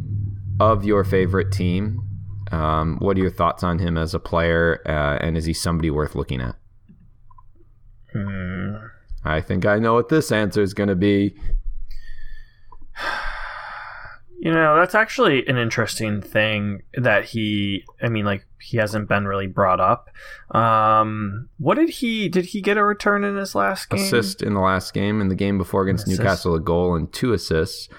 of 0.60 0.86
your 0.86 1.04
favorite 1.04 1.52
team. 1.52 2.04
Um, 2.52 2.98
what 3.00 3.18
are 3.18 3.22
your 3.22 3.32
thoughts 3.32 3.64
on 3.64 3.80
him 3.80 3.98
as 3.98 4.14
a 4.14 4.20
player, 4.20 4.82
uh, 4.86 5.24
and 5.24 5.38
is 5.38 5.46
he 5.46 5.54
somebody 5.54 5.90
worth 5.92 6.16
looking 6.16 6.42
at? 6.42 6.56
Hmm. 8.14 8.76
I 9.24 9.42
think 9.42 9.66
I 9.66 9.80
know 9.80 9.94
what 9.94 10.10
this 10.10 10.32
answer 10.32 10.62
is 10.62 10.74
going 10.74 10.90
to 10.90 10.96
be. 10.96 11.36
You 14.42 14.54
know, 14.54 14.78
that's 14.78 14.96
actually 14.96 15.46
an 15.48 15.58
interesting 15.58 16.22
thing 16.22 16.84
that 16.98 17.26
he 17.26 17.84
I 18.02 18.08
mean 18.08 18.24
like 18.24 18.48
he 18.62 18.78
hasn't 18.78 19.10
been 19.10 19.26
really 19.26 19.48
brought 19.48 19.82
up. 19.82 20.10
Um 20.52 21.50
what 21.58 21.76
did 21.76 21.90
he 21.90 22.30
did 22.30 22.46
he 22.46 22.62
get 22.62 22.78
a 22.78 22.84
return 22.84 23.26
in 23.26 23.36
his 23.36 23.54
last 23.54 23.90
game? 23.90 24.00
Assist 24.00 24.42
in 24.42 24.54
the 24.54 24.62
last 24.62 24.94
game, 24.94 25.20
in 25.20 25.28
the 25.28 25.36
game 25.36 25.58
before 25.58 25.84
against. 25.84 26.08
Newcastle, 26.08 26.56
a 26.56 26.60
goal 26.62 26.96
and 26.96 27.12
two 27.12 27.34
assists. 27.34 27.90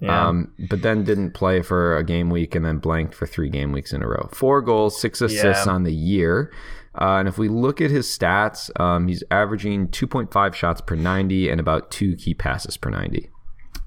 Yeah. 0.00 0.28
Um, 0.28 0.52
but 0.68 0.82
then 0.82 1.04
didn't 1.04 1.32
play 1.32 1.62
for 1.62 1.96
a 1.96 2.02
game 2.04 2.28
week 2.30 2.54
and 2.54 2.64
then 2.64 2.78
blanked 2.78 3.14
for 3.14 3.26
three 3.26 3.48
game 3.48 3.70
weeks 3.72 3.92
in 3.92 4.02
a 4.02 4.08
row. 4.08 4.28
Four 4.32 4.60
goals, 4.62 5.00
six 5.00 5.20
assists 5.20 5.66
Yeah. 5.66 5.72
on 5.72 5.84
the 5.84 5.92
year. 5.94 6.52
Uh, 6.98 7.18
and 7.18 7.28
if 7.28 7.36
we 7.38 7.48
look 7.48 7.80
at 7.80 7.90
his 7.90 8.06
stats, 8.06 8.70
um, 8.80 9.06
he's 9.06 9.22
averaging 9.30 9.86
2.5 9.88 10.54
shots 10.54 10.80
per 10.80 10.96
90 10.96 11.48
and 11.50 11.60
about 11.60 11.90
two 11.90 12.16
key 12.16 12.34
passes 12.34 12.76
per 12.76 12.88
90. 12.90 13.30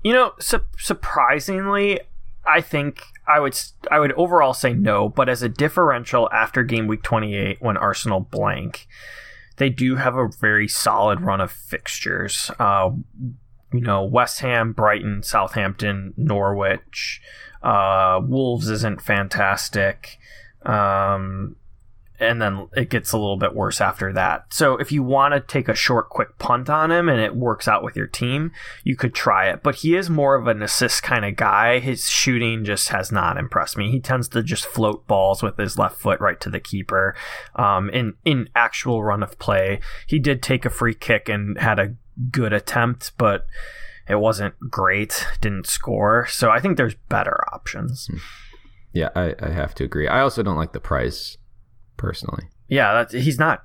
You 0.04 0.14
know, 0.14 0.34
su- 0.40 0.62
surprisingly, 0.78 2.00
I 2.48 2.62
think 2.62 3.02
I 3.28 3.40
would 3.40 3.60
I 3.92 4.00
would 4.00 4.14
overall 4.14 4.54
say 4.54 4.74
no, 4.74 5.10
but 5.10 5.28
as 5.28 5.44
a 5.44 5.50
differential 5.50 6.30
after 6.32 6.64
game 6.64 6.88
week 6.88 7.04
28 7.04 7.58
when 7.60 7.76
Arsenal 7.78 8.22
blank, 8.22 8.88
they 9.58 9.70
do 9.70 9.98
have 9.98 10.16
a 10.16 10.30
very 10.40 10.68
solid 10.68 11.20
run 11.22 11.42
of 11.42 11.52
fixtures. 11.52 12.50
Uh, 12.60 12.92
you 13.72 13.82
know, 13.82 14.04
West 14.04 14.40
Ham, 14.42 14.74
Brighton, 14.74 15.24
Southampton, 15.24 16.14
Norwich, 16.18 17.22
uh, 17.62 18.20
Wolves 18.24 18.70
isn't 18.70 19.02
fantastic. 19.02 20.18
Um, 20.64 21.56
and 22.20 22.42
then 22.42 22.68
it 22.76 22.90
gets 22.90 23.14
a 23.14 23.18
little 23.18 23.38
bit 23.38 23.56
worse 23.56 23.80
after 23.80 24.12
that. 24.14 24.54
So 24.54 24.76
if 24.76 24.92
you 24.92 25.04
want 25.04 25.34
to 25.34 25.40
take 25.40 25.70
a 25.70 25.76
short, 25.76 26.10
quick 26.10 26.38
punt 26.38 26.70
on 26.70 26.92
him 26.92 27.08
and 27.08 27.20
it 27.20 27.36
works 27.36 27.68
out 27.68 27.84
with 27.84 27.96
your 27.96 28.08
team, 28.08 28.52
you 28.84 28.96
could 28.98 29.14
try 29.14 29.50
it. 29.50 29.64
But 29.64 29.76
he 29.76 29.96
is 29.96 30.10
more 30.10 30.36
of 30.36 30.48
an 30.48 30.62
assist 30.62 31.02
kind 31.02 31.24
of 31.24 31.38
guy. 31.38 31.80
His 31.80 32.10
shooting 32.10 32.66
just 32.66 32.90
has 32.90 33.12
not 33.12 33.38
impressed 33.38 33.78
me. 33.78 33.90
He 33.90 34.02
tends 34.02 34.28
to 34.30 34.44
just 34.44 34.66
float 34.66 35.08
balls 35.08 35.42
with 35.42 35.58
his 35.58 35.78
left 35.78 36.00
foot 36.00 36.20
right 36.20 36.40
to 36.42 36.50
the 36.50 36.60
keeper. 36.60 37.16
Um, 37.56 37.90
in 37.90 38.16
in 38.26 38.50
actual 38.54 39.02
run 39.02 39.24
of 39.24 39.40
play, 39.40 39.80
he 40.06 40.20
did 40.20 40.44
take 40.44 40.66
a 40.66 40.70
free 40.70 40.96
kick 40.96 41.30
and 41.30 41.58
had 41.58 41.80
a 41.80 41.96
good 42.32 42.54
attempt, 42.54 43.12
but 43.18 43.46
it 44.08 44.20
wasn't 44.20 44.56
great. 44.70 45.26
Didn't 45.42 45.68
score. 45.68 46.26
So 46.28 46.50
I 46.50 46.60
think 46.60 46.78
there's 46.78 46.96
better 47.10 47.44
options. 47.54 48.10
Yeah, 48.92 49.10
I, 49.16 49.36
I 49.40 49.50
have 49.50 49.76
to 49.76 49.84
agree. 49.84 50.08
I 50.08 50.22
also 50.22 50.42
don't 50.44 50.58
like 50.58 50.74
the 50.74 50.80
price 50.80 51.38
personally. 51.98 52.46
Yeah, 52.68 52.94
that's, 52.94 53.14
he's 53.14 53.40
not 53.40 53.64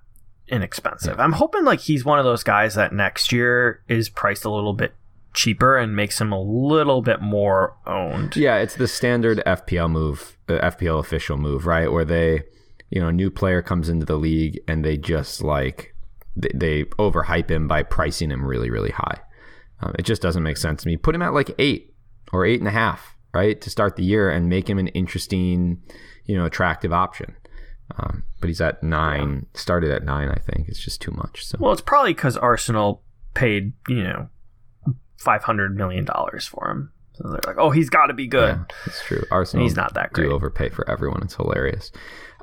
inexpensive. 0.49 1.19
I'm 1.19 1.33
hoping 1.33 1.65
like 1.65 1.81
he's 1.81 2.05
one 2.05 2.19
of 2.19 2.25
those 2.25 2.43
guys 2.43 2.75
that 2.75 2.93
next 2.93 3.33
year 3.33 3.83
is 3.89 4.09
priced 4.09 4.45
a 4.45 4.51
little 4.51 4.75
bit 4.75 4.95
cheaper 5.33 5.77
and 5.77 5.97
makes 5.97 6.21
him 6.21 6.33
a 6.33 6.41
little 6.41 7.03
bit 7.03 7.21
more 7.21 7.77
owned. 7.87 8.37
Yeah, 8.37 8.57
it's 8.59 8.77
the 8.77 8.89
standard 8.89 9.43
FPL 9.47 9.91
move, 9.91 10.39
uh, 10.49 10.71
FPL 10.71 11.01
official 11.01 11.37
move, 11.37 11.67
right? 11.67 11.91
Where 11.91 12.05
they, 12.05 12.43
you 12.91 13.01
know, 13.01 13.09
a 13.09 13.13
new 13.13 13.31
player 13.31 13.63
comes 13.63 13.89
into 13.89 14.07
the 14.07 14.17
league 14.17 14.61
and 14.69 14.85
they 14.85 14.97
just 14.97 15.43
like 15.43 15.94
they, 16.37 16.51
they 16.55 16.85
overhype 16.99 17.51
him 17.51 17.69
by 17.69 17.83
pricing 17.83 18.31
him 18.31 18.45
really, 18.45 18.71
really 18.71 18.91
high. 18.91 19.21
Um, 19.81 19.95
it 19.99 20.03
just 20.05 20.23
doesn't 20.23 20.43
make 20.43 20.57
sense 20.57 20.83
to 20.83 20.89
me. 20.89 20.97
Put 20.97 21.15
him 21.15 21.23
at 21.23 21.35
like 21.35 21.55
eight 21.59 21.95
or 22.33 22.45
eight 22.45 22.61
and 22.61 22.69
a 22.69 22.73
half, 22.73 23.17
right, 23.33 23.61
to 23.61 23.71
start 23.71 23.97
the 23.97 24.05
year 24.05 24.31
and 24.31 24.49
make 24.49 24.69
him 24.69 24.79
an 24.79 24.89
interesting, 24.89 25.83
you 26.25 26.37
know, 26.37 26.45
attractive 26.45 26.93
option. 26.93 27.37
Um, 27.99 28.25
but 28.41 28.49
he's 28.49 28.61
at 28.61 28.83
nine, 28.83 29.47
started 29.55 29.91
at 29.91 30.05
nine. 30.05 30.29
I 30.29 30.39
think 30.39 30.69
it's 30.69 30.81
just 30.83 31.03
too 31.03 31.11
much. 31.11 31.45
So 31.45 31.59
Well, 31.61 31.73
it's 31.73 31.83
probably 31.83 32.15
because 32.15 32.37
Arsenal 32.37 33.03
paid 33.35 33.73
you 33.89 34.03
know 34.03 34.29
five 35.19 35.45
hundred 35.45 35.77
million 35.77 36.05
dollars 36.05 36.47
for 36.47 36.71
him. 36.71 36.93
So 37.15 37.29
they're 37.29 37.41
like, 37.47 37.59
oh, 37.59 37.71
he's 37.71 37.91
got 37.91 38.07
to 38.07 38.15
be 38.15 38.27
good. 38.27 38.57
Yeah, 38.57 38.65
it's 38.87 39.05
true. 39.05 39.19
And 39.19 39.27
Arsenal 39.31 39.65
he's 39.67 39.77
not 39.77 39.95
that 39.95 40.13
great. 40.13 40.25
do 40.25 40.33
overpay 40.33 40.71
for 40.71 40.89
everyone. 40.91 41.23
It's 41.23 41.37
hilarious. 41.37 41.93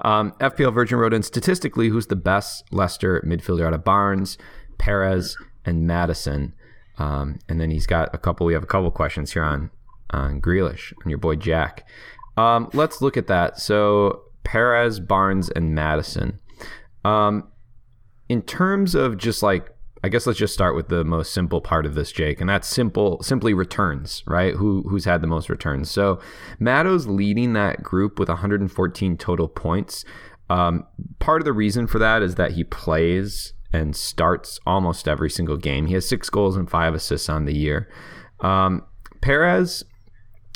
Um, 0.01 0.31
FPL 0.39 0.73
Virgin 0.73 0.97
wrote 0.97 1.13
in 1.13 1.23
statistically, 1.23 1.89
who's 1.89 2.07
the 2.07 2.15
best 2.15 2.63
Leicester 2.71 3.23
midfielder 3.25 3.65
out 3.65 3.73
of 3.73 3.83
Barnes, 3.83 4.37
Perez, 4.77 5.37
and 5.65 5.85
Maddison. 5.85 6.53
Um, 6.97 7.39
and 7.47 7.59
then 7.59 7.71
he's 7.71 7.87
got 7.87 8.13
a 8.13 8.17
couple. 8.17 8.45
We 8.45 8.53
have 8.53 8.63
a 8.63 8.67
couple 8.67 8.91
questions 8.91 9.33
here 9.33 9.43
on 9.43 9.71
on 10.11 10.41
Grealish 10.41 10.93
and 11.01 11.09
your 11.09 11.17
boy 11.17 11.35
Jack. 11.35 11.87
Um, 12.35 12.69
let's 12.73 13.01
look 13.01 13.15
at 13.15 13.27
that. 13.27 13.59
So 13.59 14.23
Perez, 14.43 14.99
Barnes, 14.99 15.49
and 15.49 15.73
Maddison. 15.73 16.39
Um, 17.05 17.47
in 18.29 18.41
terms 18.41 18.95
of 18.95 19.17
just 19.17 19.41
like 19.41 19.73
I 20.03 20.09
guess 20.09 20.25
let's 20.25 20.39
just 20.39 20.53
start 20.53 20.75
with 20.75 20.87
the 20.87 21.03
most 21.03 21.31
simple 21.31 21.61
part 21.61 21.85
of 21.85 21.93
this, 21.93 22.11
Jake, 22.11 22.41
and 22.41 22.49
that's 22.49 22.67
simple, 22.67 23.21
simply 23.21 23.53
returns, 23.53 24.23
right? 24.25 24.55
Who 24.55 24.83
who's 24.89 25.05
had 25.05 25.21
the 25.21 25.27
most 25.27 25.49
returns? 25.49 25.91
So, 25.91 26.19
Matto's 26.59 27.07
leading 27.07 27.53
that 27.53 27.83
group 27.83 28.17
with 28.17 28.29
114 28.29 29.17
total 29.17 29.47
points. 29.47 30.03
Um, 30.49 30.85
part 31.19 31.41
of 31.41 31.45
the 31.45 31.53
reason 31.53 31.87
for 31.87 31.99
that 31.99 32.21
is 32.23 32.35
that 32.35 32.51
he 32.53 32.63
plays 32.63 33.53
and 33.71 33.95
starts 33.95 34.59
almost 34.65 35.07
every 35.07 35.29
single 35.29 35.57
game. 35.57 35.85
He 35.85 35.93
has 35.93 36.07
six 36.07 36.29
goals 36.29 36.57
and 36.57 36.69
five 36.69 36.93
assists 36.93 37.29
on 37.29 37.45
the 37.45 37.55
year. 37.55 37.89
Um, 38.41 38.83
Perez 39.21 39.83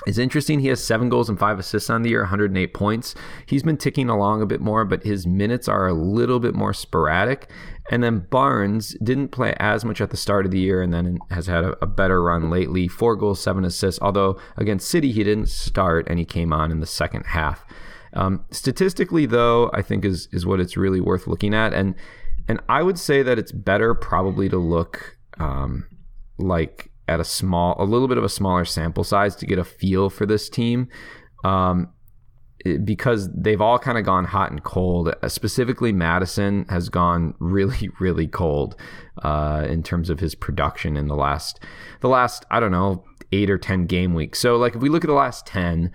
is 0.06 0.18
interesting. 0.18 0.60
He 0.60 0.68
has 0.68 0.84
seven 0.84 1.10
goals 1.10 1.30
and 1.30 1.40
five 1.40 1.60
assists 1.60 1.90
on 1.90 2.02
the 2.02 2.10
year, 2.10 2.22
108 2.22 2.74
points. 2.74 3.16
He's 3.46 3.64
been 3.64 3.78
ticking 3.78 4.10
along 4.10 4.42
a 4.42 4.46
bit 4.46 4.62
more, 4.62 4.86
but 4.86 5.04
his 5.04 5.26
minutes 5.26 5.68
are 5.68 5.88
a 5.88 5.94
little 5.94 6.40
bit 6.40 6.54
more 6.54 6.74
sporadic. 6.74 7.50
And 7.92 8.04
then 8.04 8.26
Barnes 8.32 8.96
didn't 9.04 9.30
play 9.30 9.54
as 9.60 9.86
much 9.86 10.02
at 10.02 10.10
the 10.10 10.18
start 10.18 10.46
of 10.46 10.52
the 10.52 10.60
year 10.60 10.82
and 10.82 10.92
then 10.92 11.20
has 11.30 11.48
had 11.48 11.64
a, 11.64 11.78
a 11.84 11.88
better 11.88 12.22
run 12.24 12.50
lately. 12.50 12.88
Four 12.88 13.16
goals, 13.16 13.40
seven 13.40 13.64
assists. 13.64 14.02
Although 14.02 14.40
against 14.58 14.90
City, 14.90 15.12
he 15.12 15.24
didn't 15.24 15.50
start 15.50 16.08
and 16.10 16.18
he 16.18 16.26
came 16.26 16.52
on 16.52 16.72
in 16.72 16.80
the 16.80 16.88
second 16.88 17.26
half. 17.28 17.64
Um, 18.14 18.46
statistically, 18.50 19.26
though, 19.26 19.70
I 19.74 19.82
think 19.82 20.06
is 20.06 20.28
is 20.32 20.46
what 20.46 20.60
it's 20.60 20.78
really 20.78 21.02
worth 21.02 21.28
looking 21.28 21.54
at. 21.54 21.74
And 21.74 21.96
and 22.48 22.60
I 22.70 22.82
would 22.82 22.98
say 22.98 23.22
that 23.24 23.38
it's 23.38 23.52
better 23.52 23.94
probably 23.94 24.50
to 24.50 24.58
look 24.58 25.18
um, 25.38 25.88
like 26.38 26.92
at 27.08 27.20
a 27.20 27.24
small, 27.24 27.76
a 27.78 27.84
little 27.84 28.08
bit 28.08 28.18
of 28.18 28.24
a 28.24 28.30
smaller 28.30 28.66
sample 28.66 29.04
size 29.04 29.36
to 29.38 29.46
get 29.46 29.60
a 29.60 29.64
feel 29.64 30.10
for 30.10 30.26
this 30.26 30.50
team. 30.50 30.88
Um, 31.44 31.90
because 32.84 33.30
they've 33.34 33.62
all 33.62 33.80
kind 33.80 33.98
of 33.98 34.06
gone 34.06 34.26
hot 34.26 34.52
and 34.52 34.64
cold. 34.64 35.14
Uh, 35.22 35.30
Specifically, 35.30 35.92
Maddison 35.92 36.66
has 36.70 36.90
gone 36.90 37.36
really, 37.40 37.90
really 38.00 38.28
cold 38.28 38.76
uh, 39.24 39.66
in 39.70 39.84
terms 39.84 40.10
of 40.10 40.20
his 40.20 40.36
production 40.36 40.98
in 40.98 41.08
the 41.08 41.16
last, 41.16 41.60
the 42.02 42.10
last 42.10 42.46
I 42.50 42.60
don't 42.60 42.72
know 42.72 43.04
eight 43.32 43.50
or 43.50 43.58
ten 43.58 43.86
game 43.86 44.14
weeks. 44.14 44.40
So, 44.40 44.58
like 44.58 44.76
if 44.76 44.82
we 44.82 44.90
look 44.90 45.04
at 45.04 45.08
the 45.08 45.14
last 45.14 45.46
ten, 45.46 45.92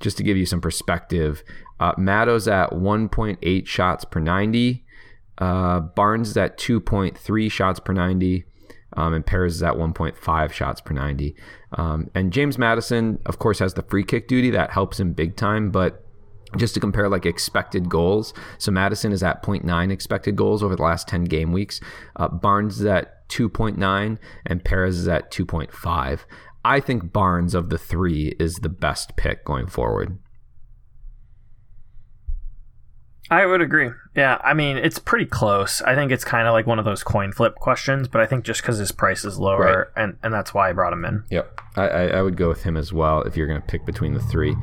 just 0.00 0.16
to 0.16 0.22
give 0.22 0.36
you 0.36 0.46
some 0.46 0.60
perspective, 0.60 1.42
uh, 1.80 1.92
Matto's 1.98 2.46
at 2.46 2.70
1.8 2.70 3.66
shots 3.66 4.04
per 4.04 4.20
90. 4.20 4.84
Uh, 5.38 5.80
Barnes 5.80 6.30
is 6.30 6.36
at 6.36 6.56
2.3 6.58 7.50
shots 7.50 7.80
per 7.80 7.92
90. 7.92 8.44
Um, 8.94 9.14
and 9.14 9.24
Perez 9.24 9.56
is 9.56 9.62
at 9.62 9.74
1.5 9.74 10.52
shots 10.52 10.80
per 10.80 10.92
90. 10.92 11.34
Um, 11.72 12.10
and 12.14 12.32
James 12.32 12.58
Maddison, 12.58 13.18
of 13.24 13.38
course, 13.38 13.58
has 13.58 13.74
the 13.74 13.82
free 13.82 14.04
kick 14.04 14.28
duty 14.28 14.50
that 14.50 14.70
helps 14.70 15.00
him 15.00 15.12
big 15.12 15.34
time. 15.36 15.70
But 15.70 16.01
just 16.56 16.74
to 16.74 16.80
compare 16.80 17.08
like 17.08 17.26
expected 17.26 17.88
goals, 17.88 18.34
so 18.58 18.70
Maddison 18.70 19.12
is 19.12 19.22
at 19.22 19.42
0.9 19.42 19.90
expected 19.92 20.36
goals 20.36 20.62
over 20.62 20.76
the 20.76 20.82
last 20.82 21.08
10 21.08 21.24
game 21.24 21.52
weeks. 21.52 21.80
Uh, 22.16 22.28
Barnes 22.28 22.80
is 22.80 22.86
at 22.86 23.28
2.9 23.28 24.18
and 24.46 24.64
Perez 24.64 24.98
is 24.98 25.08
at 25.08 25.30
2.5. 25.30 26.20
I 26.64 26.80
think 26.80 27.12
Barnes 27.12 27.54
of 27.54 27.70
the 27.70 27.78
three 27.78 28.36
is 28.38 28.56
the 28.56 28.68
best 28.68 29.16
pick 29.16 29.44
going 29.44 29.66
forward. 29.66 30.18
I 33.32 33.46
would 33.46 33.62
agree. 33.62 33.90
Yeah, 34.14 34.38
I 34.44 34.52
mean, 34.52 34.76
it's 34.76 34.98
pretty 34.98 35.24
close. 35.24 35.80
I 35.80 35.94
think 35.94 36.12
it's 36.12 36.22
kind 36.22 36.46
of 36.46 36.52
like 36.52 36.66
one 36.66 36.78
of 36.78 36.84
those 36.84 37.02
coin 37.02 37.32
flip 37.32 37.54
questions, 37.54 38.06
but 38.06 38.20
I 38.20 38.26
think 38.26 38.44
just 38.44 38.60
because 38.60 38.76
his 38.76 38.92
price 38.92 39.24
is 39.24 39.38
lower, 39.38 39.90
right. 39.96 40.04
and, 40.04 40.18
and 40.22 40.34
that's 40.34 40.52
why 40.52 40.68
I 40.68 40.74
brought 40.74 40.92
him 40.92 41.06
in. 41.06 41.24
Yep. 41.30 41.60
I, 41.74 41.88
I, 41.88 42.06
I 42.08 42.22
would 42.22 42.36
go 42.36 42.48
with 42.48 42.64
him 42.64 42.76
as 42.76 42.92
well 42.92 43.22
if 43.22 43.34
you're 43.34 43.46
going 43.46 43.58
to 43.58 43.66
pick 43.66 43.86
between 43.86 44.12
the 44.12 44.20
three. 44.20 44.54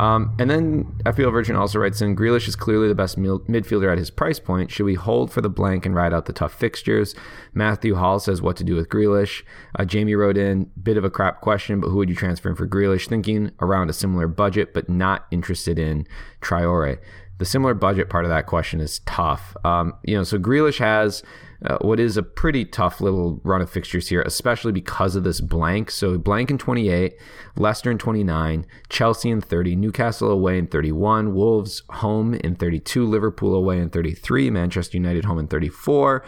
Um, 0.00 0.34
and 0.40 0.50
then 0.50 0.86
FPL 1.04 1.30
Virgin 1.30 1.54
also 1.54 1.78
writes 1.78 2.02
in 2.02 2.16
Grealish 2.16 2.48
is 2.48 2.56
clearly 2.56 2.88
the 2.88 2.96
best 2.96 3.16
mil- 3.16 3.42
midfielder 3.42 3.92
at 3.92 3.98
his 3.98 4.10
price 4.10 4.40
point. 4.40 4.72
Should 4.72 4.86
we 4.86 4.94
hold 4.94 5.30
for 5.30 5.40
the 5.40 5.48
blank 5.48 5.86
and 5.86 5.94
ride 5.94 6.12
out 6.12 6.26
the 6.26 6.32
tough 6.32 6.52
fixtures? 6.52 7.14
Matthew 7.54 7.94
Hall 7.94 8.18
says 8.18 8.42
what 8.42 8.56
to 8.56 8.64
do 8.64 8.74
with 8.74 8.88
Grealish. 8.88 9.44
Uh, 9.78 9.84
Jamie 9.84 10.16
wrote 10.16 10.36
in, 10.36 10.68
bit 10.82 10.96
of 10.96 11.04
a 11.04 11.10
crap 11.10 11.40
question, 11.42 11.80
but 11.80 11.90
who 11.90 11.98
would 11.98 12.08
you 12.08 12.16
transfer 12.16 12.48
in 12.48 12.56
for 12.56 12.66
Grealish? 12.66 13.06
Thinking 13.06 13.52
around 13.60 13.88
a 13.88 13.92
similar 13.92 14.26
budget, 14.26 14.74
but 14.74 14.88
not 14.88 15.26
interested 15.30 15.78
in 15.78 16.08
Traore 16.40 16.98
the 17.38 17.44
similar 17.44 17.74
budget 17.74 18.08
part 18.08 18.24
of 18.24 18.30
that 18.30 18.46
question 18.46 18.80
is 18.80 19.00
tough. 19.00 19.56
Um, 19.64 19.94
you 20.04 20.16
know, 20.16 20.24
so 20.24 20.38
Grealish 20.38 20.78
has 20.78 21.22
uh, 21.64 21.78
what 21.80 21.98
is 21.98 22.16
a 22.16 22.22
pretty 22.22 22.64
tough 22.64 23.00
little 23.00 23.40
run 23.42 23.60
of 23.60 23.70
fixtures 23.70 24.08
here, 24.08 24.22
especially 24.22 24.72
because 24.72 25.16
of 25.16 25.24
this 25.24 25.40
blank. 25.40 25.90
So 25.90 26.18
blank 26.18 26.50
in 26.50 26.58
28, 26.58 27.14
Leicester 27.56 27.90
in 27.90 27.98
29, 27.98 28.66
Chelsea 28.88 29.30
in 29.30 29.40
30, 29.40 29.76
Newcastle 29.76 30.30
away 30.30 30.58
in 30.58 30.66
31, 30.66 31.34
Wolves 31.34 31.82
home 31.90 32.34
in 32.34 32.56
32, 32.56 33.06
Liverpool 33.06 33.54
away 33.54 33.78
in 33.78 33.90
33, 33.90 34.50
Manchester 34.50 34.96
United 34.96 35.24
home 35.24 35.38
in 35.38 35.46
34. 35.46 36.24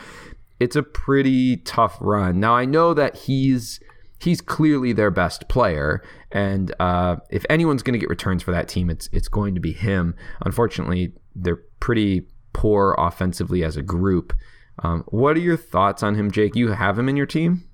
It's 0.61 0.77
a 0.77 0.83
pretty 0.83 1.59
tough 1.59 1.97
run. 2.01 2.41
Now 2.41 2.55
I 2.55 2.65
know 2.65 2.95
that 2.95 3.17
he's 3.17 3.81
he's 4.21 4.41
clearly 4.41 4.93
their 4.93 5.11
best 5.11 5.49
player. 5.49 6.03
And 6.31 6.75
uh, 6.79 7.17
if 7.31 7.45
anyone's 7.49 7.83
going 7.83 7.95
to 7.95 7.99
get 7.99 8.09
returns 8.09 8.43
for 8.43 8.51
that 8.51 8.69
team, 8.69 8.91
it's 8.91 9.09
it's 9.13 9.29
going 9.29 9.55
to 9.55 9.61
be 9.61 9.73
him. 9.73 10.15
Unfortunately, 10.41 11.13
they're 11.35 11.63
pretty 11.81 12.27
poor 12.53 12.95
offensively 12.99 13.65
as 13.65 13.77
a 13.77 13.83
group. 13.83 14.33
Um, 14.81 15.05
what 15.09 15.37
are 15.37 15.41
your 15.41 15.57
thoughts 15.57 16.03
on 16.03 16.15
him, 16.15 16.31
Jake? 16.31 16.55
You 16.55 16.73
have 16.73 16.99
him 16.99 17.09
in 17.09 17.17
your 17.17 17.27
team? 17.27 17.69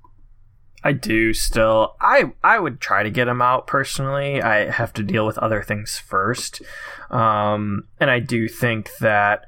I 0.85 0.93
do 0.93 1.33
still. 1.33 1.97
I 2.01 2.33
I 2.43 2.59
would 2.59 2.81
try 2.81 3.03
to 3.03 3.11
get 3.11 3.27
him 3.27 3.41
out 3.41 3.67
personally. 3.67 4.43
I 4.43 4.71
have 4.71 4.93
to 4.95 5.03
deal 5.03 5.27
with 5.27 5.39
other 5.39 5.63
things 5.63 5.99
first, 5.99 6.61
um, 7.11 7.89
and 7.99 8.11
I 8.11 8.21
do 8.21 8.49
think 8.49 8.91
that 9.01 9.47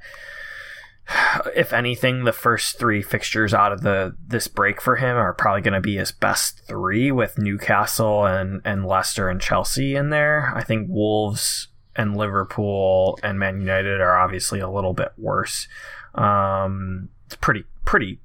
if 1.55 1.73
anything, 1.73 2.23
the 2.23 2.33
first 2.33 2.77
three 2.77 3.01
fixtures 3.01 3.53
out 3.53 3.71
of 3.71 3.81
the 3.81 4.15
this 4.25 4.47
break 4.47 4.81
for 4.81 4.97
him 4.97 5.15
are 5.15 5.33
probably 5.33 5.61
going 5.61 5.73
to 5.73 5.81
be 5.81 5.95
his 5.95 6.11
best 6.11 6.61
three, 6.67 7.11
with 7.11 7.37
Newcastle 7.37 8.25
and 8.25 8.61
and 8.65 8.85
Leicester 8.85 9.29
and 9.29 9.41
Chelsea 9.41 9.95
in 9.95 10.09
there. 10.09 10.51
I 10.55 10.63
think 10.63 10.87
Wolves 10.89 11.69
and 11.95 12.15
Liverpool 12.15 13.19
and 13.23 13.39
Man 13.39 13.59
United 13.59 14.01
are 14.01 14.17
obviously 14.17 14.59
a 14.59 14.69
little 14.69 14.93
bit 14.93 15.13
worse. 15.17 15.67
Um, 16.15 17.09
it's 17.25 17.35
pretty 17.35 17.65
pretty. 17.85 18.19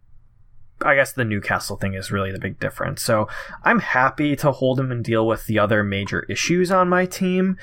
I 0.84 0.96
guess 0.96 1.12
the 1.12 1.24
Newcastle 1.24 1.76
thing 1.76 1.94
is 1.94 2.10
really 2.10 2.32
the 2.32 2.40
big 2.40 2.58
difference. 2.58 3.02
So 3.02 3.28
I'm 3.62 3.78
happy 3.78 4.34
to 4.36 4.50
hold 4.50 4.80
him 4.80 4.90
and 4.90 5.04
deal 5.04 5.24
with 5.26 5.46
the 5.46 5.60
other 5.60 5.84
major 5.84 6.26
issues 6.28 6.72
on 6.72 6.88
my 6.88 7.06
team. 7.06 7.56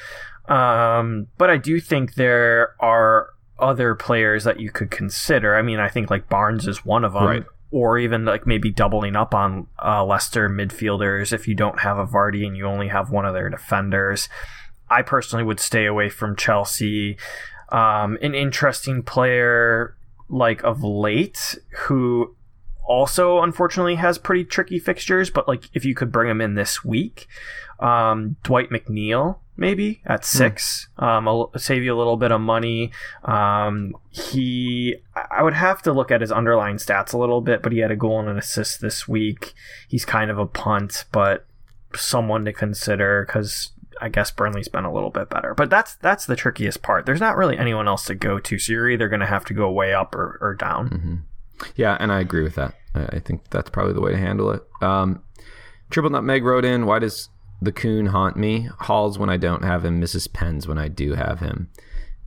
Um, 0.47 1.27
but 1.37 1.49
I 1.49 1.57
do 1.57 1.81
think 1.81 2.15
there 2.15 2.75
are 2.79 3.31
other 3.59 3.95
players 3.95 4.43
that 4.43 4.59
you 4.59 4.71
could 4.71 4.91
consider. 4.91 5.55
I 5.55 5.61
mean, 5.61 5.79
I 5.79 5.89
think 5.89 6.09
like 6.09 6.29
Barnes 6.29 6.67
is 6.67 6.85
one 6.85 7.03
of 7.03 7.13
them. 7.13 7.23
Right. 7.23 7.45
Or 7.71 7.99
even 7.99 8.25
like 8.25 8.47
maybe 8.47 8.71
doubling 8.71 9.15
up 9.15 9.35
on 9.35 9.67
uh, 9.83 10.03
Leicester 10.03 10.49
midfielders 10.49 11.31
if 11.31 11.47
you 11.47 11.53
don't 11.53 11.81
have 11.81 11.99
a 11.99 12.07
Vardy 12.07 12.45
and 12.47 12.57
you 12.57 12.65
only 12.65 12.87
have 12.87 13.11
one 13.11 13.25
of 13.25 13.33
their 13.33 13.49
defenders. 13.49 14.27
I 14.89 15.03
personally 15.03 15.45
would 15.45 15.59
stay 15.59 15.85
away 15.85 16.09
from 16.09 16.35
Chelsea. 16.35 17.17
Um, 17.71 18.17
an 18.23 18.33
interesting 18.33 19.03
player 19.03 19.95
like 20.29 20.63
of 20.63 20.83
late 20.83 21.59
who 21.85 22.35
also 22.89 23.41
unfortunately 23.41 23.95
has 23.95 24.17
pretty 24.17 24.43
tricky 24.43 24.79
fixtures, 24.79 25.29
but 25.29 25.47
like 25.47 25.65
if 25.73 25.85
you 25.85 25.93
could 25.93 26.11
bring 26.11 26.29
him 26.29 26.41
in 26.41 26.55
this 26.55 26.83
week, 26.83 27.27
um, 27.79 28.35
Dwight 28.41 28.71
McNeil 28.71 29.37
maybe 29.59 30.01
at 30.05 30.21
hmm. 30.21 30.37
six. 30.37 30.87
Um, 30.97 31.27
I'll 31.27 31.51
save 31.57 31.83
you 31.83 31.95
a 31.95 31.97
little 31.97 32.17
bit 32.17 32.31
of 32.31 32.41
money. 32.41 32.91
Um, 33.23 33.95
he, 34.09 34.95
I 35.15 35.43
would 35.43 35.53
have 35.53 35.81
to 35.83 35.93
look 35.93 36.11
at 36.11 36.21
his 36.21 36.31
underlying 36.31 36.77
stats 36.77 37.13
a 37.13 37.17
little 37.17 37.41
bit, 37.41 37.61
but 37.61 37.71
he 37.71 37.79
had 37.79 37.91
a 37.91 37.95
goal 37.95 38.19
and 38.19 38.29
an 38.29 38.37
assist 38.37 38.81
this 38.81 39.07
week. 39.07 39.53
He's 39.87 40.05
kind 40.05 40.31
of 40.31 40.37
a 40.37 40.45
punt, 40.45 41.05
but 41.11 41.45
someone 41.95 42.45
to 42.45 42.53
consider 42.53 43.25
because 43.25 43.71
I 44.01 44.09
guess 44.09 44.31
Burnley's 44.31 44.69
been 44.69 44.85
a 44.85 44.93
little 44.93 45.09
bit 45.09 45.29
better. 45.29 45.53
But 45.53 45.69
that's 45.69 45.95
that's 45.95 46.25
the 46.25 46.35
trickiest 46.35 46.81
part. 46.81 47.05
There's 47.05 47.19
not 47.19 47.35
really 47.35 47.57
anyone 47.57 47.87
else 47.87 48.05
to 48.05 48.15
go 48.15 48.39
to, 48.39 48.57
so 48.57 48.73
you're 48.73 48.89
either 48.89 49.09
going 49.09 49.19
to 49.19 49.25
have 49.25 49.45
to 49.45 49.53
go 49.53 49.69
way 49.71 49.93
up 49.93 50.15
or, 50.15 50.37
or 50.41 50.55
down. 50.55 50.89
Mm-hmm. 50.89 51.15
Yeah, 51.75 51.97
and 51.99 52.11
I 52.11 52.21
agree 52.21 52.43
with 52.43 52.55
that. 52.55 52.73
I 52.95 53.19
think 53.19 53.49
that's 53.49 53.69
probably 53.69 53.93
the 53.93 54.01
way 54.01 54.11
to 54.11 54.17
handle 54.17 54.51
it. 54.51 54.63
Um, 54.81 55.21
Triple 55.89 56.09
Nutmeg 56.09 56.43
wrote 56.43 56.65
in, 56.65 56.85
why 56.85 56.99
does 56.99 57.29
the 57.61 57.71
Kun 57.71 58.07
haunt 58.07 58.37
me. 58.37 58.69
Halls 58.79 59.19
when 59.19 59.29
I 59.29 59.37
don't 59.37 59.63
have 59.63 59.85
him. 59.85 60.01
Mrs. 60.01 60.31
Pens 60.31 60.67
when 60.67 60.77
I 60.77 60.87
do 60.87 61.13
have 61.13 61.39
him. 61.39 61.69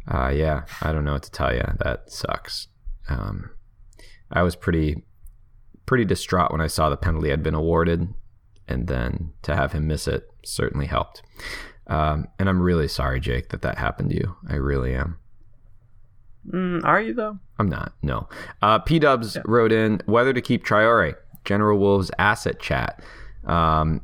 Uh, 0.07 0.28
yeah, 0.28 0.64
I 0.80 0.93
don't 0.93 1.05
know 1.05 1.12
what 1.12 1.22
to 1.24 1.30
tell 1.30 1.55
you. 1.55 1.64
That 1.78 2.11
sucks. 2.11 2.68
Um, 3.09 3.51
I 4.30 4.43
was 4.43 4.57
pretty 4.57 5.03
pretty 5.87 6.05
distraught 6.05 6.53
when 6.53 6.61
I 6.61 6.68
saw 6.68 6.89
the 6.89 6.97
penalty 6.97 7.30
had 7.30 7.43
been 7.43 7.55
awarded, 7.55 8.09
and 8.68 8.87
then 8.87 9.33
to 9.43 9.55
have 9.55 9.72
him 9.72 9.87
miss 9.87 10.07
it 10.09 10.28
certainly 10.45 10.87
helped. 10.87 11.22
Um, 11.87 12.28
and 12.39 12.49
I'm 12.49 12.62
really 12.62 12.89
sorry, 12.89 13.20
Jake, 13.20 13.49
that 13.51 13.62
that 13.62 13.78
happened 13.78 14.11
to 14.11 14.16
you. 14.16 14.37
I 14.49 14.55
really 14.55 14.95
am. 14.95 15.18
Mm, 16.49 16.85
are 16.85 17.01
you 17.01 17.14
though? 17.14 17.39
I'm 17.59 17.68
not. 17.68 17.93
No. 18.03 18.28
Uh, 18.61 18.78
P 18.78 18.99
Dubs 18.99 19.37
yeah. 19.37 19.43
wrote 19.45 19.72
in 19.72 20.01
whether 20.07 20.33
to 20.33 20.41
keep 20.41 20.64
Traore, 20.64 21.14
General 21.45 21.78
Wolves 21.78 22.11
asset 22.18 22.59
chat. 22.59 23.03
Um, 23.45 24.01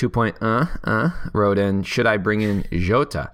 Two 0.00 0.10
uh 0.40 0.64
uh 0.84 1.10
wrote 1.34 1.58
in, 1.58 1.82
should 1.82 2.06
I 2.06 2.16
bring 2.16 2.40
in 2.40 2.64
Jota? 2.72 3.32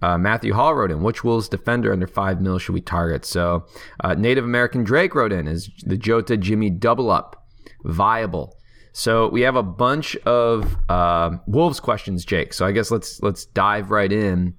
Uh, 0.00 0.16
Matthew 0.16 0.54
Hall 0.54 0.74
wrote 0.74 0.90
in, 0.90 1.02
which 1.02 1.22
Wolves 1.24 1.46
defender 1.46 1.92
under 1.92 2.06
five 2.06 2.40
mil 2.40 2.58
should 2.58 2.72
we 2.72 2.80
target? 2.80 3.26
So 3.26 3.66
uh, 4.02 4.14
Native 4.14 4.46
American 4.46 4.82
Drake 4.82 5.14
wrote 5.14 5.30
in, 5.30 5.46
is 5.46 5.68
the 5.84 5.98
Jota 5.98 6.38
Jimmy 6.38 6.70
double 6.70 7.10
up 7.10 7.46
viable? 7.84 8.56
So 8.92 9.28
we 9.28 9.42
have 9.42 9.56
a 9.56 9.62
bunch 9.62 10.16
of 10.24 10.74
uh, 10.88 11.32
Wolves 11.46 11.80
questions, 11.80 12.24
Jake. 12.24 12.54
So 12.54 12.64
I 12.64 12.72
guess 12.72 12.90
let's 12.90 13.20
let's 13.20 13.44
dive 13.44 13.90
right 13.90 14.10
in. 14.10 14.54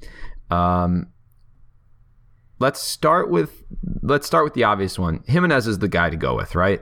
Um, 0.52 1.08
let's 2.60 2.84
start 2.84 3.32
with 3.32 3.64
let's 4.04 4.28
start 4.28 4.44
with 4.44 4.54
the 4.54 4.66
obvious 4.66 5.00
one. 5.00 5.24
Jimenez 5.26 5.66
is 5.66 5.80
the 5.80 5.88
guy 5.88 6.12
to 6.12 6.18
go 6.18 6.36
with, 6.36 6.54
right? 6.54 6.82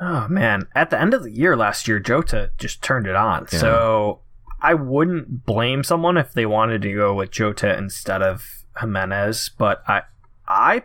Oh 0.00 0.28
man, 0.28 0.68
at 0.74 0.90
the 0.90 1.00
end 1.00 1.14
of 1.14 1.22
the 1.22 1.30
year 1.30 1.56
last 1.56 1.88
year, 1.88 1.98
Jota 1.98 2.50
just 2.58 2.82
turned 2.82 3.06
it 3.06 3.16
on. 3.16 3.46
Yeah. 3.52 3.58
So 3.58 4.20
I 4.60 4.74
wouldn't 4.74 5.46
blame 5.46 5.84
someone 5.84 6.16
if 6.16 6.32
they 6.32 6.46
wanted 6.46 6.82
to 6.82 6.92
go 6.94 7.14
with 7.14 7.30
Jota 7.30 7.76
instead 7.76 8.22
of 8.22 8.64
Jimenez, 8.78 9.50
but 9.56 9.82
I 9.88 10.02
I 10.46 10.82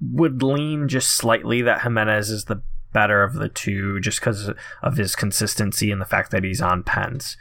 would 0.00 0.42
lean 0.42 0.88
just 0.88 1.12
slightly 1.12 1.62
that 1.62 1.82
Jimenez 1.82 2.30
is 2.30 2.44
the 2.44 2.62
better 2.92 3.22
of 3.22 3.34
the 3.34 3.48
two 3.48 4.00
just 4.00 4.20
because 4.20 4.50
of 4.82 4.96
his 4.96 5.14
consistency 5.14 5.90
and 5.90 6.00
the 6.00 6.06
fact 6.06 6.30
that 6.30 6.44
he's 6.44 6.62
on 6.62 6.82
pens. 6.82 7.36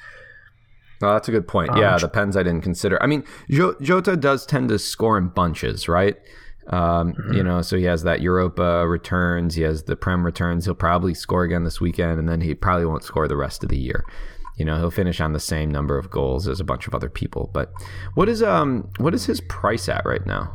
Oh, 1.01 1.13
that's 1.13 1.27
a 1.27 1.31
good 1.31 1.47
point. 1.47 1.69
Um, 1.71 1.77
yeah, 1.77 1.97
the 1.97 2.07
pens 2.07 2.35
I 2.35 2.43
didn't 2.43 2.61
consider. 2.61 3.01
I 3.01 3.07
mean, 3.07 3.23
Jota 3.49 4.17
does 4.17 4.45
tend 4.45 4.69
to 4.69 4.79
score 4.79 5.17
in 5.17 5.27
bunches, 5.27 5.87
right? 5.87 6.17
Um, 6.69 7.13
mm-hmm. 7.13 7.33
You 7.33 7.43
know, 7.43 7.61
so 7.61 7.77
he 7.77 7.85
has 7.85 8.03
that 8.03 8.21
Europa 8.21 8.87
returns, 8.87 9.55
he 9.55 9.61
has 9.63 9.83
the 9.83 9.95
Prem 9.95 10.25
returns. 10.25 10.65
He'll 10.65 10.75
probably 10.75 11.13
score 11.13 11.43
again 11.43 11.63
this 11.63 11.79
weekend, 11.79 12.19
and 12.19 12.27
then 12.27 12.41
he 12.41 12.53
probably 12.53 12.85
won't 12.85 13.03
score 13.03 13.27
the 13.27 13.37
rest 13.37 13.63
of 13.63 13.69
the 13.69 13.77
year. 13.77 14.03
You 14.57 14.65
know, 14.65 14.77
he'll 14.77 14.91
finish 14.91 15.21
on 15.21 15.33
the 15.33 15.39
same 15.39 15.71
number 15.71 15.97
of 15.97 16.09
goals 16.09 16.47
as 16.47 16.59
a 16.59 16.63
bunch 16.63 16.87
of 16.87 16.95
other 16.95 17.09
people. 17.09 17.49
But 17.53 17.71
what 18.15 18.27
is 18.27 18.41
um 18.43 18.89
what 18.97 19.13
is 19.13 19.25
his 19.25 19.39
price 19.41 19.87
at 19.87 20.05
right 20.05 20.25
now? 20.25 20.51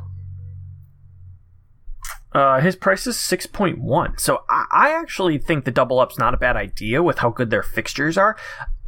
Uh, 2.35 2.61
his 2.61 2.77
price 2.77 3.07
is 3.07 3.17
6.1. 3.17 4.19
So 4.19 4.43
I, 4.49 4.65
I, 4.71 4.91
actually 4.91 5.37
think 5.37 5.65
the 5.65 5.71
double 5.71 6.01
up's 6.01 6.19
not 6.19 6.33
a 6.33 6.39
bad 6.39 6.57
idea 6.57 7.03
with 7.03 7.19
how 7.19 7.29
good 7.29 7.51
their 7.51 7.63
fixtures 7.63 8.17
are. 8.17 8.37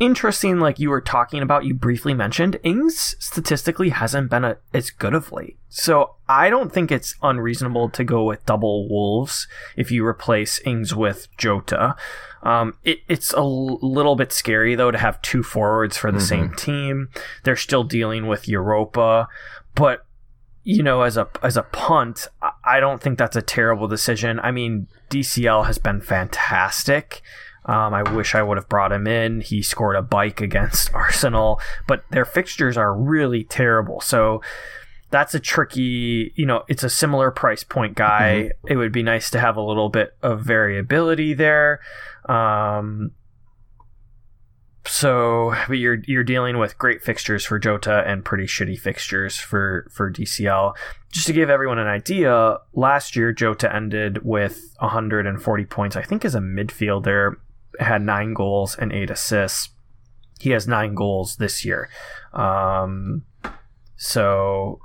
Interesting, 0.01 0.59
like 0.59 0.78
you 0.78 0.88
were 0.88 1.03
talking 1.03 1.42
about, 1.42 1.64
you 1.64 1.74
briefly 1.74 2.14
mentioned, 2.14 2.59
Ings 2.62 3.14
statistically 3.18 3.90
hasn't 3.90 4.30
been 4.30 4.45
a, 4.45 4.57
as 4.72 4.90
good 4.90 5.14
of 5.14 5.30
late. 5.30 5.59
So 5.68 6.14
I 6.28 6.49
don't 6.49 6.72
think 6.72 6.90
it's 6.90 7.14
unreasonable 7.22 7.90
to 7.90 8.03
go 8.03 8.24
with 8.24 8.47
double 8.47 8.88
Wolves 8.88 9.47
if 9.76 9.90
you 9.90 10.07
replace 10.07 10.59
Ings 10.61 10.95
with 10.95 11.28
Jota. 11.36 11.97
Um, 12.42 12.78
it, 12.82 13.01
it's 13.09 13.32
a 13.32 13.38
l- 13.38 13.78
little 13.82 14.16
bit 14.16 14.32
scary 14.32 14.74
though 14.74 14.90
to 14.90 14.99
have 14.99 15.20
two 15.22 15.42
forwards 15.42 15.97
for 15.97 16.11
the 16.11 16.18
mm-hmm. 16.18 16.26
same 16.26 16.55
team. 16.55 17.09
They're 17.42 17.57
still 17.57 17.84
dealing 17.84 18.26
with 18.26 18.49
Europa, 18.49 19.28
but 19.74 20.07
you 20.65 20.83
know, 20.83 21.03
as 21.03 21.17
a 21.17 21.29
as 21.43 21.57
a 21.57 21.62
punt, 21.62 22.29
I 22.65 22.81
don't 22.81 23.01
think 23.01 23.19
that's 23.19 23.37
a 23.37 23.43
terrible 23.43 23.87
decision. 23.87 24.41
I 24.41 24.51
mean, 24.51 24.89
DCL 25.11 25.67
has 25.67 25.79
been 25.79 26.01
fantastic. 26.01 27.23
Um, 27.67 27.95
I 27.95 28.03
wish 28.03 28.35
I 28.35 28.43
would 28.43 28.59
have 28.59 28.69
brought 28.69 28.93
him 28.93 29.07
in. 29.07 29.41
He 29.41 29.62
scored 29.62 29.97
a 29.97 30.03
bike 30.03 30.41
against 30.41 30.93
Arsenal, 30.95 31.61
but 31.87 32.05
their 32.11 32.25
fixtures 32.25 32.77
are 32.77 32.95
really 32.95 33.45
terrible. 33.45 34.01
So 34.01 34.43
that's 35.11 35.35
a 35.35 35.41
tricky, 35.41 36.33
you 36.35 36.45
know, 36.45 36.65
it's 36.69 36.83
a 36.83 36.91
similar 36.91 37.31
price 37.31 37.62
point 37.62 37.95
guy. 37.95 38.51
Mm-hmm. 38.51 38.73
It 38.73 38.77
would 38.77 38.93
be 38.93 39.03
nice 39.03 39.31
to 39.31 39.41
have 39.41 39.57
a 39.57 39.62
little 39.62 39.89
bit 39.89 40.17
of 40.23 40.43
variability 40.43 41.35
there. 41.35 41.81
Um, 42.29 43.12
so 44.87 45.55
but 45.66 45.78
you're 45.78 46.03
you're 46.07 46.24
dealing 46.24 46.59
with 46.59 46.78
great 46.78 47.03
fixtures 47.03 47.45
for 47.45 47.59
Jota 47.59 48.05
and 48.07 48.24
pretty 48.24 48.45
shitty 48.45 48.78
fixtures 48.78 49.39
for 49.39 49.89
for 49.91 50.11
DCL. 50.11 50.74
Just 51.11 51.26
to 51.26 51.32
give 51.32 51.49
everyone 51.49 51.78
an 51.78 51.87
idea, 51.87 52.59
last 52.74 53.16
year 53.16 53.32
Jota 53.32 53.72
ended 53.74 54.24
with 54.24 54.74
140 54.80 55.64
points. 55.66 55.97
I 55.97 56.03
think 56.03 56.24
as 56.24 56.35
a 56.35 56.41
midfielder, 56.41 57.37
had 57.78 58.03
nine 58.03 58.35
goals 58.35 58.76
and 58.76 58.93
eight 58.93 59.11
assists. 59.11 59.70
He 60.41 60.51
has 60.51 60.66
nine 60.66 60.95
goals 60.95 61.37
this 61.37 61.64
year. 61.64 61.89
Um, 62.32 63.22
so 63.97 64.80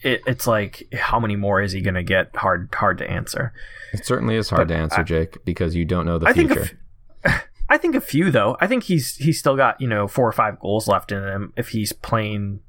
it, 0.00 0.20
it's 0.26 0.46
like 0.46 0.88
how 0.92 1.18
many 1.18 1.36
more 1.36 1.62
is 1.62 1.72
he 1.72 1.80
going 1.80 1.94
to 1.94 2.02
get? 2.02 2.34
Hard 2.36 2.68
hard 2.74 2.98
to 2.98 3.10
answer. 3.10 3.52
It 3.92 4.04
certainly 4.04 4.36
is 4.36 4.50
hard 4.50 4.68
but 4.68 4.74
to 4.74 4.80
answer, 4.80 5.00
I, 5.00 5.04
Jake, 5.04 5.44
because 5.44 5.74
you 5.74 5.84
don't 5.84 6.04
know 6.04 6.18
the 6.18 6.26
I 6.26 6.32
future. 6.32 6.78
I 7.68 7.78
think 7.78 7.94
a 7.94 8.00
few 8.00 8.30
though. 8.30 8.56
I 8.60 8.66
think 8.66 8.84
he's 8.84 9.16
he's 9.16 9.38
still 9.38 9.56
got 9.56 9.80
you 9.80 9.88
know 9.88 10.06
four 10.06 10.28
or 10.28 10.32
five 10.32 10.60
goals 10.60 10.88
left 10.88 11.12
in 11.12 11.22
him 11.22 11.52
if 11.56 11.68
he's 11.68 11.92
playing, 11.92 12.60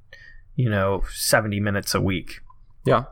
you 0.56 0.70
know, 0.70 1.04
seventy 1.14 1.60
minutes 1.60 1.94
a 1.94 2.02
week. 2.02 2.42
Yeah, 2.86 3.06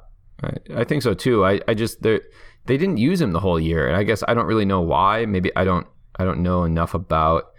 I, 0.43 0.53
I 0.77 0.83
think 0.83 1.03
so 1.03 1.13
too. 1.13 1.45
I 1.45 1.61
I 1.67 1.73
just 1.73 2.01
they 2.01 2.21
they 2.65 2.77
didn't 2.77 2.97
use 2.97 3.21
him 3.21 3.31
the 3.31 3.39
whole 3.39 3.59
year, 3.59 3.88
and 3.88 3.95
I 3.95 4.03
guess 4.03 4.23
I 4.27 4.33
don't 4.33 4.47
really 4.47 4.65
know 4.65 4.81
why. 4.81 5.25
Maybe 5.25 5.51
I 5.55 5.63
don't 5.63 5.88
I 6.17 6.23
don't 6.23 6.41
know 6.41 6.63
enough 6.63 6.93
about 6.93 7.51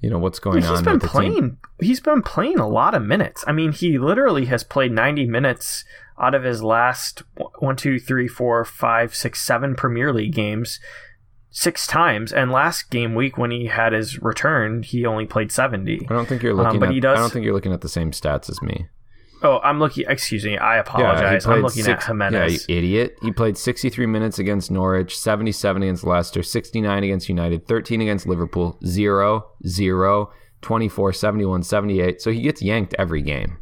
you 0.00 0.08
know 0.08 0.18
what's 0.18 0.38
going 0.38 0.58
he's 0.58 0.70
on. 0.70 0.76
He's 0.76 0.82
been 0.82 1.00
playing. 1.00 1.58
He's 1.80 2.00
been 2.00 2.22
playing 2.22 2.58
a 2.58 2.68
lot 2.68 2.94
of 2.94 3.02
minutes. 3.02 3.44
I 3.46 3.52
mean, 3.52 3.72
he 3.72 3.98
literally 3.98 4.46
has 4.46 4.64
played 4.64 4.92
90 4.92 5.26
minutes 5.26 5.84
out 6.20 6.34
of 6.34 6.42
his 6.42 6.62
last 6.62 7.22
one, 7.58 7.76
two, 7.76 7.98
three, 7.98 8.28
four, 8.28 8.64
five, 8.64 9.14
six, 9.14 9.40
seven 9.40 9.74
Premier 9.74 10.12
League 10.12 10.34
games 10.34 10.80
six 11.50 11.86
times. 11.86 12.32
And 12.32 12.50
last 12.50 12.90
game 12.90 13.14
week 13.14 13.38
when 13.38 13.50
he 13.50 13.66
had 13.66 13.92
his 13.92 14.20
return, 14.22 14.82
he 14.82 15.06
only 15.06 15.26
played 15.26 15.52
70. 15.52 16.06
I 16.08 16.12
don't 16.12 16.26
think 16.26 16.42
you're 16.42 16.54
looking. 16.54 16.74
Um, 16.74 16.78
but 16.80 16.88
at, 16.88 16.94
he 16.94 17.00
does. 17.00 17.18
I 17.18 17.20
don't 17.20 17.32
think 17.32 17.44
you're 17.44 17.54
looking 17.54 17.72
at 17.72 17.80
the 17.80 17.88
same 17.88 18.10
stats 18.10 18.50
as 18.50 18.60
me. 18.62 18.86
Oh, 19.42 19.60
I'm 19.60 19.78
looking. 19.78 20.04
Excuse 20.08 20.44
me. 20.44 20.58
I 20.58 20.78
apologize. 20.78 21.44
Yeah, 21.46 21.52
I'm 21.52 21.62
looking 21.62 21.84
six, 21.84 22.02
at 22.02 22.08
Jimenez. 22.08 22.66
Yeah, 22.68 22.74
you 22.74 22.78
idiot. 22.78 23.18
He 23.22 23.30
played 23.30 23.56
63 23.56 24.06
minutes 24.06 24.38
against 24.38 24.70
Norwich, 24.70 25.16
77 25.16 25.82
against 25.82 26.04
Leicester, 26.04 26.42
69 26.42 27.04
against 27.04 27.28
United, 27.28 27.66
13 27.68 28.00
against 28.00 28.26
Liverpool, 28.26 28.78
0, 28.84 29.46
0, 29.66 30.32
24, 30.60 31.12
71, 31.12 31.62
78. 31.62 32.20
So 32.20 32.32
he 32.32 32.42
gets 32.42 32.62
yanked 32.62 32.94
every 32.98 33.22
game. 33.22 33.58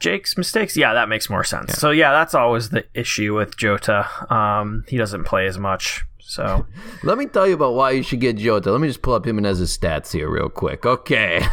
Jake's 0.00 0.36
mistakes. 0.36 0.76
Yeah, 0.76 0.92
that 0.92 1.08
makes 1.08 1.30
more 1.30 1.44
sense. 1.44 1.70
Yeah. 1.70 1.76
So 1.76 1.90
yeah, 1.90 2.12
that's 2.12 2.34
always 2.34 2.70
the 2.70 2.84
issue 2.94 3.34
with 3.34 3.56
Jota. 3.56 4.06
Um, 4.32 4.84
he 4.88 4.98
doesn't 4.98 5.24
play 5.24 5.46
as 5.46 5.58
much. 5.58 6.04
So 6.30 6.64
let 7.02 7.18
me 7.18 7.26
tell 7.26 7.48
you 7.48 7.54
about 7.54 7.74
why 7.74 7.90
you 7.90 8.04
should 8.04 8.20
get 8.20 8.36
Jota. 8.36 8.70
Let 8.70 8.80
me 8.80 8.86
just 8.86 9.02
pull 9.02 9.14
up 9.14 9.24
Jimenez's 9.24 9.76
stats 9.76 10.12
here 10.12 10.30
real 10.30 10.48
quick. 10.48 10.86
Okay. 10.86 11.44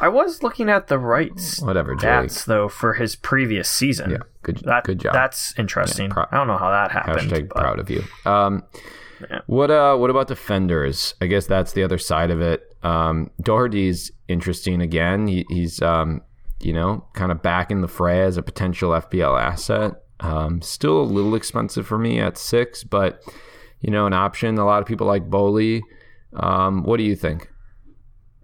I 0.00 0.08
was 0.08 0.42
looking 0.42 0.70
at 0.70 0.86
the 0.86 0.98
right 0.98 1.30
whatever 1.60 1.94
stats 1.96 2.38
Jake. 2.38 2.44
though 2.46 2.68
for 2.70 2.94
his 2.94 3.16
previous 3.16 3.70
season. 3.70 4.12
Yeah, 4.12 4.18
good, 4.42 4.62
that, 4.64 4.84
good 4.84 5.00
job. 5.00 5.12
That's 5.12 5.52
interesting. 5.58 6.06
Yeah, 6.06 6.14
pro- 6.14 6.26
I 6.30 6.36
don't 6.38 6.46
know 6.46 6.56
how 6.56 6.70
that 6.70 6.92
happened. 6.92 7.30
Hashtag 7.30 7.48
but, 7.48 7.58
proud 7.58 7.78
of 7.78 7.90
you. 7.90 8.04
Um, 8.24 8.62
yeah. 9.20 9.40
What 9.44 9.70
uh, 9.70 9.96
what 9.96 10.08
about 10.08 10.28
defenders? 10.28 11.12
I 11.20 11.26
guess 11.26 11.44
that's 11.44 11.74
the 11.74 11.82
other 11.82 11.98
side 11.98 12.30
of 12.30 12.40
it. 12.40 12.74
Um, 12.82 13.30
Doherty's 13.42 14.10
interesting 14.28 14.80
again. 14.80 15.26
He, 15.26 15.44
he's 15.50 15.82
um, 15.82 16.22
you 16.58 16.72
know, 16.72 17.04
kind 17.12 17.30
of 17.30 17.42
back 17.42 17.70
in 17.70 17.82
the 17.82 17.88
fray 17.88 18.22
as 18.22 18.38
a 18.38 18.42
potential 18.42 18.92
FPL 18.92 19.38
asset. 19.38 19.99
Um, 20.20 20.62
still 20.62 21.00
a 21.00 21.02
little 21.02 21.34
expensive 21.34 21.86
for 21.86 21.98
me 21.98 22.20
at 22.20 22.38
six, 22.38 22.84
but 22.84 23.22
you 23.80 23.90
know, 23.90 24.06
an 24.06 24.12
option. 24.12 24.58
A 24.58 24.64
lot 24.64 24.82
of 24.82 24.86
people 24.86 25.06
like 25.06 25.28
Boly. 25.28 25.82
Um, 26.34 26.82
what 26.84 26.98
do 26.98 27.02
you 27.02 27.16
think? 27.16 27.50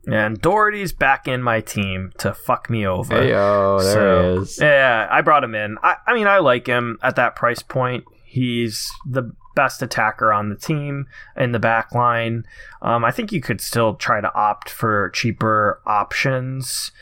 And 0.07 0.41
Doherty's 0.41 0.93
back 0.93 1.27
in 1.27 1.43
my 1.43 1.61
team 1.61 2.13
to 2.19 2.33
fuck 2.33 2.71
me 2.71 2.87
over. 2.87 3.15
Hey, 3.21 3.33
oh, 3.35 3.81
there 3.81 3.93
so, 3.93 4.35
he 4.37 4.43
is. 4.43 4.59
Yeah, 4.61 5.09
I 5.11 5.21
brought 5.21 5.43
him 5.43 5.55
in. 5.55 5.79
I, 5.83 5.97
I 6.07 6.15
mean, 6.15 6.29
I 6.29 6.39
like 6.39 6.67
him 6.67 6.99
at 7.03 7.17
that 7.17 7.35
price 7.35 7.63
point. 7.63 8.05
He's 8.25 8.89
the 9.05 9.33
best 9.57 9.83
attacker 9.83 10.33
on 10.33 10.49
the 10.49 10.55
team 10.55 11.07
in 11.37 11.51
the 11.51 11.59
back 11.59 11.93
line. 11.93 12.45
Um, 12.83 13.05
I 13.05 13.11
think 13.11 13.33
you 13.33 13.41
could 13.41 13.61
still 13.61 13.95
try 13.95 14.21
to 14.21 14.33
opt 14.35 14.71
for 14.71 15.11
cheaper 15.11 15.81
options, 15.87 16.93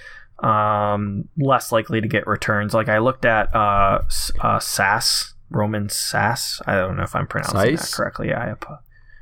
um, 0.41 1.29
less 1.39 1.73
likely 1.73 2.01
to 2.01 2.09
get 2.09 2.27
returns. 2.27 2.75
Like 2.75 2.89
I 2.89 2.99
looked 2.99 3.25
at 3.25 3.55
uh, 3.55 4.03
uh, 4.41 4.59
Sass, 4.59 5.35
Roman 5.51 5.89
Sass. 5.89 6.61
I 6.67 6.75
don't 6.77 6.97
know 6.97 7.03
if 7.05 7.15
I'm 7.15 7.27
pronouncing 7.27 7.77
Sice? 7.77 7.91
that 7.91 7.97
correctly. 7.97 8.33
I 8.33 8.49
have 8.49 8.59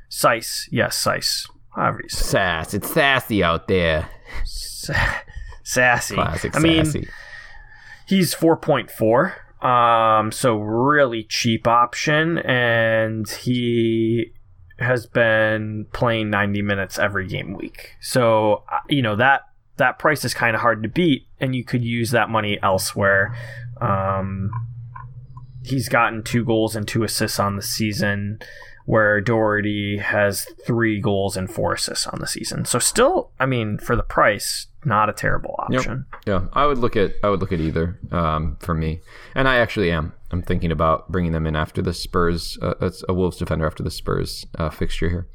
Sice, 0.09 0.67
yes, 0.71 0.97
Sice. 0.97 1.47
Obviously. 1.75 2.23
Sass. 2.23 2.73
It's 2.73 2.91
sassy 2.91 3.43
out 3.43 3.67
there. 3.67 4.09
sassy. 5.63 6.15
Classic 6.15 6.55
I 6.55 6.59
sassy. 6.61 6.99
mean, 6.99 7.09
he's 8.07 8.35
4.4. 8.35 9.33
Um, 9.65 10.31
so 10.31 10.57
really 10.57 11.23
cheap 11.23 11.67
option, 11.67 12.37
and 12.39 13.29
he 13.29 14.33
has 14.77 15.05
been 15.05 15.85
playing 15.93 16.29
90 16.29 16.61
minutes 16.61 16.99
every 16.99 17.27
game 17.27 17.53
week. 17.53 17.95
So, 18.01 18.63
uh, 18.71 18.79
you 18.89 19.01
know, 19.01 19.15
that 19.15 19.43
that 19.77 19.99
price 19.99 20.23
is 20.23 20.33
kind 20.33 20.55
of 20.55 20.61
hard 20.61 20.83
to 20.83 20.89
beat, 20.89 21.27
and 21.39 21.55
you 21.55 21.63
could 21.63 21.83
use 21.83 22.11
that 22.11 22.29
money 22.29 22.59
elsewhere. 22.61 23.35
Um, 23.81 24.51
he's 25.63 25.89
gotten 25.89 26.23
two 26.23 26.45
goals 26.45 26.75
and 26.75 26.87
two 26.87 27.03
assists 27.03 27.39
on 27.39 27.55
the 27.55 27.61
season 27.61 28.39
where 28.85 29.21
Doherty 29.21 29.97
has 29.97 30.45
three 30.65 30.99
goals 30.99 31.37
and 31.37 31.49
four 31.49 31.73
assists 31.73 32.05
on 32.07 32.19
the 32.19 32.27
season. 32.27 32.65
So 32.65 32.79
still, 32.79 33.31
I 33.39 33.45
mean, 33.45 33.77
for 33.77 33.95
the 33.95 34.03
price, 34.03 34.67
not 34.83 35.09
a 35.09 35.13
terrible 35.13 35.55
option. 35.57 36.05
Yep. 36.11 36.21
Yeah, 36.27 36.47
I 36.53 36.65
would 36.65 36.77
look 36.77 36.97
at 36.97 37.13
I 37.23 37.29
would 37.29 37.39
look 37.39 37.53
at 37.53 37.61
either 37.61 37.99
um, 38.11 38.57
for 38.59 38.73
me, 38.73 38.99
and 39.35 39.47
I 39.47 39.57
actually 39.57 39.91
am. 39.91 40.13
I'm 40.31 40.41
thinking 40.41 40.71
about 40.71 41.11
bringing 41.11 41.31
them 41.31 41.47
in 41.47 41.55
after 41.55 41.81
the 41.81 41.93
Spurs. 41.93 42.57
Uh, 42.61 42.89
a 43.07 43.13
Wolves 43.13 43.37
defender 43.37 43.65
after 43.65 43.83
the 43.83 43.91
Spurs 43.91 44.45
uh, 44.57 44.69
fixture 44.69 45.09
here. 45.09 45.27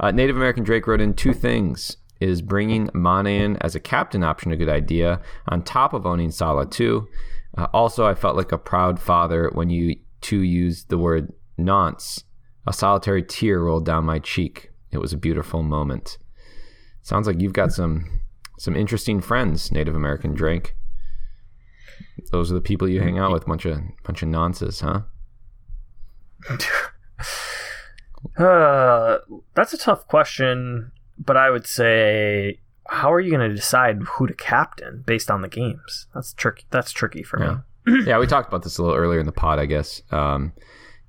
Uh, 0.00 0.10
Native 0.10 0.36
American 0.36 0.64
Drake 0.64 0.86
wrote 0.86 1.00
in 1.00 1.14
two 1.14 1.34
things. 1.34 1.96
Is 2.18 2.40
bringing 2.40 2.88
Mane 2.94 3.26
in 3.26 3.56
as 3.58 3.74
a 3.74 3.80
captain 3.80 4.24
option 4.24 4.50
a 4.50 4.56
good 4.56 4.68
idea 4.68 5.20
on 5.48 5.62
top 5.62 5.92
of 5.92 6.06
owning 6.06 6.30
Salah 6.30 6.66
too? 6.66 7.08
Uh, 7.56 7.66
also, 7.72 8.06
I 8.06 8.14
felt 8.14 8.36
like 8.36 8.52
a 8.52 8.58
proud 8.58 8.98
father 9.00 9.50
when 9.52 9.70
you 9.70 9.96
two 10.20 10.40
used 10.40 10.88
the 10.88 10.98
word 10.98 11.32
nonce 11.58 12.24
a 12.66 12.72
solitary 12.72 13.22
tear 13.22 13.60
rolled 13.60 13.86
down 13.86 14.04
my 14.04 14.18
cheek. 14.18 14.70
It 14.90 14.98
was 14.98 15.12
a 15.12 15.16
beautiful 15.16 15.62
moment. 15.62 16.18
Sounds 17.02 17.26
like 17.26 17.40
you've 17.40 17.52
got 17.52 17.72
some 17.72 18.20
some 18.58 18.74
interesting 18.74 19.20
friends, 19.20 19.70
Native 19.70 19.94
American 19.94 20.34
Drake. 20.34 20.74
Those 22.32 22.50
are 22.50 22.54
the 22.54 22.60
people 22.60 22.88
you 22.88 23.00
hang 23.00 23.18
out 23.18 23.32
with, 23.32 23.46
bunch 23.46 23.66
of 23.66 23.80
bunch 24.02 24.22
of 24.22 24.28
nonsense, 24.28 24.80
huh? 24.80 25.02
uh, 28.38 29.18
that's 29.54 29.72
a 29.72 29.78
tough 29.78 30.08
question, 30.08 30.90
but 31.18 31.36
I 31.36 31.50
would 31.50 31.66
say, 31.66 32.60
how 32.88 33.12
are 33.12 33.20
you 33.20 33.30
going 33.30 33.48
to 33.48 33.54
decide 33.54 34.02
who 34.02 34.26
to 34.26 34.34
captain 34.34 35.02
based 35.06 35.30
on 35.30 35.42
the 35.42 35.48
games? 35.48 36.06
That's 36.14 36.32
tricky. 36.32 36.64
That's 36.70 36.92
tricky 36.92 37.22
for 37.22 37.40
yeah. 37.40 37.58
me. 37.86 38.04
yeah, 38.06 38.18
we 38.18 38.26
talked 38.26 38.48
about 38.48 38.62
this 38.62 38.78
a 38.78 38.82
little 38.82 38.96
earlier 38.96 39.20
in 39.20 39.26
the 39.26 39.32
pod, 39.32 39.58
I 39.58 39.66
guess. 39.66 40.02
Um, 40.10 40.52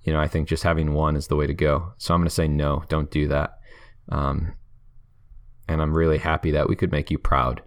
you 0.03 0.13
know, 0.13 0.19
I 0.19 0.27
think 0.27 0.47
just 0.47 0.63
having 0.63 0.93
one 0.93 1.15
is 1.15 1.27
the 1.27 1.35
way 1.35 1.47
to 1.47 1.53
go. 1.53 1.93
So 1.97 2.13
I'm 2.13 2.21
going 2.21 2.29
to 2.29 2.33
say 2.33 2.47
no, 2.47 2.83
don't 2.87 3.11
do 3.11 3.27
that. 3.27 3.57
Um, 4.09 4.53
and 5.67 5.81
I'm 5.81 5.93
really 5.93 6.17
happy 6.17 6.51
that 6.51 6.69
we 6.69 6.75
could 6.75 6.91
make 6.91 7.11
you 7.11 7.17
proud. 7.17 7.61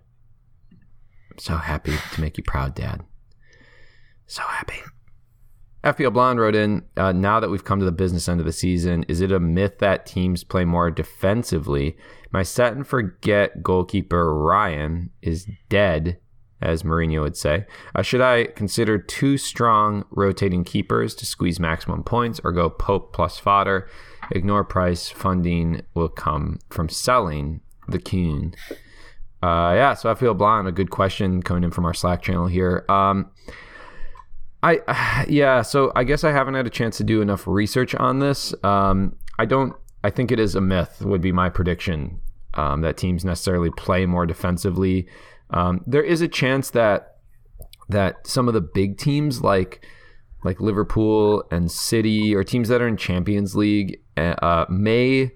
I'm 1.30 1.38
so 1.38 1.56
happy 1.56 1.92
to 2.14 2.20
make 2.20 2.38
you 2.38 2.44
proud, 2.44 2.74
Dad. 2.74 3.02
So 4.26 4.42
happy. 4.42 4.80
FPL 5.82 6.12
Blonde 6.12 6.38
wrote 6.38 6.54
in 6.54 6.82
uh, 6.96 7.12
Now 7.12 7.40
that 7.40 7.48
we've 7.48 7.64
come 7.64 7.78
to 7.78 7.84
the 7.84 7.92
business 7.92 8.28
end 8.28 8.40
of 8.40 8.46
the 8.46 8.52
season, 8.52 9.04
is 9.08 9.20
it 9.20 9.32
a 9.32 9.40
myth 9.40 9.78
that 9.78 10.04
teams 10.04 10.44
play 10.44 10.64
more 10.64 10.90
defensively? 10.90 11.96
My 12.30 12.42
set 12.42 12.74
and 12.74 12.86
forget 12.86 13.62
goalkeeper 13.62 14.34
Ryan 14.34 15.10
is 15.22 15.46
dead 15.68 16.18
as 16.60 16.82
Mourinho 16.82 17.22
would 17.22 17.36
say. 17.36 17.64
Uh, 17.94 18.02
should 18.02 18.20
I 18.20 18.44
consider 18.44 18.98
two 18.98 19.38
strong 19.38 20.04
rotating 20.10 20.64
keepers 20.64 21.14
to 21.16 21.26
squeeze 21.26 21.58
maximum 21.58 22.04
points 22.04 22.40
or 22.44 22.52
go 22.52 22.68
Pope 22.68 23.14
plus 23.14 23.38
fodder? 23.38 23.88
Ignore 24.30 24.64
price. 24.64 25.08
Funding 25.08 25.82
will 25.94 26.10
come 26.10 26.58
from 26.68 26.90
selling 26.90 27.62
the 27.88 27.98
Kun. 27.98 28.54
Uh, 29.42 29.72
yeah, 29.74 29.94
so 29.94 30.10
I 30.10 30.14
feel 30.14 30.34
blind. 30.34 30.68
A 30.68 30.72
good 30.72 30.90
question 30.90 31.42
coming 31.42 31.64
in 31.64 31.70
from 31.70 31.86
our 31.86 31.94
Slack 31.94 32.20
channel 32.20 32.46
here. 32.46 32.84
Um, 32.90 33.30
I 34.62 35.24
yeah, 35.28 35.62
so 35.62 35.92
I 35.94 36.04
guess 36.04 36.24
I 36.24 36.32
haven't 36.32 36.54
had 36.54 36.66
a 36.66 36.70
chance 36.70 36.96
to 36.98 37.04
do 37.04 37.20
enough 37.20 37.46
research 37.46 37.94
on 37.94 38.18
this. 38.18 38.54
Um, 38.62 39.16
I 39.38 39.46
don't. 39.46 39.74
I 40.02 40.10
think 40.10 40.32
it 40.32 40.40
is 40.40 40.54
a 40.54 40.60
myth. 40.60 41.02
Would 41.02 41.20
be 41.20 41.32
my 41.32 41.50
prediction 41.50 42.20
um, 42.54 42.80
that 42.80 42.96
teams 42.96 43.24
necessarily 43.24 43.70
play 43.70 44.06
more 44.06 44.26
defensively 44.26 45.06
um, 45.52 45.82
there 45.86 46.02
is 46.02 46.20
a 46.20 46.28
chance 46.28 46.70
that 46.70 47.16
that 47.88 48.26
some 48.26 48.46
of 48.46 48.54
the 48.54 48.60
big 48.60 48.98
teams 48.98 49.42
like 49.42 49.84
like 50.44 50.60
Liverpool 50.60 51.44
and 51.50 51.70
City 51.70 52.34
or 52.34 52.44
teams 52.44 52.68
that 52.68 52.80
are 52.80 52.88
in 52.88 52.96
Champions 52.96 53.56
League 53.56 54.00
uh, 54.16 54.64
may 54.70 55.32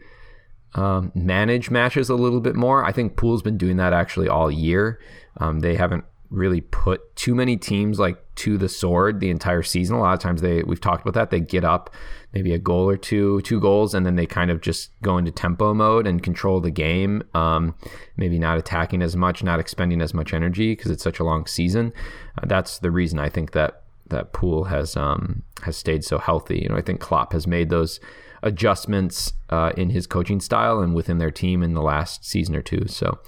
um, 0.74 1.12
manage 1.14 1.70
matches 1.70 2.08
a 2.08 2.14
little 2.14 2.40
bit 2.40 2.56
more. 2.56 2.84
I 2.84 2.92
think 2.92 3.16
Pool's 3.16 3.42
been 3.42 3.58
doing 3.58 3.76
that 3.76 3.92
actually 3.92 4.28
all 4.28 4.50
year. 4.50 5.00
Um, 5.38 5.60
they 5.60 5.74
haven't 5.74 6.04
really 6.34 6.60
put 6.60 7.14
too 7.16 7.34
many 7.34 7.56
teams 7.56 7.98
like 7.98 8.18
to 8.36 8.58
the 8.58 8.68
sword 8.68 9.20
the 9.20 9.30
entire 9.30 9.62
season. 9.62 9.96
A 9.96 10.00
lot 10.00 10.14
of 10.14 10.20
times 10.20 10.40
they 10.40 10.62
we've 10.62 10.80
talked 10.80 11.02
about 11.02 11.14
that. 11.14 11.30
They 11.30 11.40
get 11.40 11.64
up 11.64 11.90
maybe 12.32 12.52
a 12.52 12.58
goal 12.58 12.88
or 12.88 12.96
two, 12.96 13.40
two 13.42 13.60
goals, 13.60 13.94
and 13.94 14.04
then 14.04 14.16
they 14.16 14.26
kind 14.26 14.50
of 14.50 14.60
just 14.60 14.90
go 15.02 15.16
into 15.18 15.30
tempo 15.30 15.72
mode 15.72 16.06
and 16.06 16.22
control 16.22 16.60
the 16.60 16.70
game. 16.70 17.22
Um, 17.34 17.74
maybe 18.16 18.38
not 18.38 18.58
attacking 18.58 19.02
as 19.02 19.16
much, 19.16 19.42
not 19.42 19.60
expending 19.60 20.02
as 20.02 20.12
much 20.12 20.34
energy 20.34 20.72
because 20.72 20.90
it's 20.90 21.04
such 21.04 21.20
a 21.20 21.24
long 21.24 21.46
season. 21.46 21.92
Uh, 22.36 22.46
that's 22.46 22.78
the 22.78 22.90
reason 22.90 23.18
I 23.18 23.28
think 23.28 23.52
that 23.52 23.82
that 24.08 24.32
pool 24.32 24.64
has 24.64 24.96
um, 24.96 25.42
has 25.62 25.76
stayed 25.76 26.04
so 26.04 26.18
healthy. 26.18 26.60
You 26.62 26.68
know, 26.68 26.76
I 26.76 26.82
think 26.82 27.00
Klopp 27.00 27.32
has 27.32 27.46
made 27.46 27.70
those 27.70 28.00
adjustments 28.42 29.32
uh, 29.48 29.72
in 29.76 29.90
his 29.90 30.06
coaching 30.06 30.40
style 30.40 30.80
and 30.80 30.94
within 30.94 31.18
their 31.18 31.30
team 31.30 31.62
in 31.62 31.74
the 31.74 31.82
last 31.82 32.24
season 32.24 32.54
or 32.54 32.62
two. 32.62 32.86
So, 32.88 33.18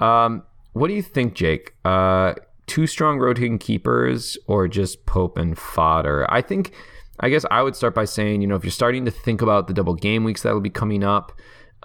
um, 0.00 0.42
what 0.74 0.88
do 0.88 0.94
you 0.94 1.02
think, 1.02 1.34
Jake? 1.34 1.74
Uh, 1.84 2.34
two 2.66 2.86
strong 2.86 3.18
rotating 3.18 3.58
keepers 3.58 4.36
or 4.46 4.68
just 4.68 5.06
Pope 5.06 5.38
and 5.38 5.58
Fodder? 5.58 6.26
I 6.30 6.42
think. 6.42 6.72
I 7.20 7.28
guess 7.28 7.44
I 7.48 7.62
would 7.62 7.76
start 7.76 7.94
by 7.94 8.06
saying, 8.06 8.42
you 8.42 8.48
know, 8.48 8.56
if 8.56 8.64
you're 8.64 8.72
starting 8.72 9.04
to 9.04 9.10
think 9.12 9.40
about 9.40 9.68
the 9.68 9.72
double 9.72 9.94
game 9.94 10.24
weeks 10.24 10.42
that'll 10.42 10.60
be 10.60 10.68
coming 10.68 11.04
up, 11.04 11.30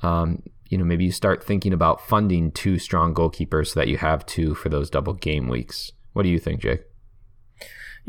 um, 0.01 0.41
you 0.69 0.77
know, 0.77 0.83
maybe 0.83 1.05
you 1.05 1.11
start 1.11 1.43
thinking 1.43 1.71
about 1.71 2.01
funding 2.07 2.51
two 2.51 2.79
strong 2.79 3.13
goalkeepers 3.13 3.67
so 3.67 3.79
that 3.79 3.87
you 3.87 3.97
have 3.97 4.25
two 4.25 4.55
for 4.55 4.69
those 4.69 4.89
double 4.89 5.13
game 5.13 5.47
weeks. 5.47 5.91
What 6.13 6.23
do 6.23 6.29
you 6.29 6.39
think, 6.39 6.61
Jake? 6.61 6.88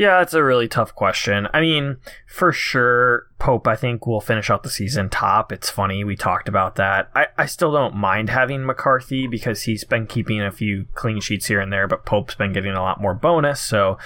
Yeah, 0.01 0.23
it's 0.23 0.33
a 0.33 0.43
really 0.43 0.67
tough 0.67 0.95
question. 0.95 1.47
I 1.53 1.61
mean, 1.61 1.99
for 2.27 2.53
sure, 2.53 3.27
Pope, 3.39 3.69
I 3.69 3.77
think, 3.77 4.07
will 4.07 4.23
finish 4.23 4.49
out 4.49 4.63
the 4.63 4.71
season 4.71 5.11
top. 5.11 5.53
It's 5.53 5.69
funny, 5.69 6.05
we 6.05 6.17
talked 6.17 6.49
about 6.49 6.77
that. 6.77 7.11
I, 7.15 7.27
I 7.37 7.45
still 7.45 7.71
don't 7.71 7.95
mind 7.95 8.31
having 8.31 8.65
McCarthy 8.65 9.27
because 9.27 9.65
he's 9.65 9.85
been 9.85 10.07
keeping 10.07 10.41
a 10.41 10.51
few 10.51 10.87
clean 10.95 11.21
sheets 11.21 11.49
here 11.49 11.61
and 11.61 11.71
there, 11.71 11.87
but 11.87 12.07
Pope's 12.07 12.35
been 12.35 12.55
getting 12.55 12.73
a 12.73 12.81
lot 12.81 12.99
more 12.99 13.13
bonus. 13.13 13.61
So 13.61 13.99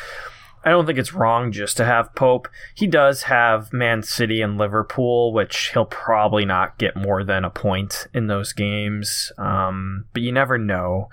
I 0.65 0.71
don't 0.71 0.85
think 0.85 0.99
it's 0.99 1.15
wrong 1.15 1.53
just 1.53 1.77
to 1.77 1.85
have 1.85 2.13
Pope. 2.17 2.49
He 2.75 2.89
does 2.89 3.23
have 3.23 3.73
Man 3.73 4.03
City 4.03 4.43
and 4.43 4.59
Liverpool, 4.59 5.33
which 5.33 5.71
he'll 5.75 5.85
probably 5.85 6.45
not 6.45 6.77
get 6.77 6.97
more 6.97 7.23
than 7.23 7.45
a 7.45 7.51
point 7.51 8.09
in 8.13 8.27
those 8.27 8.53
games. 8.53 9.31
Um, 9.39 10.07
but 10.13 10.23
you 10.23 10.33
never 10.33 10.59
know 10.59 11.09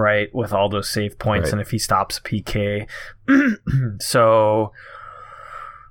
right? 0.00 0.34
With 0.34 0.52
all 0.52 0.68
those 0.68 0.90
save 0.90 1.18
points, 1.18 1.46
right. 1.46 1.52
and 1.52 1.60
if 1.60 1.70
he 1.70 1.78
stops 1.78 2.18
a 2.18 2.22
PK. 2.22 2.88
so 4.00 4.72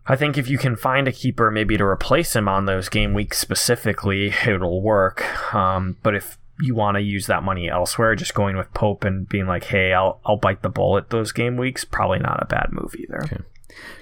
I 0.09 0.15
think 0.15 0.37
if 0.37 0.49
you 0.49 0.57
can 0.57 0.75
find 0.75 1.07
a 1.07 1.11
keeper 1.11 1.51
maybe 1.51 1.77
to 1.77 1.85
replace 1.85 2.35
him 2.35 2.47
on 2.47 2.65
those 2.65 2.89
game 2.89 3.13
weeks 3.13 3.37
specifically, 3.37 4.33
it'll 4.45 4.81
work. 4.81 5.23
Um, 5.53 5.97
but 6.01 6.15
if 6.15 6.39
you 6.61 6.75
want 6.75 6.95
to 6.95 7.01
use 7.01 7.27
that 7.27 7.43
money 7.43 7.69
elsewhere, 7.69 8.15
just 8.15 8.33
going 8.33 8.57
with 8.57 8.73
Pope 8.73 9.03
and 9.03 9.29
being 9.29 9.45
like, 9.45 9.65
hey, 9.65 9.93
I'll, 9.93 10.19
I'll 10.25 10.37
bite 10.37 10.63
the 10.63 10.69
bullet 10.69 11.11
those 11.11 11.31
game 11.31 11.57
weeks, 11.57 11.85
probably 11.85 12.19
not 12.19 12.41
a 12.41 12.47
bad 12.47 12.69
move 12.71 12.95
either. 12.95 13.21
Okay. 13.23 13.37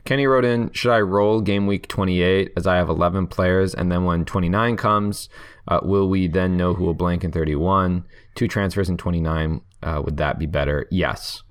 Kenny 0.06 0.26
wrote 0.26 0.46
in, 0.46 0.72
should 0.72 0.94
I 0.94 1.02
roll 1.02 1.42
game 1.42 1.68
week 1.68 1.90
28 1.90 2.54
as 2.56 2.66
I 2.66 2.78
have 2.78 2.90
11 2.90 3.28
players 3.28 3.76
and 3.76 3.92
then 3.92 4.06
when 4.06 4.24
29 4.24 4.78
comes, 4.78 5.28
uh, 5.68 5.82
will 5.84 6.08
we 6.08 6.28
then 6.28 6.56
know 6.56 6.74
who 6.74 6.86
will 6.86 6.94
blank 6.94 7.24
in 7.24 7.32
31? 7.32 8.06
Two 8.34 8.48
transfers 8.48 8.90
in 8.90 8.98
29 8.98 9.62
uh, 9.84 10.02
would 10.04 10.18
that 10.18 10.40
be 10.40 10.46
better? 10.46 10.88
Yes. 10.92 11.44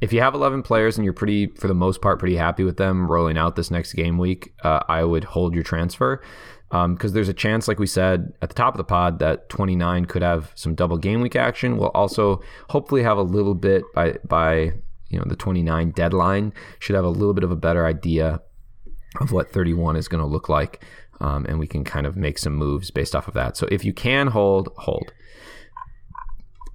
If 0.00 0.12
you 0.12 0.20
have 0.20 0.34
11 0.34 0.62
players 0.62 0.96
and 0.96 1.04
you're 1.04 1.12
pretty, 1.12 1.48
for 1.48 1.66
the 1.66 1.74
most 1.74 2.00
part, 2.00 2.20
pretty 2.20 2.36
happy 2.36 2.62
with 2.62 2.76
them 2.76 3.10
rolling 3.10 3.36
out 3.36 3.56
this 3.56 3.70
next 3.70 3.94
game 3.94 4.16
week, 4.16 4.52
uh, 4.62 4.80
I 4.88 5.02
would 5.02 5.24
hold 5.24 5.54
your 5.54 5.64
transfer 5.64 6.22
because 6.70 7.10
um, 7.10 7.14
there's 7.14 7.28
a 7.28 7.34
chance, 7.34 7.66
like 7.66 7.78
we 7.78 7.86
said 7.86 8.32
at 8.42 8.50
the 8.50 8.54
top 8.54 8.74
of 8.74 8.78
the 8.78 8.84
pod, 8.84 9.18
that 9.20 9.48
29 9.48 10.04
could 10.04 10.22
have 10.22 10.52
some 10.54 10.74
double 10.74 10.98
game 10.98 11.20
week 11.22 11.34
action. 11.34 11.78
We'll 11.78 11.88
also 11.88 12.42
hopefully 12.68 13.02
have 13.02 13.16
a 13.16 13.22
little 13.22 13.54
bit 13.54 13.84
by 13.94 14.18
by 14.26 14.74
you 15.08 15.18
know 15.18 15.24
the 15.26 15.36
29 15.36 15.92
deadline 15.92 16.52
should 16.78 16.94
have 16.94 17.06
a 17.06 17.10
little 17.10 17.32
bit 17.32 17.44
of 17.44 17.50
a 17.50 17.56
better 17.56 17.86
idea 17.86 18.42
of 19.20 19.32
what 19.32 19.50
31 19.50 19.96
is 19.96 20.08
going 20.08 20.22
to 20.22 20.28
look 20.28 20.50
like, 20.50 20.84
um, 21.20 21.46
and 21.46 21.58
we 21.58 21.66
can 21.66 21.84
kind 21.84 22.06
of 22.06 22.16
make 22.16 22.36
some 22.36 22.54
moves 22.54 22.90
based 22.90 23.16
off 23.16 23.28
of 23.28 23.34
that. 23.34 23.56
So 23.56 23.66
if 23.70 23.82
you 23.82 23.94
can 23.94 24.26
hold, 24.26 24.68
hold. 24.76 25.12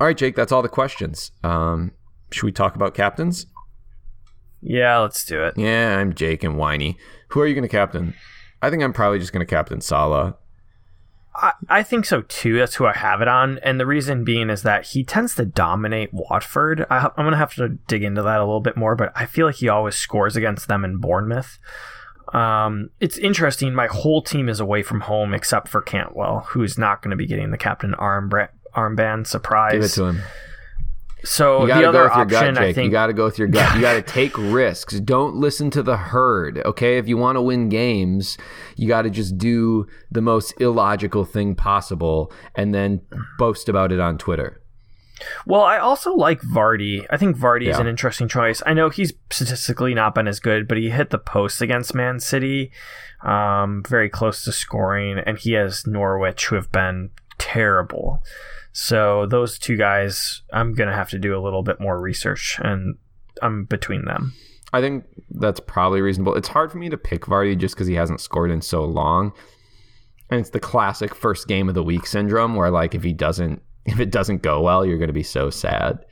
All 0.04 0.08
right, 0.08 0.18
Jake, 0.18 0.36
that's 0.36 0.52
all 0.52 0.62
the 0.62 0.68
questions. 0.68 1.32
Um, 1.46 1.94
should 2.30 2.44
we 2.44 2.52
talk 2.52 2.76
about 2.76 2.94
captains? 2.94 3.46
Yeah, 4.62 4.98
let's 4.98 5.24
do 5.24 5.42
it. 5.46 5.54
Yeah, 5.56 5.98
I'm 5.98 6.14
Jake 6.14 6.44
and 6.44 6.58
whiny. 6.58 6.98
Who 7.30 7.40
are 7.40 7.48
you 7.48 7.56
going 7.56 7.62
to 7.62 7.70
captain? 7.70 8.14
I 8.62 8.70
think 8.70 8.84
I'm 8.84 8.92
probably 8.92 9.20
just 9.20 9.32
going 9.32 9.46
to 9.46 9.50
captain 9.50 9.80
Salah. 9.80 10.36
I, 11.34 11.54
I 11.70 11.84
think 11.84 12.04
so 12.04 12.22
too. 12.24 12.58
That's 12.58 12.76
who 12.76 12.86
I 12.86 12.92
have 12.92 13.22
it 13.22 13.30
on, 13.30 13.60
and 13.60 13.80
the 13.80 13.86
reason 13.86 14.26
being 14.26 14.50
is 14.50 14.64
that 14.64 14.88
he 14.88 15.06
tends 15.06 15.36
to 15.36 15.46
dominate 15.46 16.14
Watford. 16.14 16.86
I, 16.90 17.10
I'm 17.16 17.26
gonna 17.26 17.38
have 17.38 17.56
to 17.56 17.70
dig 17.88 18.04
into 18.04 18.24
that 18.24 18.42
a 18.42 18.44
little 18.44 18.60
bit 18.60 18.76
more, 18.76 18.98
but 18.98 19.14
I 19.16 19.26
feel 19.26 19.46
like 19.46 19.56
he 19.56 19.70
always 19.70 19.96
scores 19.96 20.36
against 20.36 20.68
them 20.68 20.84
in 20.84 20.98
Bournemouth. 20.98 21.60
Um, 22.34 22.90
it's 23.00 23.18
interesting. 23.18 23.74
My 23.74 23.88
whole 23.88 24.22
team 24.22 24.50
is 24.50 24.60
away 24.60 24.84
from 24.84 25.00
home 25.00 25.34
except 25.34 25.70
for 25.70 25.82
Cantwell, 25.82 26.42
who's 26.50 26.78
not 26.78 27.02
going 27.02 27.12
to 27.12 27.16
be 27.16 27.26
getting 27.26 27.52
the 27.52 27.58
captain 27.58 27.94
armband 27.94 28.50
armband 28.76 29.28
surprise. 29.28 29.74
Give 29.74 29.84
it 29.84 29.90
to 29.90 30.06
him. 30.06 30.22
So 31.26 31.66
the 31.66 31.88
other 31.88 32.12
option, 32.12 32.28
gut, 32.28 32.58
I 32.58 32.74
think, 32.74 32.86
you 32.86 32.92
got 32.92 33.08
to 33.08 33.14
go 33.14 33.24
with 33.24 33.40
your 33.40 33.48
gut. 33.48 33.76
You 33.76 33.82
got 33.82 33.94
to 33.94 34.02
take 34.14 34.38
risks. 34.38 35.00
Don't 35.00 35.36
listen 35.36 35.70
to 35.72 35.82
the 35.82 35.96
herd. 35.96 36.62
Okay, 36.66 36.98
if 36.98 37.08
you 37.08 37.16
want 37.16 37.38
to 37.38 37.42
win 37.42 37.70
games, 37.70 38.38
you 38.76 38.90
got 38.90 39.04
to 39.04 39.10
just 39.10 39.38
do 39.38 39.88
the 40.12 40.22
most 40.22 40.54
illogical 40.60 41.24
thing 41.24 41.56
possible, 41.56 42.32
and 42.56 42.74
then 42.74 43.02
boast 43.38 43.70
about 43.70 43.94
it 43.94 44.02
on 44.02 44.18
Twitter. 44.18 44.62
Well, 45.46 45.62
I 45.62 45.78
also 45.78 46.14
like 46.14 46.42
Vardy. 46.42 47.06
I 47.10 47.16
think 47.16 47.38
Vardy 47.38 47.66
yeah. 47.66 47.72
is 47.72 47.80
an 47.80 47.88
interesting 47.88 48.28
choice. 48.28 48.62
I 48.66 48.74
know 48.74 48.90
he's 48.90 49.14
statistically 49.32 49.94
not 49.94 50.16
been 50.16 50.28
as 50.28 50.40
good, 50.40 50.68
but 50.68 50.78
he 50.78 50.90
hit 50.90 51.12
the 51.12 51.18
post 51.18 51.62
against 51.62 51.96
Man 51.96 52.20
City, 52.20 52.72
um, 53.24 53.84
very 53.88 54.10
close 54.10 54.44
to 54.44 54.52
scoring, 54.52 55.20
and 55.26 55.38
he 55.38 55.54
has 55.54 55.88
Norwich, 55.88 56.48
who 56.48 56.56
have 56.56 56.72
been 56.72 57.12
terrible. 57.38 58.22
So 58.74 59.28
those 59.28 59.60
two 59.60 59.78
guys, 59.78 60.42
I'm 60.52 60.74
gonna 60.74 60.96
have 60.96 61.12
to 61.12 61.20
do 61.20 61.38
a 61.38 61.42
little 61.42 61.62
bit 61.62 61.80
more 61.80 62.02
research, 62.02 62.60
and 62.62 62.98
I'm 63.42 63.66
between 63.66 64.06
them. 64.06 64.34
I 64.74 64.82
think 64.82 65.06
that's 65.30 65.60
probably 65.60 66.02
reasonable. 66.02 66.34
It's 66.34 66.48
hard 66.48 66.72
for 66.72 66.80
me 66.80 66.90
to 66.90 66.98
pick 66.98 67.22
Vardy 67.22 67.56
just 67.56 67.76
because 67.76 67.86
he 67.86 67.94
hasn't 67.94 68.20
scored 68.20 68.50
in 68.50 68.62
so 68.62 68.84
long, 68.84 69.32
and 70.32 70.40
it's 70.40 70.50
the 70.50 70.60
classic 70.60 71.14
first 71.14 71.48
game 71.48 71.70
of 71.70 71.76
the 71.76 71.84
week 71.84 72.08
syndrome, 72.08 72.56
where 72.56 72.72
like 72.72 72.96
if 72.96 73.04
he 73.04 73.14
doesn't, 73.14 73.62
if 73.86 74.00
it 74.00 74.12
doesn't 74.12 74.42
go 74.42 74.60
well, 74.62 74.84
you're 74.84 74.98
gonna 74.98 75.14
be 75.14 75.24
so 75.24 75.52
sad. 75.52 76.04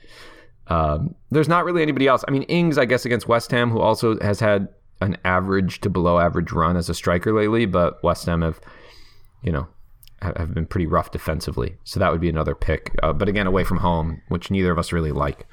Um, 0.68 1.16
there's 1.32 1.49
not 1.49 1.66
really 1.66 1.82
anybody 1.82 2.07
else. 2.07 2.24
I 2.28 2.32
mean, 2.32 2.43
Ings, 2.43 2.78
I 2.78 2.86
guess, 2.86 3.05
against 3.05 3.28
West 3.28 3.49
Ham, 3.51 3.72
who 3.72 3.80
also 3.80 4.20
has 4.20 4.39
had 4.39 4.70
an 5.01 5.18
average 5.26 5.82
to 5.82 5.89
below 5.89 6.20
average 6.20 6.51
run 6.51 6.78
as 6.78 6.88
a 6.88 6.93
striker 6.93 7.34
lately, 7.34 7.66
but 7.66 8.01
West 8.03 8.28
Ham 8.28 8.43
have, 8.43 8.62
you 9.41 9.51
know, 9.51 9.68
have 10.22 10.53
been 10.53 10.65
pretty 10.65 10.86
rough 10.86 11.11
defensively. 11.11 11.78
So 11.84 11.99
that 11.99 12.11
would 12.11 12.22
be 12.22 12.30
another 12.30 12.55
pick. 12.55 12.95
Uh, 13.01 13.13
but 13.13 13.28
again, 13.28 13.47
away 13.47 13.63
from 13.63 13.78
home, 13.78 14.22
which 14.28 14.51
neither 14.51 14.72
of 14.72 14.78
us 14.78 14.91
really 14.91 15.11
like. 15.11 15.47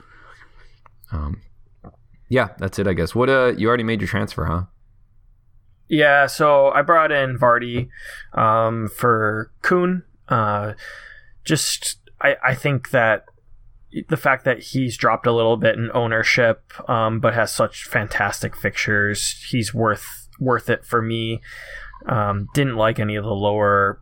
Um, 1.11 1.43
yeah, 2.29 2.49
that's 2.59 2.79
it, 2.79 2.87
I 2.87 2.93
guess. 2.93 3.15
What 3.15 3.31
uh, 3.31 3.55
you 3.57 3.69
already 3.69 3.85
made 3.85 4.01
your 4.01 4.09
transfer, 4.09 4.45
huh? 4.45 4.65
Yeah, 5.89 6.27
so 6.27 6.69
I 6.69 6.83
brought 6.83 7.11
in 7.11 7.39
Vardy 7.39 7.89
um, 8.35 8.89
for 8.89 9.51
Kun. 9.63 10.05
Uh, 10.29 10.75
just, 11.45 11.99
I, 12.21 12.37
I 12.45 12.55
think 12.55 12.91
that 12.91 13.25
the 14.09 14.19
fact 14.19 14.45
that 14.45 14.59
he's 14.59 14.99
dropped 14.99 15.27
a 15.27 15.33
little 15.33 15.57
bit 15.57 15.77
in 15.77 15.91
ownership, 15.95 16.73
um, 16.91 17.21
but 17.21 17.33
has 17.33 17.51
such 17.51 17.85
fantastic 17.85 18.55
fixtures, 18.55 19.43
he's 19.49 19.73
worth 19.73 20.29
worth 20.39 20.69
it 20.69 20.85
for 20.85 21.01
me. 21.01 21.41
Um, 22.07 22.49
didn't 22.55 22.77
like 22.77 23.01
any 23.01 23.17
of 23.17 23.25
the 23.25 23.35
lower 23.35 24.01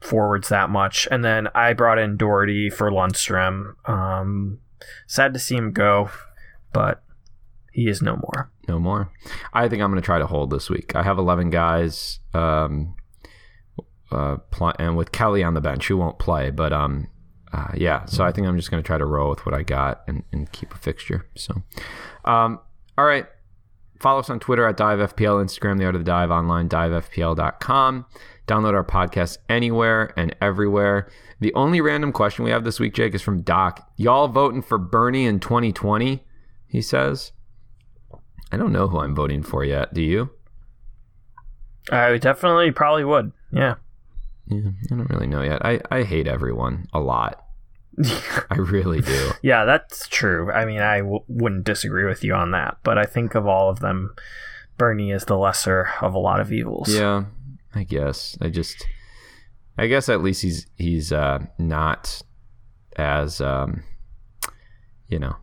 forwards 0.00 0.48
that 0.48 0.70
much. 0.70 1.06
And 1.10 1.24
then 1.24 1.48
I 1.54 1.72
brought 1.72 1.98
in 1.98 2.16
Doherty 2.16 2.70
for 2.70 2.90
Lundstram. 2.90 3.74
Um, 3.88 4.58
sad 5.06 5.32
to 5.34 5.38
see 5.38 5.56
him 5.56 5.72
go, 5.72 6.10
but 6.72 7.02
he 7.72 7.88
is 7.88 8.02
no 8.02 8.16
more. 8.16 8.50
No 8.68 8.78
more. 8.78 9.10
I 9.52 9.68
think 9.68 9.82
I'm 9.82 9.90
going 9.90 10.00
to 10.00 10.06
try 10.06 10.18
to 10.18 10.26
hold 10.26 10.50
this 10.50 10.70
week. 10.70 10.94
I 10.94 11.02
have 11.02 11.18
11 11.18 11.50
guys, 11.50 12.20
um, 12.34 12.94
uh, 14.10 14.36
pl- 14.50 14.74
and 14.78 14.96
with 14.96 15.12
Kelly 15.12 15.42
on 15.42 15.54
the 15.54 15.60
bench, 15.60 15.86
who 15.88 15.96
won't 15.96 16.18
play, 16.18 16.50
but 16.50 16.72
um, 16.72 17.08
uh, 17.52 17.72
yeah. 17.74 18.04
So 18.06 18.24
I 18.24 18.32
think 18.32 18.46
I'm 18.46 18.56
just 18.56 18.70
going 18.70 18.82
to 18.82 18.86
try 18.86 18.98
to 18.98 19.04
roll 19.04 19.30
with 19.30 19.44
what 19.46 19.54
I 19.54 19.62
got 19.62 20.02
and, 20.06 20.24
and 20.32 20.50
keep 20.52 20.74
a 20.74 20.78
fixture. 20.78 21.26
So, 21.36 21.62
um, 22.24 22.60
all 22.96 23.04
right. 23.04 23.26
Follow 24.00 24.20
us 24.20 24.30
on 24.30 24.40
Twitter 24.40 24.66
at 24.66 24.78
DiveFPL, 24.78 25.44
Instagram, 25.44 25.76
The 25.76 25.84
Art 25.84 25.94
of 25.94 26.00
the 26.00 26.10
Dive, 26.10 26.30
online, 26.30 26.70
divefpl.com. 26.70 28.06
Download 28.50 28.74
our 28.74 28.82
podcast 28.84 29.38
anywhere 29.48 30.12
and 30.16 30.34
everywhere. 30.40 31.08
The 31.38 31.54
only 31.54 31.80
random 31.80 32.10
question 32.10 32.44
we 32.44 32.50
have 32.50 32.64
this 32.64 32.80
week, 32.80 32.94
Jake, 32.94 33.14
is 33.14 33.22
from 33.22 33.42
Doc. 33.42 33.88
Y'all 33.96 34.26
voting 34.26 34.60
for 34.60 34.76
Bernie 34.76 35.24
in 35.24 35.38
2020? 35.38 36.24
He 36.66 36.82
says. 36.82 37.30
I 38.50 38.56
don't 38.56 38.72
know 38.72 38.88
who 38.88 38.98
I'm 38.98 39.14
voting 39.14 39.44
for 39.44 39.62
yet. 39.64 39.94
Do 39.94 40.02
you? 40.02 40.30
I 41.92 42.18
definitely 42.18 42.72
probably 42.72 43.04
would. 43.04 43.30
Yeah. 43.52 43.76
Yeah, 44.48 44.70
I 44.90 44.96
don't 44.96 45.10
really 45.10 45.28
know 45.28 45.42
yet. 45.42 45.64
I, 45.64 45.80
I 45.88 46.02
hate 46.02 46.26
everyone 46.26 46.88
a 46.92 46.98
lot. 46.98 47.44
I 48.50 48.56
really 48.56 49.00
do. 49.00 49.30
yeah, 49.42 49.64
that's 49.64 50.08
true. 50.08 50.50
I 50.50 50.64
mean, 50.64 50.80
I 50.80 50.98
w- 50.98 51.22
wouldn't 51.28 51.62
disagree 51.62 52.04
with 52.04 52.24
you 52.24 52.34
on 52.34 52.50
that, 52.50 52.78
but 52.82 52.98
I 52.98 53.04
think 53.04 53.36
of 53.36 53.46
all 53.46 53.70
of 53.70 53.78
them, 53.78 54.12
Bernie 54.76 55.12
is 55.12 55.26
the 55.26 55.36
lesser 55.36 55.90
of 56.00 56.14
a 56.14 56.18
lot 56.18 56.40
of 56.40 56.50
evils. 56.52 56.92
Yeah, 56.92 57.24
I 57.74 57.84
guess. 57.84 58.36
I 58.40 58.48
just, 58.48 58.86
I 59.78 59.86
guess 59.86 60.08
at 60.08 60.22
least 60.22 60.42
he's 60.42 60.66
he's 60.76 61.12
uh, 61.12 61.40
not 61.58 62.22
as, 62.96 63.40
um, 63.40 63.82
you 65.08 65.18
know, 65.18 65.36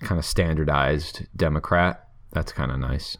kind 0.00 0.18
of 0.18 0.24
standardized 0.24 1.26
Democrat. 1.36 2.08
That's 2.32 2.52
kind 2.52 2.70
of 2.70 2.78
nice. 2.78 3.16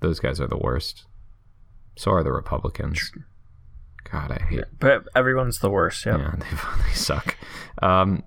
Those 0.00 0.20
guys 0.20 0.40
are 0.40 0.48
the 0.48 0.58
worst. 0.58 1.04
So 1.96 2.10
are 2.12 2.22
the 2.22 2.32
Republicans. 2.32 3.12
God, 4.10 4.32
I 4.32 4.42
hate. 4.42 4.60
It. 4.60 4.68
But 4.78 5.04
everyone's 5.14 5.60
the 5.60 5.70
worst. 5.70 6.04
Yep. 6.04 6.18
Yeah, 6.18 6.34
they, 6.38 6.56
they 6.86 6.94
suck. 6.94 7.36
Um, 7.80 8.24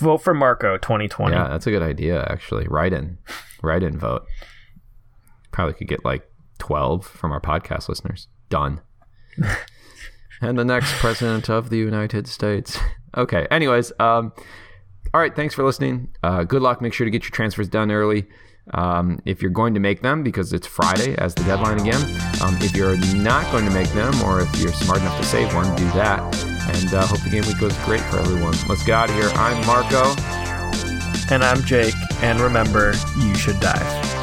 Vote 0.00 0.18
for 0.18 0.32
Marco 0.32 0.78
2020. 0.78 1.34
yeah, 1.34 1.48
that's 1.48 1.66
a 1.66 1.70
good 1.70 1.82
idea. 1.82 2.24
Actually, 2.28 2.66
write 2.66 2.94
in, 2.94 3.18
write 3.62 3.82
in, 3.82 3.98
vote. 3.98 4.24
Probably 5.50 5.74
could 5.74 5.88
get 5.88 6.02
like 6.04 6.26
twelve 6.58 7.06
from 7.06 7.30
our 7.30 7.40
podcast 7.40 7.90
listeners. 7.90 8.26
Done. 8.52 8.82
and 10.42 10.58
the 10.58 10.64
next 10.64 10.92
president 10.96 11.48
of 11.48 11.70
the 11.70 11.78
United 11.78 12.28
States. 12.28 12.76
Okay. 13.16 13.46
Anyways, 13.50 13.92
um, 13.98 14.30
all 15.14 15.22
right. 15.22 15.34
Thanks 15.34 15.54
for 15.54 15.64
listening. 15.64 16.10
Uh, 16.22 16.44
good 16.44 16.60
luck. 16.60 16.82
Make 16.82 16.92
sure 16.92 17.06
to 17.06 17.10
get 17.10 17.22
your 17.22 17.30
transfers 17.30 17.66
done 17.70 17.90
early. 17.90 18.26
Um, 18.74 19.20
if 19.24 19.40
you're 19.40 19.50
going 19.50 19.72
to 19.72 19.80
make 19.80 20.02
them 20.02 20.22
because 20.22 20.52
it's 20.52 20.66
Friday 20.66 21.16
as 21.16 21.34
the 21.34 21.44
deadline 21.44 21.80
again. 21.80 22.02
Um, 22.42 22.58
if 22.60 22.76
you're 22.76 22.98
not 23.16 23.50
going 23.52 23.64
to 23.64 23.70
make 23.70 23.88
them, 23.94 24.20
or 24.22 24.42
if 24.42 24.54
you're 24.60 24.74
smart 24.74 25.00
enough 25.00 25.18
to 25.18 25.24
save 25.24 25.54
one, 25.54 25.74
do 25.74 25.84
that. 25.92 26.20
And 26.76 26.92
uh, 26.92 27.06
hope 27.06 27.22
the 27.22 27.30
game 27.30 27.46
week 27.46 27.58
goes 27.58 27.76
great 27.86 28.02
for 28.02 28.18
everyone. 28.18 28.54
Let's 28.68 28.84
get 28.84 28.96
out 28.96 29.08
of 29.08 29.14
here. 29.16 29.30
I'm 29.34 29.66
Marco. 29.66 30.14
And 31.32 31.42
I'm 31.42 31.62
Jake. 31.64 31.94
And 32.22 32.38
remember, 32.38 32.92
you 33.16 33.34
should 33.34 33.58
dive. 33.60 34.21